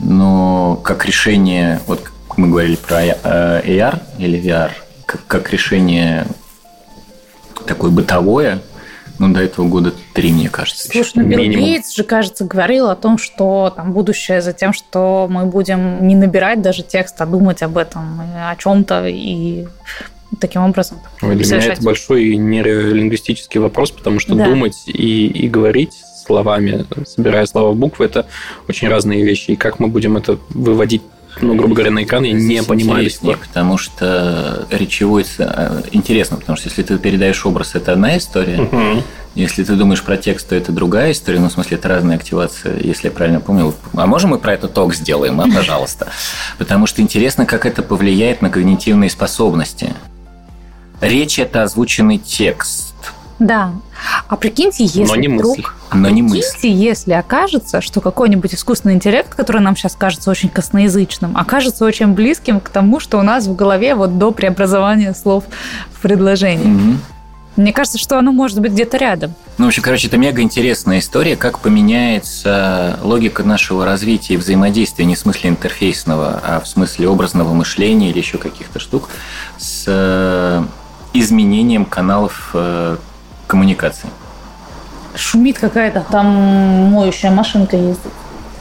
но 0.00 0.76
как 0.76 1.04
решение, 1.06 1.80
вот 1.88 2.00
мы 2.36 2.48
говорили 2.48 2.76
про 2.76 3.02
э, 3.02 3.14
AR 3.24 4.00
или 4.18 4.40
VR, 4.40 4.70
как 5.06 5.52
решение 5.52 6.24
такое 7.66 7.90
бытовое, 7.90 8.62
ну, 9.20 9.34
до 9.34 9.42
этого 9.42 9.68
года 9.68 9.92
три, 10.14 10.32
мне 10.32 10.48
кажется. 10.48 10.88
Слушай, 10.88 11.12
ну, 11.16 11.24
Билл 11.24 11.40
Гейтс 11.40 11.94
же, 11.94 12.04
кажется, 12.04 12.44
говорил 12.44 12.88
о 12.88 12.96
том, 12.96 13.18
что 13.18 13.70
там 13.76 13.92
будущее 13.92 14.40
за 14.40 14.54
тем, 14.54 14.72
что 14.72 15.28
мы 15.30 15.44
будем 15.44 16.08
не 16.08 16.14
набирать 16.14 16.62
даже 16.62 16.82
текст, 16.82 17.20
а 17.20 17.26
думать 17.26 17.62
об 17.62 17.76
этом, 17.76 18.22
о 18.34 18.56
чем-то 18.56 19.06
и 19.06 19.66
таким 20.40 20.62
образом. 20.62 21.00
Ой, 21.20 21.36
для 21.36 21.58
меня 21.58 21.72
это 21.72 21.82
большой 21.82 22.34
нейролингвистический 22.36 23.60
вопрос, 23.60 23.90
потому 23.90 24.20
что 24.20 24.34
да. 24.34 24.46
думать 24.46 24.84
и, 24.86 25.26
и 25.26 25.48
говорить 25.50 25.92
словами, 26.24 26.86
собирая 27.04 27.44
слова 27.44 27.72
в 27.72 27.76
буквы, 27.76 28.06
это 28.06 28.26
очень 28.68 28.88
разные 28.88 29.22
вещи. 29.22 29.50
И 29.50 29.56
как 29.56 29.80
мы 29.80 29.88
будем 29.88 30.16
это 30.16 30.38
выводить 30.50 31.02
ну, 31.40 31.54
грубо 31.54 31.74
говоря, 31.74 31.90
на 31.90 32.02
экран, 32.02 32.24
я 32.24 32.32
не 32.32 32.62
понимаю 32.62 33.04
до 33.04 33.10
сих 33.10 33.18
интереснее, 33.20 33.36
пор. 33.36 33.46
потому 33.46 33.78
что 33.78 34.66
речевой 34.70 35.24
э, 35.38 35.82
интересно, 35.92 36.36
потому 36.36 36.56
что 36.56 36.68
если 36.68 36.82
ты 36.82 36.98
передаешь 36.98 37.44
образ, 37.46 37.74
это 37.74 37.92
одна 37.92 38.16
история. 38.18 38.68
Если 39.36 39.62
ты 39.62 39.76
думаешь 39.76 40.02
про 40.02 40.16
текст, 40.16 40.48
то 40.48 40.56
это 40.56 40.72
другая 40.72 41.12
история. 41.12 41.38
Ну, 41.38 41.48
в 41.48 41.52
смысле, 41.52 41.76
это 41.76 41.88
разная 41.88 42.16
активация, 42.16 42.76
если 42.80 43.06
я 43.08 43.12
правильно 43.12 43.40
помню. 43.40 43.72
А 43.94 44.06
можем 44.06 44.30
мы 44.30 44.38
про 44.38 44.54
это 44.54 44.66
ток 44.66 44.92
сделаем, 44.92 45.40
а, 45.40 45.46
пожалуйста? 45.48 46.08
Потому 46.58 46.86
что 46.86 47.00
интересно, 47.00 47.46
как 47.46 47.64
это 47.64 47.82
повлияет 47.82 48.42
на 48.42 48.50
когнитивные 48.50 49.08
способности. 49.08 49.94
Речь– 51.00 51.38
это 51.38 51.62
озвученный 51.62 52.18
текст, 52.18 52.94
Да. 53.38 53.72
А 54.28 54.36
прикиньте, 54.36 54.84
если 54.84 55.04
Но 55.04 55.16
не 55.16 55.28
вдруг... 55.28 55.56
мысли. 55.58 55.72
но 55.92 56.08
не 56.08 56.22
Прикиньте, 56.22 56.46
мысли. 56.56 56.68
если 56.68 57.12
окажется, 57.12 57.80
что 57.80 58.00
какой-нибудь 58.00 58.54
искусственный 58.54 58.94
интеллект, 58.94 59.34
который 59.34 59.60
нам 59.60 59.76
сейчас 59.76 59.96
кажется 59.96 60.30
очень 60.30 60.48
косноязычным, 60.48 61.36
окажется 61.36 61.84
очень 61.84 62.08
близким 62.08 62.60
к 62.60 62.68
тому, 62.68 63.00
что 63.00 63.18
у 63.18 63.22
нас 63.22 63.46
в 63.46 63.56
голове 63.56 63.94
вот 63.94 64.18
до 64.18 64.30
преобразования 64.30 65.14
слов 65.14 65.44
в 65.92 66.00
предложении. 66.00 66.66
Мгм. 66.66 67.00
Мне 67.56 67.72
кажется, 67.72 67.98
что 67.98 68.16
оно 68.18 68.32
может 68.32 68.60
быть 68.60 68.72
где-то 68.72 68.96
рядом. 68.96 69.34
Ну, 69.58 69.66
в 69.66 69.68
общем, 69.68 69.82
короче, 69.82 70.06
это 70.06 70.16
мега 70.16 70.40
интересная 70.40 71.00
история, 71.00 71.36
как 71.36 71.58
поменяется 71.58 72.98
логика 73.02 73.42
нашего 73.42 73.84
развития 73.84 74.34
и 74.34 74.36
взаимодействия 74.38 75.04
не 75.04 75.14
в 75.14 75.18
смысле 75.18 75.50
интерфейсного, 75.50 76.40
а 76.42 76.60
в 76.60 76.68
смысле 76.68 77.08
образного 77.08 77.52
мышления 77.52 78.10
или 78.10 78.18
еще 78.18 78.38
каких-то 78.38 78.78
штук 78.78 79.10
с 79.58 79.84
э, 79.86 80.62
изменением 81.12 81.84
каналов 81.84 82.50
коммуникации. 83.50 84.08
Шумит 85.16 85.58
какая-то 85.58 86.04
там 86.10 86.26
моющая 86.92 87.30
машинка 87.32 87.76
ездит. 87.76 88.12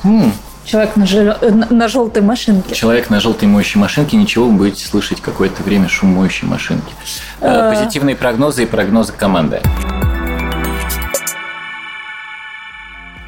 М, 0.04 0.34
Человек 0.66 0.96
на, 0.98 1.06
жел- 1.08 1.36
э, 1.42 1.50
на- 1.52 1.68
на 1.70 1.88
желтой 1.88 2.22
машинке. 2.22 2.76
Человек 2.76 3.10
на 3.10 3.20
желтой 3.20 3.48
моющей 3.48 3.80
машинке, 3.80 4.18
ничего, 4.18 4.46
вы 4.46 4.52
будете 4.54 4.86
слышать 4.86 5.20
какое-то 5.22 5.64
время 5.64 5.88
шум 5.90 6.10
моющей 6.16 6.48
машинки. 6.48 6.94
Э, 7.42 7.72
Э. 7.72 7.74
Позитивные 7.76 8.16
прогнозы 8.16 8.64
и 8.64 8.66
прогнозы 8.66 9.14
команды. 9.14 9.62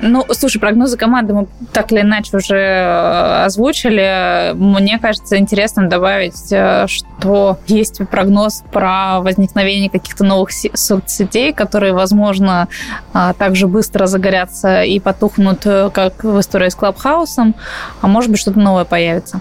Ну, 0.02 0.26
слушай, 0.32 0.60
прогнозы 0.60 0.98
команды 0.98 1.34
мы 1.34 1.48
так 1.74 1.92
или 1.92 2.02
иначе 2.02 2.36
уже 2.38 2.58
э, 2.58 3.44
озвучили. 3.46 4.52
Мне 4.56 4.98
кажется 5.00 5.38
интересным 5.38 5.90
добавить, 5.90 6.52
э, 6.52 6.88
что 6.88 7.60
есть 7.68 8.02
прогноз 8.10 8.64
про 8.72 9.20
возникновение 9.22 9.90
каких-то 9.90 10.24
новых 10.24 10.52
се- 10.52 10.72
соцсетей, 10.74 11.54
которые, 11.54 11.94
возможно, 11.94 12.68
э, 13.14 13.34
так 13.38 13.56
же 13.56 13.68
быстро 13.68 14.08
загорятся 14.08 14.84
и 14.84 15.00
потухнут, 15.00 15.64
как 15.94 16.24
в 16.24 16.40
истории 16.40 16.70
с 16.70 16.76
Клабхаусом, 16.76 17.54
а 18.02 18.08
может 18.08 18.32
быть, 18.32 18.40
что-то 18.40 18.60
новое 18.60 18.86
появится. 18.86 19.40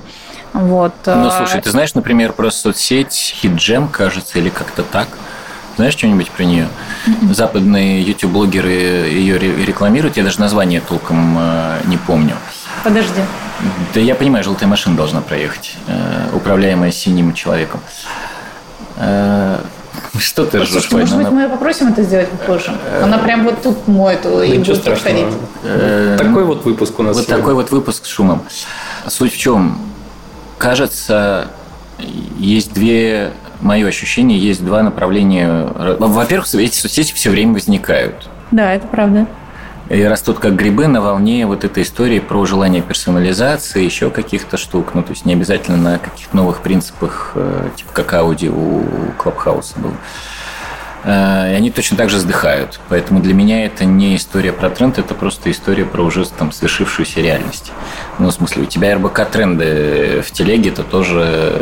Вот. 0.53 0.93
Ну, 1.07 1.31
слушай, 1.31 1.61
ты 1.63 1.71
знаешь, 1.71 1.95
например, 1.95 2.33
про 2.33 2.51
соцсеть 2.51 3.35
Хиджем, 3.41 3.89
кажется, 3.89 4.39
или 4.39 4.49
как-то 4.51 4.83
так? 4.83 5.09
Знаешь 5.81 5.95
что-нибудь 5.95 6.31
про 6.31 6.45
нее? 6.45 6.69
Западные 7.33 8.03
YouTube-блогеры 8.03 8.69
ее 8.71 9.39
ре- 9.39 9.65
рекламируют, 9.65 10.19
я 10.19 10.25
даже 10.25 10.39
название 10.39 10.83
толком 10.83 11.39
э, 11.41 11.79
не 11.87 11.97
помню. 11.97 12.35
Подожди. 12.85 13.23
Да 13.95 14.01
я 14.01 14.15
понимаю, 14.15 14.45
желтая 14.45 14.69
машина 14.69 14.95
должна 14.95 15.23
проехать, 15.23 15.77
э, 15.87 16.29
управляемая 16.35 16.93
синим 16.93 17.33
человеком. 17.33 17.81
Э, 18.99 19.57
Что 20.19 20.45
ты 20.45 20.59
ржешь, 20.59 20.83
Слушай, 20.83 21.01
может 21.01 21.17
быть, 21.17 21.27
Она- 21.29 21.35
мы 21.45 21.49
попросим 21.49 21.89
это 21.89 22.03
сделать 22.03 22.29
попозже? 22.29 22.75
Она 23.03 23.17
прям 23.17 23.45
вот 23.45 23.63
тут 23.63 23.89
моет 23.89 24.27
и 24.27 24.59
будет 24.59 24.85
проходить. 24.85 25.29
Такой 26.19 26.45
вот 26.45 26.63
выпуск 26.67 26.99
у 26.99 27.03
нас 27.05 27.17
Вот 27.17 27.25
сегодня. 27.25 27.39
такой 27.43 27.55
вот 27.55 27.71
выпуск 27.71 28.05
с 28.05 28.09
шумом. 28.09 28.43
Суть 29.09 29.33
в 29.33 29.39
чем? 29.39 29.81
Кажется, 30.59 31.49
есть 32.39 32.75
две, 32.75 33.33
мое 33.61 33.87
ощущение, 33.87 34.39
есть 34.39 34.65
два 34.65 34.83
направления. 34.83 35.67
Во-первых, 35.99 36.53
эти 36.55 36.77
соцсети 36.77 37.13
все 37.15 37.31
время 37.31 37.55
возникают. 37.55 38.29
Да, 38.51 38.73
это 38.73 38.87
правда. 38.87 39.27
И 39.89 40.05
растут 40.05 40.39
как 40.39 40.55
грибы 40.55 40.87
на 40.87 41.01
волне 41.01 41.47
вот 41.47 41.65
этой 41.65 41.83
истории 41.83 42.21
про 42.21 42.47
желание 42.47 42.81
персонализации, 42.81 43.85
еще 43.85 44.11
каких-то 44.11 44.57
штук. 44.57 44.95
Ну, 44.95 45.03
то 45.03 45.11
есть 45.11 45.25
не 45.27 45.33
обязательно 45.33 45.77
на 45.79 45.99
каких-то 45.99 46.37
новых 46.37 46.61
принципах, 46.61 47.33
э, 47.35 47.71
типа 47.77 47.93
как 47.93 48.13
аудио 48.15 48.53
у 48.53 48.85
Клабхауса 49.19 49.81
был. 49.81 49.93
Э, 51.03 51.51
И 51.53 51.55
они 51.57 51.73
точно 51.73 51.97
так 51.97 52.09
же 52.09 52.21
сдыхают. 52.21 52.79
Поэтому 52.89 53.21
для 53.21 53.35
меня 53.35 53.65
это 53.65 53.85
не 53.85 54.15
история 54.15 54.53
про 54.53 54.71
тренд, 54.71 54.99
это 54.99 55.13
просто 55.15 55.51
история 55.51 55.85
про 55.85 56.03
уже 56.03 56.25
там 56.25 56.53
свершившуюся 56.53 57.21
реальность. 57.21 57.73
Ну, 58.21 58.29
в 58.29 58.33
смысле, 58.33 58.63
у 58.63 58.67
тебя 58.67 58.95
РБК 58.95 59.29
тренды 59.29 60.23
в 60.25 60.31
телеге, 60.31 60.71
это 60.71 60.85
тоже 60.85 61.57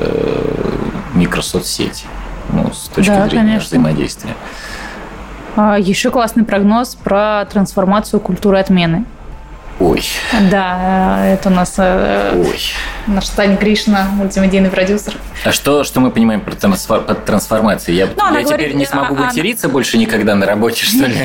микросоцсети. 1.19 2.07
Ну, 2.51 2.73
с 2.73 2.89
точки 2.89 3.11
Да, 3.11 3.27
зрения 3.29 3.45
конечно. 3.45 3.67
взаимодействия. 3.69 4.35
А, 5.57 5.77
Еще 5.79 6.11
классный 6.11 6.45
прогноз 6.45 6.95
про 6.95 7.45
трансформацию 7.51 8.21
культуры 8.21 8.59
отмены. 8.59 9.05
Ой, 9.81 10.03
Да, 10.51 11.19
э, 11.25 11.35
это 11.35 11.51
у 11.51 11.53
нас 11.53 11.75
э, 11.79 12.33
ой. 12.35 12.61
наш 13.07 13.29
Таня 13.29 13.57
Гришна, 13.57 14.09
мультимедийный 14.13 14.71
продюсер. 14.71 15.15
А 15.45 15.53
что, 15.53 15.85
что 15.85 16.01
мы 16.01 16.11
понимаем 16.11 16.41
про 16.41 16.53
трансфор- 16.53 17.03
под 17.05 17.25
трансформацией? 17.25 17.99
Я, 17.99 18.07
Ну, 18.17 18.25
она 18.25 18.39
я 18.41 18.45
говорит, 18.45 18.67
теперь 18.67 18.77
не 18.79 18.87
смогу 18.87 19.15
а- 19.17 19.27
материться 19.27 19.69
больше 19.69 19.99
никогда 19.99 20.35
на 20.35 20.47
работе, 20.47 20.85
что 20.85 21.07
ли? 21.07 21.17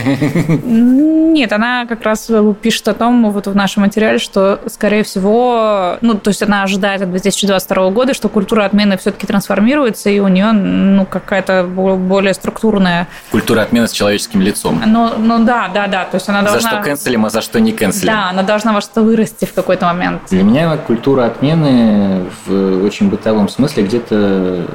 Нет, 0.63 1.51
она 1.51 1.85
как 1.87 2.03
раз 2.03 2.29
э, 2.29 2.53
пишет 2.61 2.87
о 2.87 2.93
том, 2.93 3.31
вот 3.31 3.47
в 3.47 3.55
нашем 3.55 3.83
материале, 3.83 4.19
что, 4.19 4.59
скорее 4.67 5.03
всего, 5.03 5.97
ну, 6.01 6.13
то 6.15 6.29
есть 6.29 6.43
она 6.43 6.63
ожидает 6.63 7.01
от 7.01 7.09
2022 7.11 7.89
года, 7.89 8.13
что 8.13 8.29
культура 8.29 8.65
отмены 8.65 8.97
все-таки 8.97 9.25
трансформируется, 9.25 10.09
и 10.09 10.19
у 10.19 10.27
нее, 10.27 10.51
ну, 10.51 11.05
какая-то 11.05 11.63
бо- 11.67 11.95
более 11.95 12.33
структурная... 12.33 13.07
Культура 13.31 13.61
отмены 13.61 13.87
с 13.87 13.91
человеческим 13.91 14.41
лицом. 14.41 14.81
Ну, 14.85 15.11
ну 15.17 15.43
да, 15.43 15.69
да, 15.73 15.87
да, 15.87 16.05
то 16.05 16.15
есть 16.15 16.29
она 16.29 16.41
За 16.43 16.51
должна... 16.51 16.69
что 16.71 16.81
канцелим, 16.81 17.25
а 17.25 17.29
за 17.29 17.41
что 17.41 17.59
не 17.59 17.71
канцелим. 17.71 18.13
Да, 18.13 18.29
она 18.29 18.43
должна 18.43 18.73
во 18.73 18.81
что 18.81 19.01
вырасти 19.01 19.45
в 19.45 19.53
какой-то 19.53 19.85
момент. 19.87 20.21
Для 20.29 20.43
меня 20.43 20.77
культура 20.77 21.25
отмены 21.25 22.25
в 22.45 22.83
очень 22.85 23.09
бытовом 23.09 23.49
смысле 23.49 23.83
где-то, 23.83 24.02
э, 24.09 24.65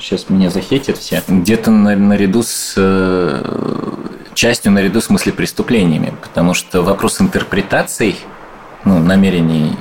сейчас 0.00 0.28
меня 0.28 0.50
захейтят 0.50 0.98
все, 0.98 1.22
где-то 1.26 1.70
на- 1.70 1.96
наряду 1.96 2.42
с 2.42 2.74
э, 2.76 3.42
частью 4.34 4.72
наряду 4.72 5.00
с 5.00 5.10
мыслепреступлениями, 5.10 6.14
потому 6.22 6.54
что 6.54 6.82
вопрос 6.82 7.20
интерпретаций, 7.20 8.16
ну, 8.84 8.98
намерений 8.98 9.76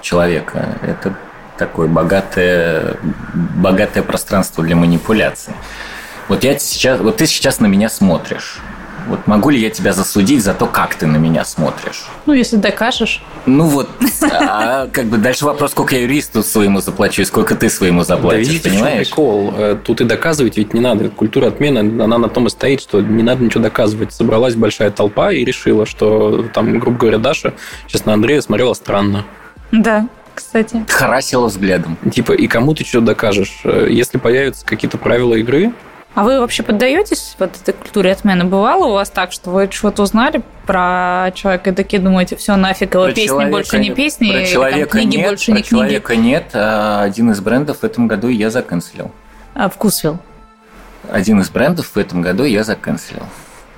человека, 0.00 0.78
это 0.82 1.16
такое 1.56 1.86
богатое, 1.88 2.96
богатое 3.32 4.02
пространство 4.02 4.64
для 4.64 4.74
манипуляции. 4.76 5.54
Вот 6.28 6.44
я 6.44 6.58
сейчас, 6.58 7.00
вот 7.00 7.18
ты 7.18 7.26
сейчас 7.26 7.60
на 7.60 7.66
меня 7.66 7.88
смотришь. 7.88 8.58
Вот 9.08 9.26
могу 9.26 9.50
ли 9.50 9.58
я 9.60 9.70
тебя 9.70 9.92
засудить 9.92 10.42
за 10.42 10.54
то, 10.54 10.66
как 10.66 10.94
ты 10.94 11.06
на 11.06 11.16
меня 11.16 11.44
смотришь? 11.44 12.04
Ну, 12.26 12.32
если 12.32 12.56
докажешь. 12.56 13.22
Ну 13.46 13.64
вот, 13.64 13.88
а 14.30 14.86
как 14.88 15.06
бы 15.06 15.16
дальше 15.18 15.44
вопрос, 15.44 15.72
сколько 15.72 15.94
я 15.94 16.02
юристу 16.02 16.42
своему 16.42 16.80
заплачу 16.80 17.22
и 17.22 17.24
сколько 17.24 17.54
ты 17.54 17.68
своему 17.68 18.00
Да 18.00 18.04
заплатишь, 18.04 18.48
видите, 18.48 18.68
в 18.68 18.72
чем 18.72 18.82
понимаешь? 18.82 19.06
прикол? 19.08 19.54
Э, 19.56 19.76
Тут 19.82 20.00
и 20.00 20.04
доказывать 20.04 20.56
ведь 20.56 20.74
не 20.74 20.80
надо. 20.80 21.08
Культура 21.08 21.48
отмены, 21.48 21.78
она 22.02 22.18
на 22.18 22.28
том 22.28 22.46
и 22.46 22.50
стоит, 22.50 22.80
что 22.80 23.00
не 23.00 23.22
надо 23.22 23.42
ничего 23.44 23.62
доказывать. 23.62 24.12
Собралась 24.12 24.54
большая 24.54 24.90
толпа 24.90 25.32
и 25.32 25.44
решила, 25.44 25.86
что 25.86 26.44
там, 26.54 26.78
грубо 26.78 26.98
говоря, 26.98 27.18
Даша 27.18 27.54
сейчас 27.88 28.04
на 28.04 28.12
Андрея 28.14 28.40
смотрела 28.40 28.74
странно. 28.74 29.24
Да, 29.72 30.06
кстати. 30.34 30.84
Харасила 30.88 31.46
взглядом. 31.48 31.96
Типа, 32.12 32.32
и 32.32 32.46
кому 32.46 32.74
ты 32.74 32.84
что 32.84 33.00
докажешь? 33.00 33.60
Э, 33.64 33.86
Если 33.90 34.18
появятся 34.18 34.64
какие-то 34.64 34.98
правила 34.98 35.34
игры, 35.34 35.72
А 36.14 36.24
вы 36.24 36.40
вообще 36.40 36.62
поддаетесь 36.62 37.36
вот 37.38 37.56
этой 37.56 37.72
культуре 37.72 38.12
отмены? 38.12 38.44
Бывало 38.44 38.86
у 38.86 38.92
вас 38.92 39.08
так, 39.08 39.32
что 39.32 39.50
вы 39.50 39.68
что-то 39.70 40.02
узнали 40.02 40.42
про 40.66 41.30
человека 41.34 41.70
и 41.70 41.72
такие 41.72 42.02
думаете, 42.02 42.36
все 42.36 42.56
нафиг, 42.56 42.92
его 42.92 43.04
Про 43.04 43.12
песни 43.12 43.26
человека 43.28 43.50
больше 43.50 43.78
не 43.78 43.90
песни, 43.90 44.30
про 44.30 44.38
там 44.40 44.46
человека 44.46 44.98
книги 44.98 45.16
нет, 45.16 45.28
больше 45.30 45.46
про 45.46 45.52
не 45.52 45.62
книги. 45.62 45.70
человека 45.70 46.16
нет, 46.16 46.50
а 46.52 47.02
один 47.02 47.30
из 47.30 47.40
брендов 47.40 47.78
в 47.78 47.84
этом 47.84 48.08
году 48.08 48.28
я 48.28 48.50
заканцелил. 48.50 49.10
А, 49.54 49.70
вкусвилл. 49.70 50.18
Один 51.10 51.40
из 51.40 51.48
брендов 51.48 51.86
в 51.94 51.96
этом 51.96 52.20
году 52.20 52.44
я 52.44 52.62
заканцелил. 52.62 53.24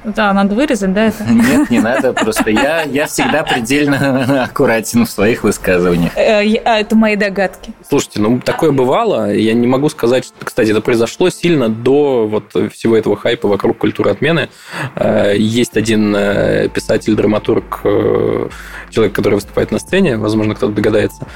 Да, 0.05 0.33
надо 0.35 0.55
вырезать, 0.55 0.93
да, 0.93 1.07
это? 1.07 1.25
Нет, 1.31 1.71
не 1.71 1.81
надо, 1.81 2.13
просто 2.13 2.51
я, 2.51 2.83
я 2.83 3.07
всегда 3.07 3.43
предельно 3.43 4.45
аккуратен 4.45 5.07
в 5.07 5.11
своих 5.11 5.43
высказываниях. 5.45 6.13
Э, 6.17 6.45
я- 6.45 6.61
а, 6.65 6.79
Это 6.81 6.95
мои 6.95 7.17
догадки. 7.17 7.73
Слушайте, 7.89 8.21
ну 8.21 8.39
такое 8.39 8.71
бывало. 8.73 9.33
Я 9.33 9.55
не 9.55 9.67
могу 9.67 9.89
сказать, 9.89 10.25
что, 10.27 10.45
кстати, 10.45 10.71
это 10.71 10.81
произошло 10.83 11.31
сильно 11.31 11.69
до 11.69 12.27
вот 12.27 12.53
всего 12.73 12.97
этого 12.97 13.17
хайпа 13.17 13.49
вокруг 13.49 13.79
культуры 13.79 14.11
отмены. 14.11 14.51
Э, 14.97 15.35
Есть 15.37 15.77
один 15.77 16.15
э, 16.15 16.69
писатель, 16.69 17.15
драматург, 17.15 17.81
э, 17.85 18.49
человек, 18.91 19.15
который 19.15 19.35
выступает 19.35 19.71
на 19.71 19.79
сцене, 19.79 20.17
возможно, 20.19 20.55
кто-то 20.55 20.73
догадается, 20.75 21.27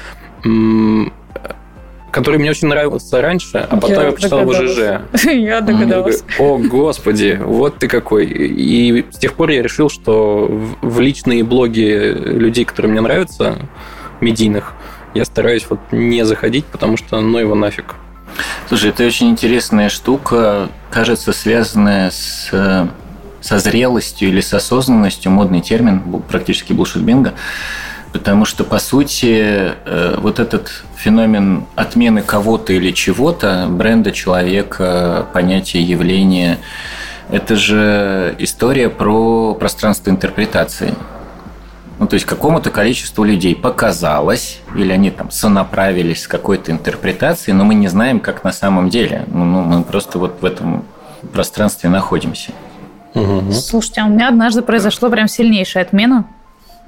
который 2.11 2.39
мне 2.39 2.49
очень 2.49 2.67
нравился 2.67 3.21
раньше, 3.21 3.57
а 3.57 3.75
потом 3.77 4.05
я, 4.05 4.11
почитал 4.11 4.45
в 4.45 4.53
ЖЖ. 4.53 4.77
Я 5.25 5.31
Я 5.31 5.61
догадалась. 5.61 6.23
говорю, 6.37 6.53
О, 6.53 6.57
господи, 6.57 7.39
вот 7.41 7.77
ты 7.77 7.87
какой. 7.87 8.25
И 8.25 9.05
с 9.11 9.17
тех 9.17 9.33
пор 9.33 9.49
я 9.49 9.61
решил, 9.61 9.89
что 9.89 10.47
в 10.49 10.69
в 10.81 10.99
личные 10.99 11.43
блоги 11.43 12.13
людей, 12.15 12.65
которые 12.65 12.91
мне 12.91 13.01
нравятся, 13.01 13.55
медийных, 14.21 14.73
я 15.13 15.23
стараюсь 15.25 15.65
вот 15.69 15.79
не 15.91 16.25
заходить, 16.25 16.65
потому 16.65 16.97
что 16.97 17.19
ну 17.21 17.37
его 17.37 17.55
нафиг. 17.55 17.95
Слушай, 18.67 18.89
это 18.89 19.05
очень 19.05 19.29
интересная 19.29 19.89
штука, 19.89 20.69
кажется, 20.91 21.31
связанная 21.33 22.11
с 22.11 22.49
э, 22.51 22.87
со 23.41 23.59
зрелостью 23.59 24.29
или 24.29 24.41
с 24.41 24.53
осознанностью, 24.53 25.31
модный 25.31 25.61
термин, 25.61 26.01
практически 26.29 26.73
булшит 26.73 27.01
бинго, 27.01 27.33
потому 28.13 28.45
что, 28.45 28.63
по 28.63 28.79
сути, 28.79 29.73
э, 29.85 30.15
вот 30.17 30.39
этот 30.39 30.83
феномен 30.97 31.65
отмены 31.75 32.21
кого-то 32.21 32.73
или 32.73 32.91
чего-то, 32.91 33.67
бренда 33.69 34.11
человека, 34.11 35.27
понятия, 35.33 35.81
явления, 35.81 36.59
это 37.29 37.55
же 37.55 38.35
история 38.39 38.89
про 38.89 39.53
пространство 39.53 40.09
интерпретации. 40.09 40.95
Ну, 41.99 42.07
то 42.07 42.13
есть 42.13 42.25
какому-то 42.25 42.71
количеству 42.71 43.25
людей 43.25 43.55
показалось, 43.55 44.61
или 44.73 44.91
они 44.91 45.11
там 45.11 45.29
сонаправились 45.29 46.23
с 46.23 46.27
какой-то 46.27 46.71
интерпретацией, 46.71 47.55
но 47.55 47.65
мы 47.65 47.75
не 47.75 47.89
знаем, 47.89 48.21
как 48.21 48.43
на 48.43 48.53
самом 48.53 48.89
деле. 48.89 49.25
Ну, 49.27 49.43
ну 49.43 49.61
мы 49.61 49.83
просто 49.83 50.17
вот 50.17 50.41
в 50.41 50.45
этом 50.45 50.85
пространстве 51.33 51.89
находимся. 51.89 52.53
Угу. 53.13 53.51
Слушайте, 53.51 54.01
а 54.01 54.05
у 54.05 54.09
меня 54.09 54.29
однажды 54.29 54.61
произошло 54.61 55.09
прям 55.09 55.27
сильнейшая 55.27 55.83
отмена. 55.83 56.25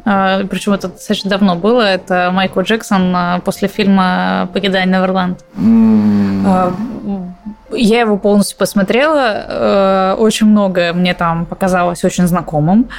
А, 0.06 0.44
Причем 0.46 0.74
это 0.74 0.88
достаточно 0.90 1.30
давно 1.30 1.56
было. 1.56 1.82
Это 1.82 2.32
Майкл 2.32 2.62
Джексон 2.62 3.14
а, 3.16 3.40
после 3.40 3.68
фильма 3.68 4.50
«Покидание 4.54 5.00
Неверленд». 5.00 5.40
Mm. 5.56 7.32
Я 7.74 8.02
его 8.02 8.18
полностью 8.18 8.58
посмотрела. 8.58 10.16
Очень 10.20 10.48
многое 10.48 10.92
мне 10.92 11.14
там 11.14 11.46
показалось 11.46 12.04
очень 12.04 12.28
знакомым. 12.28 12.90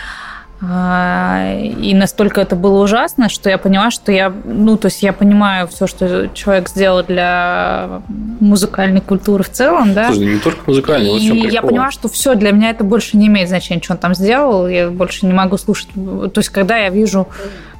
А, 0.65 1.57
и 1.57 1.93
настолько 1.93 2.41
это 2.41 2.55
было 2.55 2.85
ужасно, 2.85 3.29
что 3.29 3.51
я 3.51 3.59
поняла, 3.59 3.91
что 3.91 4.13
я, 4.13 4.33
ну, 4.45 4.77
то 4.77 4.87
есть 4.87 5.03
я 5.03 5.13
понимаю 5.13 5.67
все, 5.67 5.89
что 5.89 6.29
человек 6.29 6.69
сделал 6.69 7.03
для 7.03 8.03
музыкальной 8.39 9.01
культуры 9.01 9.43
в 9.43 9.51
целом, 9.51 9.93
да. 9.93 10.07
Слушай, 10.07 10.35
не 10.35 10.39
только 10.39 10.61
музыкальной, 10.67 11.11
вот 11.11 11.21
И 11.21 11.49
я 11.49 11.63
поняла, 11.63 11.91
что 11.91 12.09
все 12.09 12.37
для 12.37 12.53
меня 12.53 12.71
это 12.71 12.85
больше 12.85 13.17
не 13.17 13.27
имеет 13.27 13.49
значения, 13.49 13.83
что 13.83 13.95
он 13.95 13.99
там 13.99 14.15
сделал, 14.15 14.69
я 14.69 14.89
больше 14.89 15.27
не 15.27 15.33
могу 15.33 15.59
слушать. 15.59 15.89
То 15.95 16.33
есть 16.37 16.51
когда 16.51 16.77
я 16.77 16.91
вижу 16.91 17.27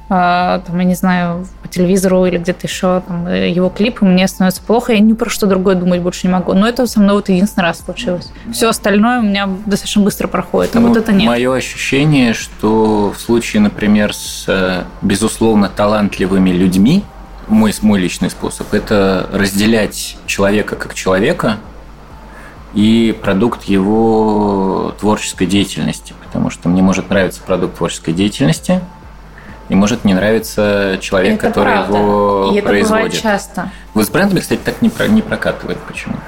там, 0.09 0.77
я 0.79 0.83
не 0.83 0.95
знаю, 0.95 1.47
по 1.61 1.67
телевизору 1.67 2.25
или 2.25 2.37
где-то 2.37 2.67
еще 2.67 3.01
там, 3.07 3.27
его 3.27 3.69
клипы, 3.69 4.05
мне 4.05 4.27
становится 4.27 4.61
плохо, 4.61 4.93
я 4.93 4.99
ни 4.99 5.13
про 5.13 5.29
что 5.29 5.47
другое 5.47 5.75
думать 5.75 6.01
больше 6.01 6.27
не 6.27 6.33
могу. 6.33 6.53
Но 6.53 6.67
это 6.67 6.85
со 6.87 6.99
мной 6.99 7.15
вот 7.15 7.29
единственный 7.29 7.63
раз 7.63 7.79
случилось. 7.79 8.29
Все 8.51 8.69
остальное 8.69 9.19
у 9.19 9.23
меня 9.23 9.49
достаточно 9.65 10.01
быстро 10.01 10.27
проходит, 10.27 10.75
а 10.75 10.79
ну, 10.79 10.89
вот 10.89 10.97
это 10.97 11.13
нет. 11.13 11.27
Мое 11.27 11.53
ощущение, 11.53 12.33
что 12.33 13.13
в 13.15 13.19
случае, 13.19 13.61
например, 13.61 14.13
с 14.13 14.45
э, 14.47 14.83
безусловно 15.01 15.69
талантливыми 15.69 16.49
людьми, 16.49 17.03
мой, 17.47 17.73
мой 17.81 17.99
личный 17.99 18.29
способ, 18.29 18.73
это 18.73 19.29
разделять 19.31 20.17
человека 20.25 20.75
как 20.75 20.93
человека 20.93 21.57
и 22.73 23.17
продукт 23.21 23.63
его 23.63 24.93
творческой 24.99 25.47
деятельности. 25.47 26.13
Потому 26.25 26.49
что 26.49 26.67
мне 26.67 26.81
может 26.81 27.09
нравиться 27.09 27.41
продукт 27.41 27.77
творческой 27.77 28.13
деятельности– 28.13 28.81
и 29.69 29.75
может 29.75 30.05
не 30.05 30.13
нравиться 30.13 30.97
человек, 31.01 31.35
это 31.35 31.47
который 31.47 31.73
правда. 31.73 31.97
его 31.97 32.51
и 32.53 32.57
это 32.57 32.67
производит. 32.67 33.05
Бывает 33.05 33.21
часто. 33.21 33.69
Вот 33.93 34.05
с 34.05 34.09
брендами, 34.09 34.39
кстати, 34.39 34.59
так 34.63 34.81
не, 34.81 34.89
про, 34.89 35.07
не 35.07 35.21
прокатывает 35.21 35.79
почему-то. 35.79 36.21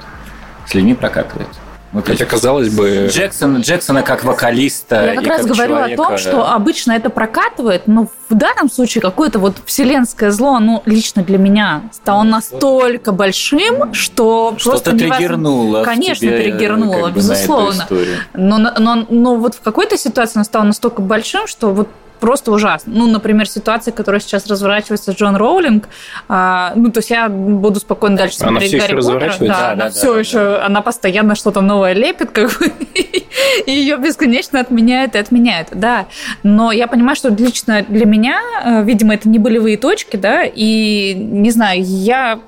С 0.67 0.73
людьми 0.73 0.93
прокатывает. 0.93 1.49
Вот 1.95 2.07
Хотя, 2.07 2.25
казалось 2.25 2.75
бы... 2.75 3.07
Джексон, 3.09 3.61
Джексона 3.61 4.01
как 4.01 4.25
вокалиста. 4.25 5.13
Я 5.13 5.15
как 5.15 5.27
раз 5.27 5.41
как 5.43 5.51
говорю 5.51 5.75
человека... 5.75 6.03
о 6.03 6.05
том, 6.05 6.17
что 6.17 6.51
обычно 6.51 6.91
это 6.91 7.09
прокатывает, 7.09 7.87
но 7.87 8.07
в 8.27 8.33
данном 8.35 8.69
случае 8.69 9.01
какое-то 9.01 9.39
вот 9.39 9.55
вселенское 9.65 10.31
зло, 10.31 10.59
ну, 10.59 10.83
лично 10.85 11.23
для 11.23 11.37
меня, 11.37 11.83
стало 11.93 12.23
настолько 12.23 13.13
большим, 13.13 13.93
что 13.93 14.55
Что-то 14.57 14.71
просто 14.71 14.97
триггернуло 14.97 15.83
Конечно, 15.85 16.27
тебе, 16.27 16.37
триггернуло, 16.41 17.05
как 17.05 17.13
бы, 17.13 17.19
безусловно. 17.19 17.87
Но, 18.33 18.57
но, 18.57 19.05
но 19.07 19.35
вот 19.37 19.55
в 19.55 19.61
какой-то 19.61 19.97
ситуации 19.97 20.39
оно 20.39 20.43
стало 20.43 20.63
настолько 20.63 21.01
большим, 21.01 21.47
что 21.47 21.71
вот 21.71 21.87
просто 22.19 22.51
ужасно. 22.51 22.93
Ну, 22.95 23.07
например, 23.07 23.47
ситуация, 23.47 23.91
которая 23.91 24.21
сейчас 24.21 24.47
разворачивается 24.47 25.11
с 25.11 25.15
Джон 25.15 25.35
Роулинг, 25.35 25.87
а, 26.27 26.73
ну, 26.75 26.91
то 26.91 26.99
есть 26.99 27.09
я 27.09 27.29
буду 27.29 27.79
спокойно 27.79 28.17
дальше 28.17 28.37
она 28.41 28.51
смотреть 28.51 28.79
Гарри 28.79 28.95
Поттера. 28.95 29.33
Да, 29.39 29.47
да, 29.47 29.71
она 29.71 29.85
да, 29.85 29.89
все 29.91 30.13
да, 30.13 30.19
еще, 30.19 30.37
да. 30.37 30.65
она 30.65 30.81
постоянно 30.81 31.35
что-то 31.35 31.61
новое 31.61 31.93
лепит, 31.93 32.31
как 32.31 32.57
бы, 32.57 32.71
и 32.95 33.71
ее 33.71 33.97
бесконечно 33.97 34.59
отменяют 34.59 35.15
и 35.15 35.17
отменяют, 35.17 35.69
да. 35.71 36.07
Но 36.43 36.71
я 36.71 36.87
понимаю, 36.87 37.15
что 37.15 37.29
лично 37.29 37.83
для 37.87 38.05
меня, 38.05 38.39
э, 38.63 38.83
видимо, 38.83 39.13
это 39.13 39.29
не 39.29 39.39
болевые 39.39 39.77
точки, 39.77 40.15
да, 40.17 40.43
и, 40.43 41.13
не 41.13 41.51
знаю, 41.51 41.81
я 41.83 42.39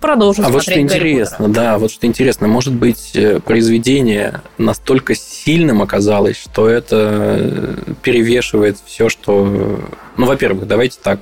продолжу 0.00 0.42
а 0.44 0.48
вот 0.48 0.62
что 0.62 0.80
интересно, 0.80 1.48
да, 1.48 1.78
вот 1.78 1.90
что 1.90 2.06
интересно, 2.06 2.48
может 2.48 2.74
быть, 2.74 3.12
э, 3.14 3.40
произведение 3.40 4.42
настолько 4.58 5.14
сильным 5.14 5.82
оказалось, 5.82 6.36
что 6.36 6.68
это 6.68 7.36
э, 7.38 7.76
перевешивает 8.02 8.78
все, 8.84 9.08
что... 9.08 9.80
Ну, 10.16 10.26
во-первых, 10.26 10.66
давайте 10.66 10.98
так, 11.02 11.20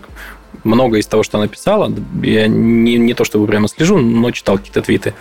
много 0.65 0.99
из 0.99 1.07
того, 1.07 1.23
что 1.23 1.39
она 1.39 1.49
писала, 1.49 1.93
я 2.23 2.47
не, 2.47 2.97
не 2.97 3.15
то 3.15 3.25
чтобы 3.25 3.47
прямо 3.47 3.69
слежу, 3.69 3.99
но 3.99 4.31
читал 4.31 4.59
какие-то 4.59 4.83
твиты. 4.83 5.15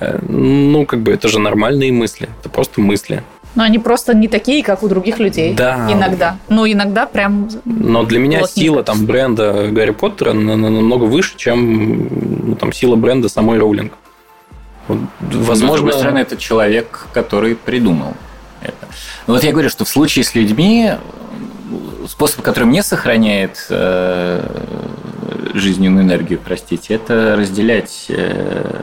Э, 0.00 0.18
ну, 0.28 0.86
как 0.86 1.00
бы 1.00 1.12
это 1.12 1.28
же 1.28 1.38
нормальные 1.38 1.92
мысли, 1.92 2.28
это 2.40 2.48
просто 2.48 2.80
мысли. 2.80 3.22
Но 3.54 3.64
они 3.64 3.78
просто 3.78 4.14
не 4.14 4.28
такие, 4.28 4.62
как 4.62 4.82
у 4.82 4.88
других 4.88 5.18
людей. 5.18 5.54
Да. 5.54 5.88
Иногда. 5.90 6.36
Ну, 6.48 6.70
иногда 6.70 7.06
прям... 7.06 7.48
Но 7.64 8.04
для 8.04 8.20
меня 8.20 8.46
сила 8.46 8.82
там 8.84 9.06
бренда 9.06 9.68
Гарри 9.70 9.90
Поттера 9.90 10.32
намного 10.32 11.04
выше, 11.04 11.36
чем 11.36 12.48
ну, 12.48 12.54
там 12.54 12.72
сила 12.72 12.96
бренда 12.96 13.28
самой 13.28 13.58
Роулинг. 13.58 13.92
Вот, 14.88 14.98
возможно... 15.20 15.66
с 15.68 15.70
другой 15.76 15.92
стороны, 15.94 16.18
это 16.18 16.36
человек, 16.36 17.06
который 17.12 17.54
придумал 17.54 18.14
это. 18.62 18.88
Но 19.26 19.34
вот 19.34 19.44
я 19.44 19.52
говорю, 19.52 19.68
что 19.68 19.84
в 19.84 19.88
случае 19.88 20.24
с 20.24 20.34
людьми 20.34 20.92
способ, 22.08 22.42
который 22.42 22.64
мне 22.64 22.82
сохраняет 22.82 23.66
э, 23.68 24.44
жизненную 25.54 26.04
энергию, 26.04 26.40
простите, 26.44 26.94
это 26.94 27.36
разделять 27.36 28.06
э, 28.08 28.80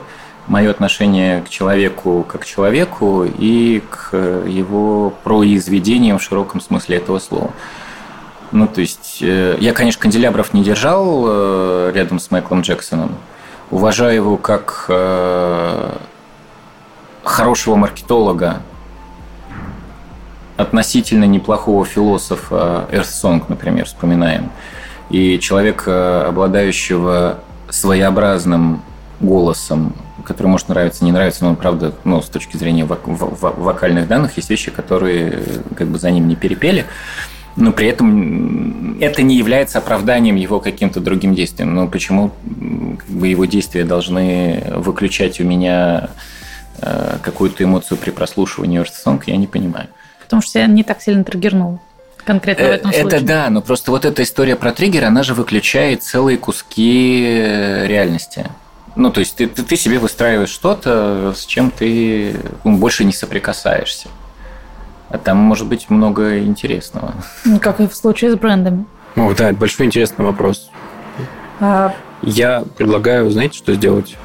мое 0.48 0.70
отношение 0.70 1.42
к 1.42 1.48
человеку 1.48 2.24
как 2.26 2.44
человеку 2.44 3.24
и 3.24 3.82
к 3.88 4.16
его 4.46 5.12
произведениям 5.22 6.18
в 6.18 6.22
широком 6.22 6.60
смысле 6.60 6.96
этого 6.96 7.18
слова. 7.18 7.52
Ну, 8.50 8.66
то 8.66 8.80
есть, 8.80 9.18
э, 9.20 9.58
я, 9.60 9.74
конечно, 9.74 10.00
канделябров 10.00 10.54
не 10.54 10.64
держал 10.64 11.24
э, 11.26 11.92
рядом 11.94 12.18
с 12.18 12.30
Майклом 12.30 12.62
Джексоном. 12.62 13.14
Уважаю 13.70 14.14
его 14.14 14.36
как 14.38 14.86
э, 14.88 15.92
хорошего 17.24 17.74
маркетолога, 17.76 18.62
относительно 20.56 21.24
неплохого 21.24 21.84
философа 21.84 22.88
Song, 22.90 23.44
например, 23.48 23.84
вспоминаем, 23.84 24.50
и 25.10 25.38
человека, 25.38 26.26
обладающего 26.26 27.38
своеобразным 27.68 28.82
голосом, 29.20 29.94
который 30.28 30.46
может 30.46 30.68
нравиться, 30.68 31.04
не 31.04 31.12
нравиться, 31.12 31.44
но, 31.44 31.56
правда, 31.56 31.92
ну, 32.04 32.22
с 32.22 32.28
точки 32.28 32.56
зрения 32.56 32.84
вок- 32.84 33.56
вокальных 33.58 34.06
данных, 34.06 34.36
есть 34.36 34.50
вещи, 34.50 34.70
которые 34.70 35.42
как 35.74 35.88
бы 35.88 35.98
за 35.98 36.10
ним 36.10 36.28
не 36.28 36.36
перепели, 36.36 36.86
но 37.56 37.72
при 37.72 37.88
этом 37.88 39.00
это 39.00 39.22
не 39.22 39.36
является 39.36 39.78
оправданием 39.78 40.36
его 40.36 40.60
каким-то 40.60 41.00
другим 41.00 41.34
действием. 41.34 41.74
Но 41.74 41.88
почему 41.88 42.30
как 42.98 43.08
бы, 43.08 43.26
его 43.26 43.46
действия 43.46 43.84
должны 43.84 44.62
выключать 44.76 45.40
у 45.40 45.44
меня 45.44 46.10
э, 46.80 47.16
какую-то 47.20 47.64
эмоцию 47.64 47.98
при 47.98 48.10
прослушивании 48.10 48.80
Earth 48.80 49.22
я 49.26 49.36
не 49.36 49.48
понимаю. 49.48 49.88
Потому 50.20 50.40
что 50.42 50.60
я 50.60 50.66
не 50.66 50.84
так 50.84 51.02
сильно 51.02 51.24
триггернул 51.24 51.80
конкретно 52.24 52.66
в 52.66 52.70
этом 52.70 52.90
э, 52.90 53.00
случае. 53.00 53.18
Это 53.18 53.26
да, 53.26 53.50
но 53.50 53.60
просто 53.60 53.90
вот 53.90 54.04
эта 54.04 54.22
история 54.22 54.54
про 54.54 54.70
триггер, 54.70 55.04
она 55.04 55.22
же 55.24 55.34
выключает 55.34 56.02
целые 56.02 56.38
куски 56.38 57.22
реальности. 57.86 58.46
Ну, 58.98 59.12
то 59.12 59.20
есть 59.20 59.36
ты, 59.36 59.46
ты, 59.46 59.62
ты 59.62 59.76
себе 59.76 60.00
выстраиваешь 60.00 60.48
что-то, 60.48 61.32
с 61.36 61.46
чем 61.46 61.70
ты 61.70 62.34
ну, 62.64 62.78
больше 62.78 63.04
не 63.04 63.12
соприкасаешься. 63.12 64.08
А 65.08 65.18
там 65.18 65.36
может 65.38 65.68
быть 65.68 65.88
много 65.88 66.40
интересного. 66.40 67.14
Ну, 67.44 67.60
как 67.60 67.80
и 67.80 67.86
в 67.86 67.94
случае 67.94 68.32
с 68.32 68.34
брендами. 68.34 68.86
Ну, 69.14 69.32
да, 69.36 69.50
это 69.50 69.58
большой 69.58 69.86
интересный 69.86 70.24
вопрос. 70.24 70.68
А... 71.60 71.94
Я 72.22 72.64
предлагаю, 72.76 73.30
знаете, 73.30 73.56
что 73.56 73.72
сделать? 73.72 74.16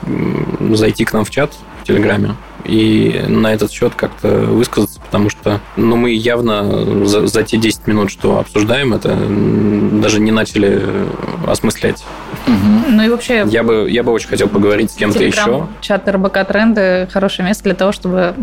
Зайти 0.71 1.05
к 1.05 1.13
нам 1.13 1.23
в 1.23 1.29
чат 1.29 1.53
в 1.83 1.85
Телеграме 1.85 2.35
и 2.65 3.25
на 3.27 3.53
этот 3.53 3.71
счет 3.71 3.93
как-то 3.95 4.29
высказаться, 4.29 4.99
потому 5.01 5.29
что 5.29 5.59
ну, 5.75 5.95
мы 5.97 6.11
явно 6.11 7.05
за, 7.05 7.27
за 7.27 7.43
те 7.43 7.57
10 7.57 7.87
минут, 7.87 8.09
что 8.09 8.39
обсуждаем 8.39 8.93
это, 8.93 9.15
даже 10.01 10.19
не 10.19 10.31
начали 10.31 10.81
осмыслять 11.45 12.03
Угу. 12.47 12.91
Ну 12.91 13.03
и 13.03 13.09
вообще... 13.09 13.45
Я 13.47 13.63
бы, 13.63 13.89
я 13.89 14.03
бы 14.03 14.11
очень 14.11 14.27
хотел 14.27 14.47
поговорить 14.47 14.91
с 14.91 14.95
кем-то 14.95 15.23
еще. 15.23 15.67
Чат 15.81 16.07
РБК 16.07 16.45
Тренды– 16.47 17.07
хорошее 17.11 17.47
место 17.47 17.63
для 17.63 17.73
того, 17.73 17.91
чтобы 17.91 18.33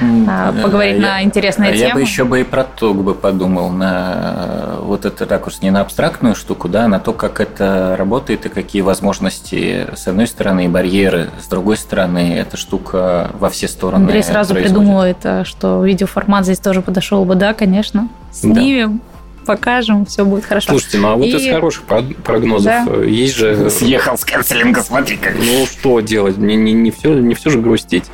а, 0.00 0.52
поговорить 0.62 0.98
а, 0.98 1.00
на 1.00 1.22
интересные 1.22 1.70
а 1.70 1.72
темы. 1.72 1.86
Я 1.86 1.94
бы 1.94 2.00
еще 2.00 2.24
бы 2.24 2.40
и 2.40 2.44
про 2.44 2.64
то 2.64 2.94
бы 2.94 3.14
подумал, 3.14 3.70
на 3.70 4.76
вот 4.80 5.04
этот 5.04 5.30
ракурс, 5.30 5.62
не 5.62 5.70
на 5.70 5.80
абстрактную 5.80 6.34
штуку, 6.34 6.68
да, 6.68 6.88
на 6.88 6.98
то, 6.98 7.12
как 7.12 7.40
это 7.40 7.94
работает 7.96 8.46
и 8.46 8.48
какие 8.48 8.82
возможности, 8.82 9.86
с 9.94 10.08
одной 10.08 10.26
стороны, 10.26 10.64
и 10.64 10.68
барьеры, 10.68 11.30
с 11.40 11.46
другой 11.46 11.76
стороны, 11.76 12.34
эта 12.34 12.56
штука 12.56 13.30
во 13.38 13.50
все 13.50 13.68
стороны 13.68 14.02
Андрей 14.02 14.22
сразу 14.22 14.54
придумывает, 14.54 15.18
что 15.44 15.84
видеоформат 15.84 16.44
здесь 16.44 16.58
тоже 16.58 16.82
подошел 16.82 17.24
бы, 17.24 17.34
да, 17.34 17.54
конечно. 17.54 18.08
Снимем, 18.32 18.98
да 18.98 19.17
покажем, 19.48 20.04
все 20.04 20.26
будет 20.26 20.44
хорошо. 20.44 20.68
Слушайте, 20.72 20.98
ну 20.98 21.08
а 21.08 21.16
вот 21.16 21.24
и... 21.24 21.30
из 21.30 21.50
хороших 21.50 21.84
прогнозов 21.84 22.64
да. 22.64 22.84
Э, 22.86 23.08
есть 23.08 23.34
же... 23.34 23.70
Съехал 23.70 24.18
с 24.18 24.24
канцелинга, 24.26 24.82
смотри 24.82 25.16
как. 25.16 25.34
Ну, 25.36 25.64
что 25.64 26.00
делать? 26.00 26.36
Не, 26.36 26.54
не, 26.54 26.74
не, 26.74 26.90
все, 26.90 27.14
не 27.14 27.34
все 27.34 27.48
же 27.48 27.58
грустить. 27.58 28.04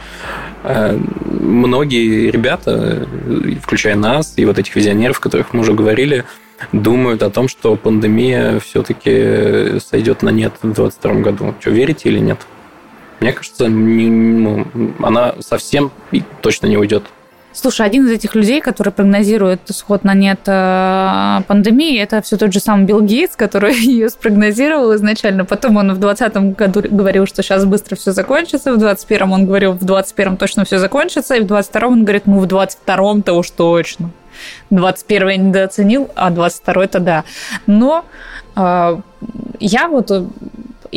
Э, 0.63 0.97
многие 1.27 2.31
ребята, 2.31 3.09
включая 3.61 3.97
нас 3.97 4.35
и 4.37 4.45
вот 4.45 4.61
этих 4.61 4.77
визионеров, 4.77 5.19
о 5.19 5.23
которых 5.23 5.53
мы 5.53 5.63
уже 5.63 5.73
говорили, 5.73 6.25
думают 6.71 7.25
о 7.25 7.31
том, 7.31 7.49
что 7.49 7.75
пандемия 7.75 8.61
все-таки 8.61 9.81
сойдет 9.81 10.23
на 10.23 10.29
нет 10.29 10.53
в 10.63 10.73
2022 10.73 11.15
году. 11.15 11.55
Что, 11.59 11.71
верите 11.71 12.11
или 12.11 12.21
нет? 12.21 12.39
Мне 13.19 13.33
кажется, 13.33 13.67
не, 13.67 14.09
ну, 14.09 14.69
она 15.01 15.35
совсем 15.41 15.91
точно 16.43 16.69
не 16.69 16.77
уйдет. 16.77 17.03
Слушай, 17.55 17.87
один 17.87 18.07
из 18.07 18.11
этих 18.11 18.35
людей, 18.35 18.61
который 18.61 18.93
прогнозирует 18.93 19.71
исход 19.71 20.03
на 20.03 20.13
нет 20.13 20.41
э, 20.47 21.41
пандемии, 21.47 22.01
это 22.01 22.21
все 22.21 22.37
тот 22.37 22.53
же 22.53 22.59
самый 22.59 22.85
Билл 22.85 23.01
Гейтс, 23.01 23.37
который 23.37 23.75
ее 23.79 24.11
спрогнозировал 24.11 24.93
изначально. 24.97 25.45
Потом 25.45 25.77
он 25.77 25.95
в 25.95 25.99
2020 25.99 26.57
году 26.57 26.83
говорил, 26.91 27.27
что 27.27 27.45
сейчас 27.45 27.65
быстро 27.65 27.95
все 27.95 28.11
закончится. 28.11 28.73
В 28.73 28.79
2021 28.79 29.33
он 29.33 29.47
говорил, 29.47 29.73
в 29.73 29.85
2021 29.85 30.37
точно 30.37 30.65
все 30.65 30.79
закончится. 30.79 31.37
И 31.37 31.41
в 31.41 31.47
2022 31.47 31.89
он 31.89 32.05
говорит, 32.05 32.27
ну 32.27 32.41
в 32.41 32.47
2022-то 32.47 33.33
уж 33.35 33.51
точно. 33.51 34.11
21 34.71 35.29
я 35.29 35.37
недооценил, 35.37 36.11
а 36.17 36.31
22 36.31 36.85
это 36.85 36.99
да. 36.99 37.25
Но 37.67 38.05
э, 38.57 38.99
я 39.61 39.89
вот 39.89 40.11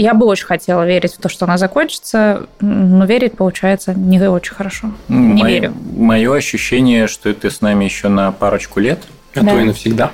я 0.02 0.14
бы 0.14 0.26
очень 0.26 0.46
хотела 0.46 0.86
верить 0.86 1.14
в 1.14 1.18
то, 1.18 1.30
что 1.30 1.46
она 1.46 1.58
закончится, 1.58 2.48
но 2.60 3.06
верить 3.06 3.36
получается 3.36 3.94
не 3.94 4.20
очень 4.28 4.54
хорошо. 4.54 4.92
Не 5.08 5.42
Мое, 5.44 5.54
верю. 5.54 5.74
Мое 5.96 6.36
ощущение, 6.36 7.08
что 7.08 7.30
это 7.30 7.50
с 7.50 7.62
нами 7.62 7.86
еще 7.86 8.08
на 8.08 8.32
парочку 8.32 8.80
лет, 8.80 9.00
а 9.36 9.42
да. 9.42 9.52
то 9.52 9.60
и 9.60 9.64
навсегда. 9.66 10.12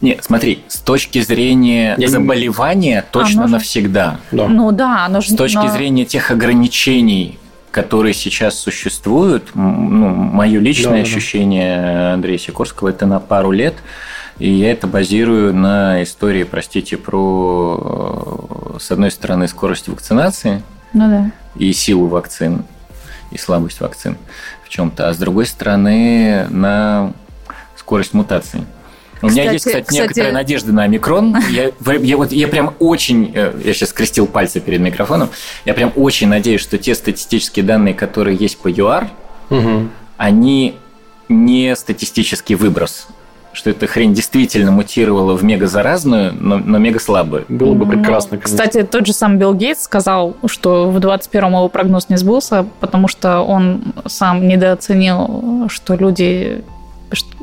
Не, 0.00 0.18
смотри, 0.22 0.64
с 0.66 0.78
точки 0.78 1.20
зрения 1.20 1.94
Я 1.98 2.08
заболевания 2.08 2.94
не... 2.94 3.02
точно 3.02 3.44
а, 3.44 3.48
навсегда. 3.48 4.18
Да. 4.32 4.48
Ну 4.48 4.72
да, 4.72 5.04
оно 5.04 5.20
же... 5.20 5.30
С 5.30 5.36
точки 5.36 5.56
но... 5.56 5.68
зрения 5.68 6.06
тех 6.06 6.30
ограничений, 6.30 7.38
которые 7.70 8.14
сейчас 8.14 8.58
существуют, 8.58 9.50
ну, 9.54 10.08
мое 10.08 10.58
личное 10.58 10.94
да, 10.94 11.00
ощущение 11.02 11.76
да. 11.76 12.14
Андрея 12.14 12.38
Сикорского 12.38 12.88
это 12.88 13.04
на 13.04 13.20
пару 13.20 13.50
лет. 13.50 13.74
И 14.40 14.50
я 14.50 14.72
это 14.72 14.86
базирую 14.86 15.54
на 15.54 16.02
истории, 16.02 16.44
простите, 16.44 16.96
про, 16.96 18.78
с 18.80 18.90
одной 18.90 19.10
стороны, 19.10 19.46
скорость 19.46 19.88
вакцинации 19.88 20.62
ну, 20.94 21.08
да. 21.10 21.30
и 21.56 21.70
силу 21.74 22.06
вакцин, 22.06 22.64
и 23.30 23.36
слабость 23.36 23.82
вакцин 23.82 24.16
в 24.64 24.70
чем-то, 24.70 25.10
а 25.10 25.12
с 25.12 25.18
другой 25.18 25.44
стороны, 25.44 26.46
на 26.48 27.12
скорость 27.76 28.14
мутаций. 28.14 28.62
У 29.20 29.26
кстати, 29.26 29.40
меня 29.42 29.52
есть, 29.52 29.66
кстати, 29.66 29.84
кстати, 29.84 30.00
некоторая 30.00 30.32
надежда 30.32 30.72
на 30.72 30.84
омикрон. 30.84 31.36
Я, 31.50 31.70
я, 31.98 32.16
вот, 32.16 32.32
я 32.32 32.48
прям 32.48 32.74
очень, 32.78 33.32
э, 33.34 33.52
я 33.62 33.74
сейчас 33.74 33.90
скрестил 33.90 34.26
пальцы 34.26 34.60
перед 34.60 34.80
микрофоном, 34.80 35.28
я 35.66 35.74
прям 35.74 35.92
очень 35.96 36.28
надеюсь, 36.28 36.62
что 36.62 36.78
те 36.78 36.94
статистические 36.94 37.62
данные, 37.62 37.92
которые 37.92 38.38
есть 38.38 38.56
по 38.56 38.68
ЮАР, 38.68 39.10
угу. 39.50 39.88
они 40.16 40.78
не 41.28 41.76
статистический 41.76 42.54
выброс 42.54 43.06
что 43.52 43.70
эта 43.70 43.86
хрень 43.86 44.14
действительно 44.14 44.70
мутировала 44.70 45.36
в 45.36 45.42
мегазаразную, 45.42 46.32
но, 46.38 46.58
но 46.58 46.78
мега 46.78 47.00
слабую. 47.00 47.44
Было 47.48 47.74
бы 47.74 47.86
прекрасно. 47.86 48.36
Ну, 48.36 48.42
кстати, 48.42 48.82
тот 48.82 49.06
же 49.06 49.12
сам 49.12 49.38
Билл 49.38 49.54
Гейтс 49.54 49.82
сказал, 49.82 50.36
что 50.46 50.90
в 50.90 50.96
21-м 50.98 51.52
его 51.52 51.68
прогноз 51.68 52.08
не 52.08 52.16
сбылся, 52.16 52.66
потому 52.80 53.08
что 53.08 53.40
он 53.40 53.94
сам 54.06 54.46
недооценил, 54.46 55.68
что 55.68 55.94
люди 55.94 56.62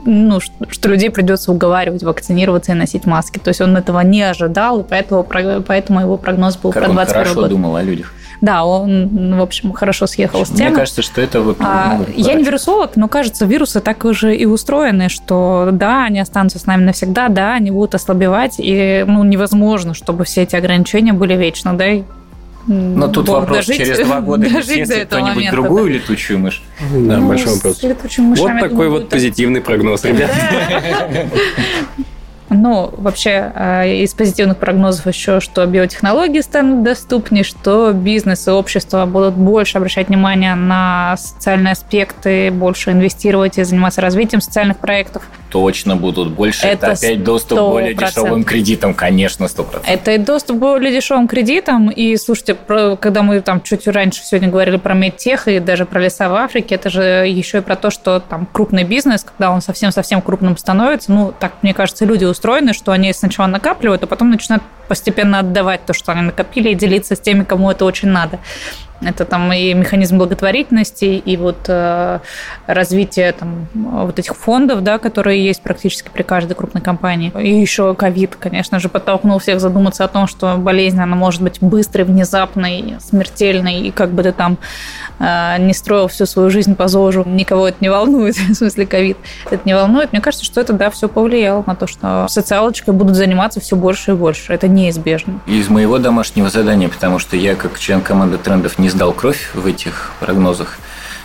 ну, 0.06 0.40
что 0.40 0.90
людей 0.90 1.10
придется 1.10 1.52
уговаривать 1.52 2.04
вакцинироваться 2.04 2.72
и 2.72 2.76
носить 2.76 3.06
маски. 3.06 3.38
То 3.38 3.50
есть 3.50 3.60
он 3.60 3.76
этого 3.76 4.00
не 4.00 4.22
ожидал, 4.22 4.80
и 4.80 4.84
поэтому, 4.84 5.24
поэтому 5.24 6.00
его 6.00 6.18
прогноз 6.18 6.56
был 6.58 6.72
как 6.72 6.86
про 6.86 6.94
21 6.94 7.18
он 7.18 7.24
хорошо 7.24 7.42
год. 7.42 7.50
думал 7.50 7.76
о 7.76 7.84
людях. 7.84 8.14
Да, 8.42 8.66
он, 8.66 9.36
в 9.36 9.42
общем, 9.42 9.74
хорошо 9.74 10.08
съехал 10.08 10.46
с 10.46 10.50
темы. 10.50 10.70
Мне 10.70 10.78
кажется, 10.78 11.02
что 11.02 11.22
это 11.22 11.42
вот... 11.42 11.58
А, 11.60 11.98
ну, 12.00 12.06
я 12.16 12.34
не 12.34 12.44
вирусолог, 12.44 12.96
но 12.96 13.08
кажется, 13.08 13.46
вирусы 13.46 13.80
так 13.80 14.06
уже 14.06 14.36
и 14.36 14.46
устроены, 14.46 15.10
что 15.10 15.70
да, 15.72 16.06
они 16.06 16.20
останутся 16.20 16.60
с 16.60 16.66
нами 16.66 16.84
навсегда, 16.84 17.30
да, 17.30 17.54
они 17.54 17.72
будут 17.72 17.96
ослабевать, 17.96 18.56
и 18.60 19.04
ну, 19.08 19.24
невозможно, 19.24 19.94
чтобы 19.94 20.24
все 20.26 20.44
эти 20.44 20.56
ограничения 20.56 21.14
были 21.14 21.36
вечно, 21.36 21.74
да, 21.74 21.86
но 22.68 23.08
тут 23.08 23.28
Бог 23.28 23.42
вопрос, 23.42 23.66
дожить, 23.66 23.78
через 23.78 24.06
два 24.06 24.20
года 24.20 24.50
дожить 24.54 24.84
кто-нибудь 24.84 25.36
момента, 25.36 25.52
другую 25.52 25.86
да. 25.86 25.90
летучую 25.92 26.40
мышь? 26.40 26.62
Да, 26.80 27.18
ну, 27.18 27.28
большой 27.30 27.56
вопрос. 27.56 27.82
Вот 27.82 28.60
такой 28.60 28.90
вот 28.90 29.10
позитивный 29.10 29.62
прогноз, 29.62 30.04
ребят. 30.04 30.30
Ну, 32.50 32.94
вообще, 32.98 33.52
э, 33.54 33.98
из 34.04 34.14
позитивных 34.14 34.58
прогнозов 34.58 35.08
еще, 35.08 35.40
что 35.40 35.66
биотехнологии 35.66 36.40
станут 36.40 36.84
доступнее, 36.84 37.44
что 37.44 37.92
бизнес 37.92 38.48
и 38.48 38.52
общество 38.52 39.06
будут 39.06 39.34
больше 39.36 39.78
обращать 39.78 40.08
внимание 40.08 40.56
на 40.56 41.18
социальные 41.18 41.74
аспекты, 41.74 42.52
больше 42.52 42.92
инвестировать 42.92 43.58
и 43.58 43.64
заниматься 43.64 44.02
развитием 44.02 44.42
социальных 44.42 44.78
проектов. 44.78 45.24
Точно 45.50 45.96
будут 45.96 46.32
больше. 46.32 46.68
Это, 46.68 46.88
это 46.88 46.98
опять 46.98 47.24
доступ 47.24 47.58
к 47.58 47.62
более 47.62 47.94
дешевым 47.94 48.44
кредитам, 48.44 48.94
конечно, 48.94 49.46
100%. 49.46 49.82
Это 49.86 50.12
и 50.12 50.18
доступ 50.18 50.58
более 50.58 50.94
дешевым 50.94 51.28
кредитам. 51.28 51.90
И, 51.90 52.16
слушайте, 52.18 52.56
когда 53.00 53.24
мы 53.24 53.42
там 53.42 53.62
чуть 53.62 53.88
раньше 53.88 54.24
сегодня 54.24 54.50
говорили 54.50 54.78
про 54.78 54.94
медтех 54.94 55.48
и 55.48 55.60
даже 55.60 55.86
про 55.86 56.02
леса 56.02 56.30
в 56.30 56.36
Африке, 56.36 56.76
это 56.76 56.90
же 56.90 57.02
еще 57.02 57.60
и 57.60 57.62
про 57.62 57.76
то, 57.76 57.90
что 57.90 58.20
там 58.20 58.48
крупный 58.52 58.84
бизнес, 58.84 59.24
когда 59.24 59.52
он 59.52 59.62
совсем-совсем 59.62 60.22
крупным 60.22 60.58
становится, 60.58 61.12
ну, 61.12 61.34
так, 61.38 61.54
мне 61.62 61.74
кажется, 61.74 62.06
люди 62.06 62.26
устроены, 62.38 62.74
что 62.74 62.92
они 62.92 63.12
сначала 63.14 63.48
накапливают, 63.48 64.04
а 64.04 64.08
потом 64.08 64.30
начинают 64.30 64.64
постепенно 64.88 65.40
отдавать 65.40 65.86
то, 65.86 65.94
что 65.94 66.12
они 66.12 66.22
накопили, 66.22 66.70
и 66.70 66.76
делиться 66.76 67.16
с 67.16 67.20
теми, 67.20 67.44
кому 67.44 67.72
это 67.72 67.86
очень 67.86 68.10
надо. 68.10 68.40
Это 69.02 69.26
там 69.26 69.54
и 69.54 69.74
механизм 69.74 70.18
благотворительности, 70.18 71.06
и 71.06 71.38
вот 71.38 71.58
э, 71.68 72.20
развитие 72.66 73.32
там, 73.32 73.68
вот 73.74 74.18
этих 74.18 74.36
фондов, 74.36 74.82
да, 74.82 74.98
которые 74.98 75.44
есть 75.44 75.62
практически 75.62 76.10
при 76.12 76.24
каждой 76.24 76.56
крупной 76.56 76.82
компании. 76.82 77.32
И 77.40 77.60
еще 77.60 77.94
ковид, 77.94 78.36
конечно 78.40 78.80
же, 78.80 78.90
подтолкнул 78.90 79.38
всех 79.40 79.60
задуматься 79.60 80.04
о 80.04 80.08
том, 80.08 80.28
что 80.28 80.56
болезнь, 80.58 81.00
она 81.00 81.16
может 81.16 81.42
быть 81.42 81.60
быстрой, 81.62 82.06
внезапной, 82.06 82.96
смертельной, 83.00 83.82
и 83.82 83.92
как 83.92 84.12
бы 84.12 84.24
ты 84.24 84.32
там 84.32 84.58
э, 85.20 85.58
не 85.60 85.74
строил 85.74 86.08
всю 86.08 86.26
свою 86.26 86.50
жизнь 86.50 86.76
по 86.76 86.88
ЗОЖу, 86.88 87.24
никого 87.28 87.68
это 87.68 87.78
не 87.82 87.90
волнует, 87.90 88.36
в 88.50 88.54
смысле 88.56 88.88
ковид, 88.88 89.18
это 89.52 89.62
не 89.66 89.76
волнует. 89.76 90.12
Мне 90.12 90.22
кажется, 90.22 90.46
что 90.46 90.60
это, 90.60 90.74
да, 90.74 90.90
все 90.90 91.08
повлияло 91.08 91.64
на 91.68 91.76
то, 91.76 91.86
что 91.86 92.26
социалочкой 92.30 92.94
будут 92.94 93.16
заниматься 93.16 93.60
все 93.60 93.76
больше 93.76 94.12
и 94.12 94.14
больше. 94.16 94.54
Это 94.54 94.68
неизбежно. 94.68 95.40
Из 95.46 95.70
моего 95.70 96.00
домашнего 96.00 96.50
задания, 96.50 96.90
потому 96.90 97.20
что 97.20 97.36
я 97.38 97.56
как 97.56 97.78
член 97.78 98.02
команды 98.02 98.38
трендов 98.38 98.80
не 98.80 98.87
не 98.88 98.92
сдал 98.92 99.12
кровь 99.12 99.50
в 99.54 99.68
этих 99.68 100.14
прогнозах. 100.22 100.78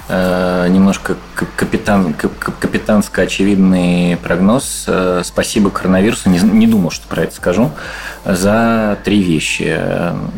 Э, 0.08 0.66
немножко 0.68 1.16
капитан, 1.56 2.12
капитанско 2.12 3.22
очевидный 3.22 4.16
прогноз. 4.16 4.84
Э, 4.88 5.22
спасибо 5.24 5.70
коронавирусу, 5.70 6.28
не, 6.28 6.40
не 6.40 6.66
думал, 6.66 6.90
что 6.90 7.06
про 7.06 7.22
это 7.22 7.36
скажу, 7.36 7.70
за 8.24 8.98
три 9.04 9.22
вещи. 9.22 9.80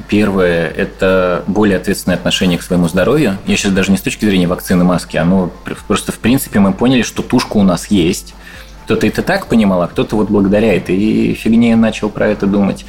Первое– 0.06 0.68
это 0.76 1.44
более 1.46 1.78
ответственное 1.78 2.18
отношение 2.18 2.58
к 2.58 2.62
своему 2.62 2.88
здоровью. 2.88 3.38
Я 3.46 3.56
сейчас 3.56 3.72
даже 3.72 3.90
не 3.90 3.96
с 3.96 4.02
точки 4.02 4.26
зрения 4.26 4.46
вакцины, 4.46 4.84
маски, 4.84 5.16
а 5.16 5.24
ну, 5.24 5.50
просто 5.88 6.12
в 6.12 6.18
принципе 6.18 6.58
мы 6.58 6.74
поняли, 6.74 7.00
что 7.00 7.22
тушка 7.22 7.56
у 7.56 7.62
нас 7.62 7.86
есть. 7.86 8.34
Кто-то 8.84 9.06
это 9.06 9.22
так 9.22 9.46
понимал, 9.46 9.80
а 9.80 9.88
кто-то 9.88 10.16
вот 10.16 10.28
благодаря 10.28 10.76
этой 10.76 11.32
фигне 11.32 11.74
начал 11.74 12.10
про 12.10 12.28
это 12.28 12.46
думать. 12.46 12.84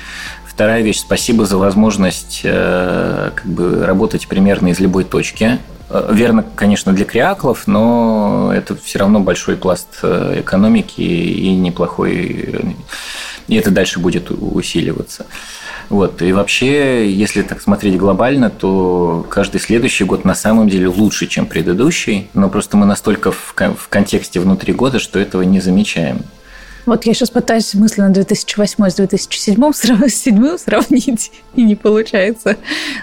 Вторая 0.56 0.84
вещь, 0.84 1.00
спасибо 1.00 1.46
за 1.46 1.58
возможность 1.58 2.40
э, 2.46 3.32
как 3.36 3.46
бы, 3.46 3.86
работать 3.86 4.26
примерно 4.30 4.70
из 4.70 4.80
любой 4.80 5.04
точки. 5.04 5.60
Э, 5.90 6.10
верно, 6.14 6.46
конечно, 6.56 6.94
для 6.94 7.04
креаклов, 7.04 7.68
но 7.68 8.54
это 8.56 8.78
все 8.78 9.00
равно 9.00 9.20
большой 9.20 9.58
пласт 9.58 10.00
э, 10.02 10.40
экономики 10.40 11.02
и 11.02 11.54
неплохой, 11.58 12.74
и 13.50 13.56
это 13.58 13.70
дальше 13.70 14.00
будет 14.00 14.32
усиливаться. 14.32 15.26
Вот. 15.90 16.22
И 16.22 16.32
вообще, 16.32 17.12
если 17.12 17.42
так 17.42 17.62
смотреть 17.62 17.98
глобально, 17.98 18.50
то 18.50 19.28
каждый 19.30 19.60
следующий 19.60 20.06
год 20.06 20.24
на 20.24 20.36
самом 20.36 20.70
деле 20.70 20.88
лучше, 20.88 21.28
чем 21.28 21.48
предыдущий, 21.48 22.30
но 22.34 22.48
просто 22.48 22.78
мы 22.78 22.86
настолько 22.86 23.34
в 23.34 23.54
контексте 23.90 24.40
внутри 24.40 24.72
года, 24.72 25.00
что 25.00 25.20
этого 25.20 25.42
не 25.42 25.60
замечаем. 25.60 26.22
Вот 26.86 27.06
я 27.06 27.14
сейчас 27.14 27.30
пытаюсь 27.32 27.74
мысленно 27.74 28.10
2008 28.12 28.90
с 28.90 28.96
2007 28.96 29.56
срав- 29.74 30.10
с 30.10 30.24
2007 30.24 30.58
сравнить, 30.58 31.32
и 31.56 31.64
не 31.64 31.76
получается. 31.76 32.58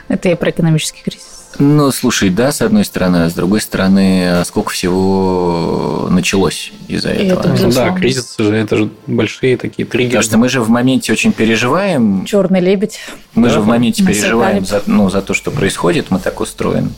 Это 0.09 0.29
я 0.29 0.37
про 0.37 0.51
экономический 0.51 1.03
кризис. 1.03 1.27
Ну, 1.59 1.91
слушай, 1.93 2.31
да, 2.31 2.51
с 2.51 2.63
одной 2.63 2.83
стороны, 2.85 3.25
а 3.25 3.31
с 3.31 3.35
другой 3.35 3.61
стороны, 3.61 4.27
а 4.41 4.45
сколько 4.45 4.71
всего 4.71 6.09
началось 6.11 6.73
из-за 6.89 7.11
И 7.13 7.27
этого. 7.27 7.41
это 7.41 7.63
Ну 7.65 7.73
да, 7.73 7.91
кризисы 7.91 8.43
же, 8.43 8.55
это 8.57 8.77
же 8.77 8.91
большие 9.07 9.59
такие 9.59 9.85
триггеры. 9.87 10.09
Потому 10.11 10.23
что 10.23 10.39
мы 10.39 10.49
же 10.49 10.63
в 10.63 10.71
моменте 10.71 11.13
очень 11.13 11.33
переживаем, 11.33 12.25
Черный 12.25 12.61
лебедь. 12.61 13.01
мы 13.35 13.49
Да, 13.49 13.55
же 13.55 13.61
в 13.61 13.67
моменте 13.67 14.03
переживаем 14.03 14.65
за, 14.65 14.83
ну, 14.87 15.11
за 15.11 15.21
то, 15.21 15.35
что 15.35 15.51
происходит, 15.51 16.11
мы 16.11 16.21
так 16.21 16.41
устроены. 16.41 16.89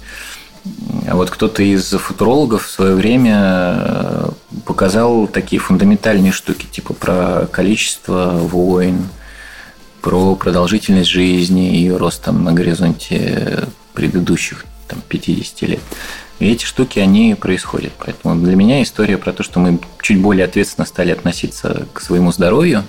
А 1.06 1.16
вот 1.16 1.30
кто-то 1.30 1.62
из 1.62 1.90
футурологов 1.90 2.66
в 2.66 2.70
свое 2.70 2.94
время 2.94 3.74
э, 3.76 4.28
показал 4.64 5.26
такие 5.26 5.60
фундаментальные 5.60 6.32
штуки, 6.32 6.66
типа 6.66 6.94
про 6.94 7.46
количество 7.52 8.30
войн, 8.30 9.08
про 10.00 10.34
продолжительность 10.36 11.10
жизни 11.10 11.80
и 11.80 11.90
рост 11.90 12.22
там 12.24 12.44
на 12.44 12.52
горизонте 12.52 13.64
предыдущих 13.92 14.64
там, 14.88 15.02
50 15.08 15.62
лет. 15.68 15.80
И 16.38 16.50
эти 16.50 16.64
штуки, 16.64 16.98
они 16.98 17.34
происходят. 17.34 17.92
Поэтому 17.98 18.42
для 18.42 18.56
меня 18.56 18.82
история 18.82 19.18
про 19.18 19.32
то, 19.32 19.42
что 19.42 19.60
мы 19.60 19.78
чуть 20.00 20.20
более 20.20 20.46
ответственно 20.46 20.86
стали 20.86 21.10
относиться 21.10 21.86
к 21.92 22.00
своему 22.00 22.32
здоровью, 22.32 22.84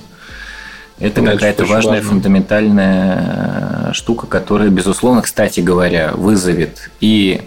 это 1.00 1.22
Да, 1.22 1.34
какая-то 1.34 1.66
важная 1.66 1.96
важно. 1.96 2.10
фундаментальная 2.10 3.92
штука, 3.94 4.28
которая, 4.28 4.70
безусловно, 4.70 5.22
кстати 5.22 5.60
говоря, 5.60 6.14
вызовет 6.14 6.90
и 7.02 7.42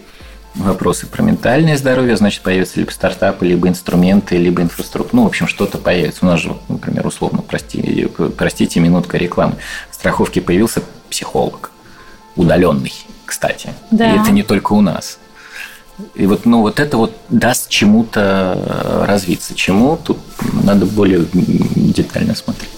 вопросы 0.59 1.07
про 1.07 1.23
ментальное 1.23 1.77
здоровье, 1.77 2.17
значит, 2.17 2.43
появятся 2.43 2.79
либо 2.79 2.91
стартапы, 2.91 3.47
либо 3.47 3.69
инструменты, 3.69 4.37
либо 4.37 4.63
инфраструктура. 4.63 5.17
Ну, 5.17 5.25
в 5.25 5.27
общем, 5.27 5.47
что-то 5.47 5.79
появится. 5.79 6.25
У 6.25 6.29
нас 6.29 6.41
же, 6.41 6.57
например, 6.69 7.07
условно, 7.07 7.43
прости, 7.43 8.09
простите, 8.37 8.81
минутка 8.81 9.17
рекламы. 9.17 9.57
В 9.91 9.95
страховке 9.95 10.41
появился 10.41 10.83
психолог. 11.11 11.71
Удаленный, 12.37 12.93
кстати. 13.25 13.71
Да. 13.91 14.13
И 14.13 14.21
это 14.21 14.31
не 14.31 14.43
только 14.43 14.73
у 14.73 14.81
нас. 14.81 15.19
И 16.15 16.27
вот, 16.27 16.47
ну, 16.47 16.61
вот 16.61 16.79
это 16.79 16.97
вот 16.97 17.17
даст 17.29 17.69
чему-то 17.69 18.55
э, 18.55 19.05
развиться. 19.07 19.55
Чему? 19.55 19.97
Тут 19.97 20.19
надо 20.63 20.87
более 20.87 21.25
детально 21.33 22.37
смотреть. 22.37 22.71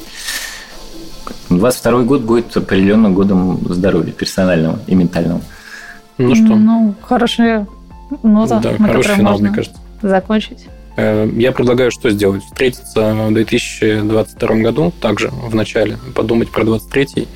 22 1.51 2.03
год 2.03 2.23
будет 2.23 2.57
определенно 2.57 3.11
годом 3.11 3.61
здоровья 3.69 4.13
персонального 4.13 4.79
и 4.87 4.95
ментального. 4.95 5.43
Ну 6.21 6.35
что, 6.35 6.55
Ну, 6.57 6.95
хорошая 7.03 7.67
нота, 8.23 8.61
да, 8.61 8.73
на 8.79 8.89
хороший 8.89 9.15
финал, 9.17 9.33
можно 9.33 9.49
мне 9.49 9.57
кажется. 9.57 9.79
закончить. 10.03 10.67
Э, 10.97 11.31
Я 11.37 11.53
предлагаю 11.53 11.91
что 11.91 12.11
сделать? 12.11 12.43
Встретиться 12.45 13.15
в 13.15 13.33
2022 13.33 14.55
году, 14.57 14.93
также 15.01 15.29
в 15.31 15.55
начале, 15.55 15.97
подумать 16.15 16.51
про 16.51 16.65
23 16.65 17.27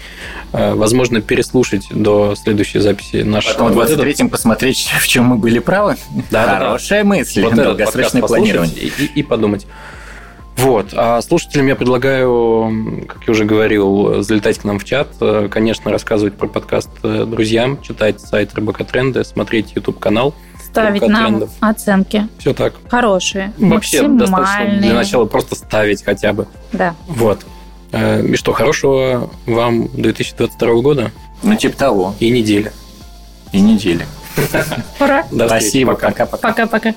э, 0.52 0.74
возможно, 0.74 1.20
переслушать 1.20 1.86
до 1.90 2.34
следующей 2.34 2.80
записи 2.80 3.22
наш 3.22 3.46
Потом 3.46 3.68
в 3.68 3.74
вот 3.74 3.88
этот- 3.88 4.00
23-м 4.04 4.28
посмотреть, 4.28 4.92
в 5.00 5.06
чем 5.06 5.24
мы 5.26 5.36
были 5.36 5.60
правы. 5.60 5.96
Да-да-да. 6.30 6.58
Хорошая 6.58 7.04
мысль. 7.04 7.42
вот 7.42 7.54
долгосрочное 7.54 8.22
планирование. 8.22 8.74
И- 8.76 9.10
и 9.14 9.22
подумать. 9.22 9.66
Вот. 10.56 10.88
А 10.94 11.20
слушателям 11.20 11.66
я 11.66 11.76
предлагаю, 11.76 13.04
как 13.08 13.24
я 13.26 13.32
уже 13.32 13.44
говорил, 13.44 14.22
залетать 14.22 14.58
к 14.58 14.64
нам 14.64 14.78
в 14.78 14.84
чат, 14.84 15.08
э, 15.20 15.48
конечно, 15.50 15.90
рассказывать 15.90 16.34
про 16.34 16.46
подкаст 16.46 16.90
э, 17.02 17.24
друзьям, 17.26 17.80
читать 17.82 18.20
сайт 18.20 18.54
РБК 18.54 18.84
Тренды, 18.86 19.24
смотреть 19.24 19.72
YouTube-канал. 19.74 20.34
Ставить 20.64 21.02
нам 21.06 21.26
трендов. 21.38 21.50
оценки 21.60 22.28
Все 22.38 22.54
так. 22.54 22.74
хорошие, 22.88 23.52
Вообще 23.58 24.06
достаточно 24.08 24.78
для 24.80 24.94
начала 24.94 25.24
просто 25.26 25.54
ставить 25.56 26.02
хотя 26.04 26.32
бы. 26.32 26.46
Да. 26.72 26.94
Вот. 27.08 27.44
Э, 27.92 28.24
И 28.24 28.36
что, 28.36 28.52
хорошего 28.52 29.30
вам 29.46 29.88
2022 29.92 30.74
года 30.82 31.10
Ну, 31.42 31.54
типа 31.56 31.76
того. 31.76 32.14
и 32.20 32.30
недели. 32.30 32.72
И 33.52 33.60
недели. 33.60 34.06
Ура. 35.00 35.24
До 35.30 35.44
встречи. 35.46 35.62
Спасибо. 35.62 35.92
Пока. 35.94 36.08
Пока-пока. 36.26 36.48
Пока-пока. 36.66 36.94